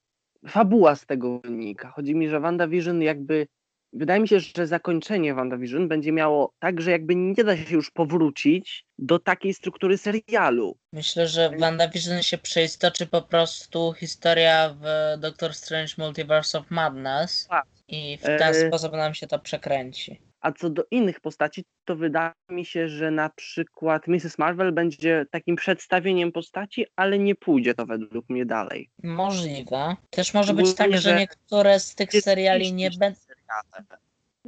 [0.48, 1.90] fabuła z tego wynika.
[1.90, 3.46] Chodzi mi, że WandaVision jakby
[3.92, 7.90] wydaje mi się, że zakończenie WandaVision będzie miało tak, że jakby nie da się już
[7.90, 10.76] powrócić do takiej struktury serialu.
[10.92, 14.84] Myślę, że w WandaVision się przeistoczy po prostu historia w
[15.20, 17.66] Doctor Strange Multiverse of Madness Tak.
[17.88, 20.31] i w ten E, sposób nam się to przekręci.
[20.42, 24.38] A co do innych postaci, to wydaje mi się, że na przykład Mrs.
[24.38, 28.90] Marvel będzie takim przedstawieniem postaci, ale nie pójdzie to według mnie dalej.
[29.02, 29.96] Możliwe.
[30.10, 33.18] Też może być tak, że że niektóre z tych seriali nie będą.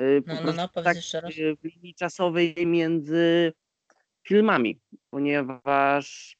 [0.01, 1.39] Y, No, no, no, powiedz tak jeszcze raz.
[1.39, 3.53] y, w linii czasowej między
[4.23, 4.81] filmami,
[5.11, 6.37] ponieważ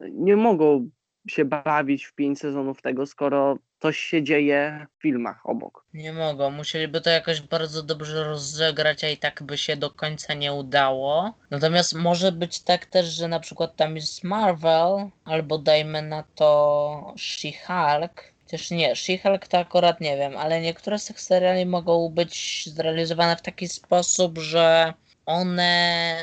[0.00, 0.90] nie mogą
[1.28, 5.84] się bawić w pięć sezonów tego, skoro coś się dzieje w filmach obok.
[5.94, 6.50] Nie mogą.
[6.50, 11.34] Musieliby to jakoś bardzo dobrze rozegrać, a i tak by się do końca nie udało.
[11.50, 17.14] Natomiast może być tak też, że na przykład tam jest Marvel, albo dajmy na to
[17.18, 18.22] She-Hulk.
[18.44, 23.36] Chociaż nie, She-Hulk to akurat nie wiem, ale niektóre z tych seriali mogą być zrealizowane
[23.36, 24.94] w taki sposób, że
[25.26, 26.16] one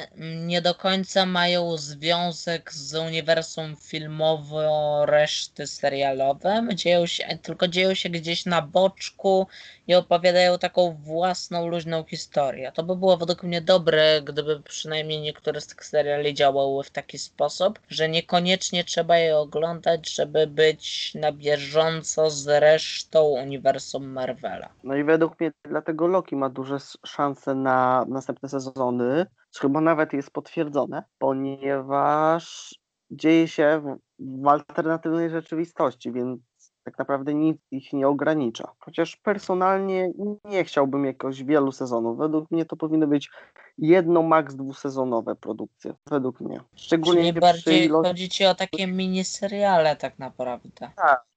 [0.46, 8.10] nie do końca mają związek z uniwersum filmowo reszty serialowym, dzieją się, tylko dzieją się
[8.10, 9.48] gdzieś na boczku
[9.88, 12.72] i opowiadają taką własną, luźną historię.
[12.76, 17.18] To by było według mnie dobre, gdyby przynajmniej niektóre z tych seriali działały w taki
[17.18, 24.70] sposób, że niekoniecznie trzeba je oglądać, żeby być na bieżąco z resztą uniwersum Marvela.
[24.84, 28.50] No i według mnie dlatego Loki ma duże szanse na następne
[28.92, 32.76] sezony, co chyba nawet jest potwierdzone, ponieważ
[33.12, 36.40] dzieje się w, alternatywnej rzeczywistości, więc
[36.84, 38.72] tak naprawdę nic ich nie ogranicza.
[38.80, 40.12] Chociaż personalnie
[40.46, 42.18] nie chciałbym jakoś wielu sezonów.
[42.18, 43.30] Według mnie to powinny być
[43.78, 45.94] jedno, maks dwusezonowe produkcje.
[46.10, 46.60] Według mnie.
[46.76, 50.92] Szczególnie Czyli bardziej ilości chodzi ci o takie miniseriale tak naprawdę.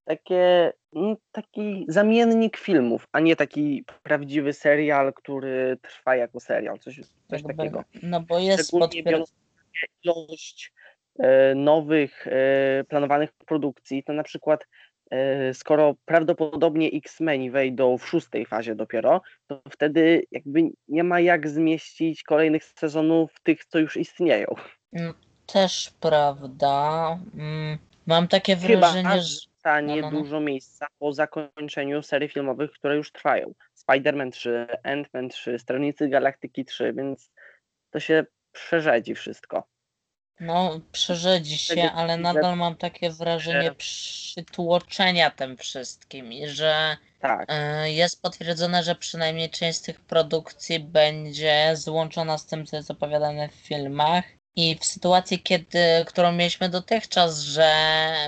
[0.05, 7.01] Takie, mm, taki zamiennik filmów, a nie taki prawdziwy serial, który trwa jako serial, coś,
[7.31, 7.85] coś takiego.
[8.02, 10.72] No bo jest Szczególnie potwier- biorąc pod uwagę ilość
[11.18, 14.66] e, nowych e, planowanych produkcji, to na przykład
[15.10, 21.48] e, skoro prawdopodobnie X-Meni wejdą w szóstej fazie dopiero, to wtedy jakby nie ma jak
[21.48, 24.47] zmieścić kolejnych sezonów tych, co już istnieją.
[24.93, 25.14] No,
[25.47, 27.18] też prawda.
[27.35, 30.23] Mm, Mam takie Chyba, wrażenie, że że stanie no, no, no.
[30.23, 33.55] dużo miejsca po zakończeniu serii filmowych, które już trwają.
[33.77, 37.31] Spider-Man 3, Ant-Man 3, Strażnicy Galaktyki 3, więc
[37.91, 39.69] to się przerzedzi wszystko.
[40.41, 47.53] no, przerzedzi się, ale nadal mam takie wrażenie że- przytłoczenia tym wszystkim i że Tak,
[47.53, 52.91] y, jest potwierdzone, że przynajmniej część z tych produkcji będzie złączona z tym, co jest
[52.91, 54.24] opowiadane w filmach.
[54.56, 57.70] I w sytuacji, kiedy, którą mieliśmy dotychczas, że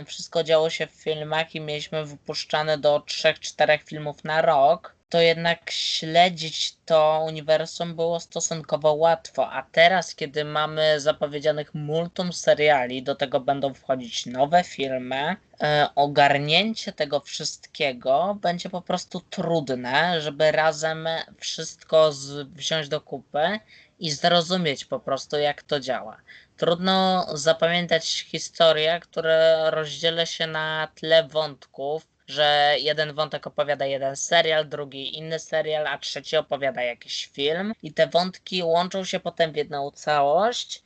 [0.06, 5.70] wszystko działo się w filmach i mieliśmy wypuszczane do 3-4 filmów na rok, to jednak
[5.70, 9.52] śledzić to uniwersum było stosunkowo łatwo.
[9.52, 16.92] A teraz, kiedy mamy zapowiedzianych multum seriali, do tego będą wchodzić nowe filmy, e, ogarnięcie
[16.92, 21.08] tego wszystkiego będzie po prostu trudne, żeby razem
[21.38, 23.60] wszystko z, wziąć do kupy
[23.98, 26.16] i zrozumieć po prostu, jak to działa.
[26.56, 34.68] Trudno zapamiętać historię, która rozdziela się na tle wątków, że jeden wątek opowiada jeden serial,
[34.68, 39.56] drugi inny serial, a trzeci opowiada jakiś film, i te wątki łączą się potem w
[39.56, 40.82] jedną całość,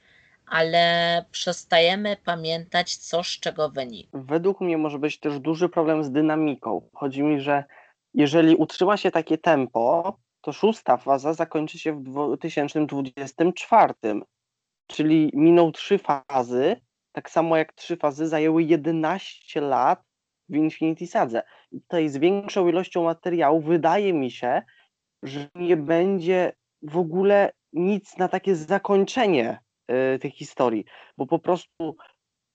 [0.47, 4.11] ale przestajemy pamiętać, co z czego wynika.
[4.15, 6.89] według mnie może być też duży problem z dynamiką.
[6.95, 7.65] Chodzi mi, że
[8.15, 13.95] jeżeli utrzyma się takie tempo, to szósta faza zakończy się w 2024,
[14.87, 16.77] czyli miną trzy fazy,
[17.13, 20.03] tak samo jak trzy fazy zajęły 11 lat
[20.49, 21.43] w Infinity Sadze.
[21.73, 24.63] I tutaj z większą ilością materiału wydaje mi się,
[25.23, 26.53] że nie będzie
[26.83, 29.59] w ogóle nic na takie zakończenie
[30.15, 30.85] y, tej historii,
[31.17, 31.97] bo po prostu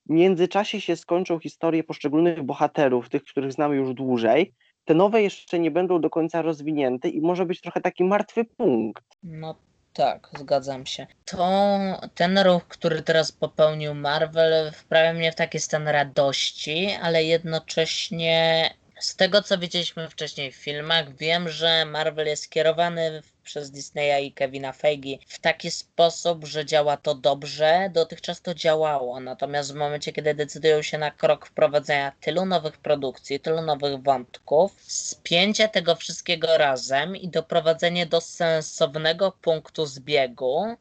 [0.05, 4.53] w międzyczasie się skończą historie poszczególnych bohaterów, tych, których znamy już dłużej.
[4.85, 9.03] Te nowe jeszcze nie będą do końca rozwinięte i może być trochę taki martwy punkt.
[9.23, 9.55] No
[9.93, 11.07] Tak, zgadzam się.
[11.25, 11.77] To
[12.15, 18.69] ten ruch, który teraz popełnił Marvel, wprawia mnie w taki stan radości, ale jednocześnie
[18.99, 24.25] z tego, co widzieliśmy wcześniej w filmach, wiem, że Marvel jest kierowany w- przez Disneya
[24.25, 27.89] i Kevina Feige w taki sposób, że działa to dobrze.
[27.93, 33.39] Dotychczas to działało, natomiast w momencie, kiedy decydują się na krok wprowadzenia tylu nowych produkcji,
[33.39, 40.75] tylu nowych wątków, spięcie tego wszystkiego razem i doprowadzenie do sensownego punktu zbiegu,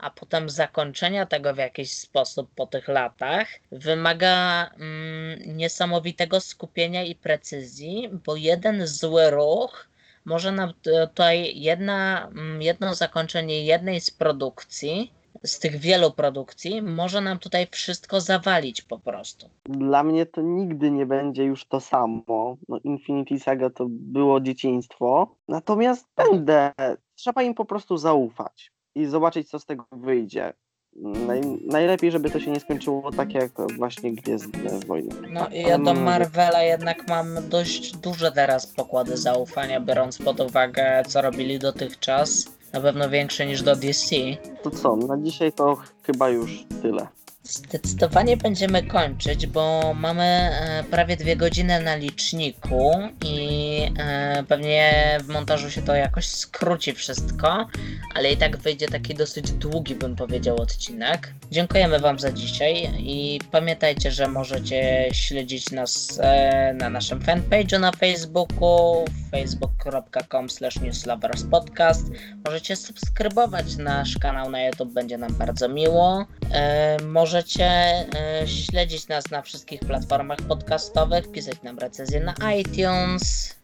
[0.00, 7.14] a potem zakończenia tego w jakiś sposób po tych latach, wymaga mm, niesamowitego skupienia i
[7.14, 9.88] precyzji, bo jeden zły ruch
[10.24, 15.12] może nam tutaj jedna, mm, jedno zakończenie jednej z produkcji,
[15.42, 19.50] z tych wielu produkcji, może nam tutaj wszystko zawalić po prostu.
[19.64, 22.56] Dla mnie to nigdy nie będzie już to samo.
[22.68, 25.36] No, Infinity Saga to było dzieciństwo.
[25.48, 26.72] Natomiast będę.
[27.14, 30.52] Trzeba im po prostu zaufać i zobaczyć, co z tego wyjdzie.
[30.96, 35.14] Naj, najlepiej, żeby to się nie skończyło tak jak właśnie Gwiezdne Wojny.
[35.30, 41.02] No i ja do Marvela jednak mam dość duże teraz pokłady zaufania, biorąc pod uwagę,
[41.08, 42.46] co robili dotychczas.
[42.72, 44.16] Na pewno większe niż do DC.
[44.62, 47.06] To co, na dzisiaj to chyba już tyle.
[47.50, 52.92] Zdecydowanie będziemy kończyć, bo mamy e, prawie dwie godziny na liczniku
[53.24, 57.68] i e, pewnie w montażu się to jakoś skróci wszystko,
[58.14, 61.34] ale i tak wyjdzie taki dosyć długi, bym powiedział, odcinek.
[61.50, 67.92] Dziękujemy Wam za dzisiaj i pamiętajcie, że możecie śledzić nas e, na naszym fanpage'u na
[67.92, 70.46] Facebooku facebook.com
[70.82, 72.10] newsloverspodcast
[72.44, 76.26] Możecie subskrybować nasz kanał na YouTube, będzie nam bardzo miło.
[76.52, 76.96] E,
[77.40, 83.54] możecie e, śledzić nas na wszystkich platformach podcastowych, pisać nam recenzje na iTunes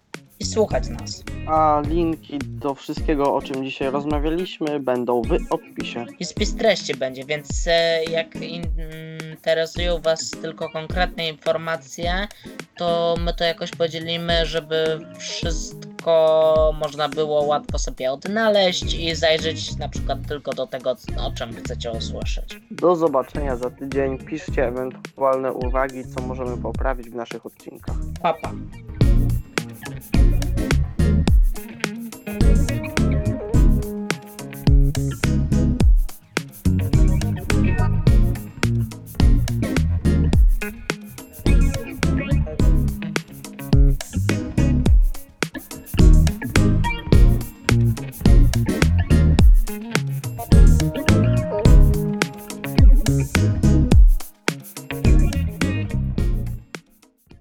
[0.41, 1.25] i słuchać nas.
[1.47, 6.07] A linki do wszystkiego, o czym dzisiaj rozmawialiśmy, będą w opisie.
[6.19, 8.35] I spis treści będzie, więc e, jak
[9.37, 12.29] interesują Was tylko konkretne informacje,
[12.77, 19.89] to my to jakoś podzielimy, żeby wszystko można było łatwo sobie odnaleźć i zajrzeć na
[19.89, 22.61] przykład tylko do tego, o czym chcecie usłyszeć.
[22.71, 24.19] Do zobaczenia za tydzień.
[24.19, 27.97] Piszcie ewentualne uwagi, co możemy poprawić w naszych odcinkach.
[28.23, 28.53] Pa, pa.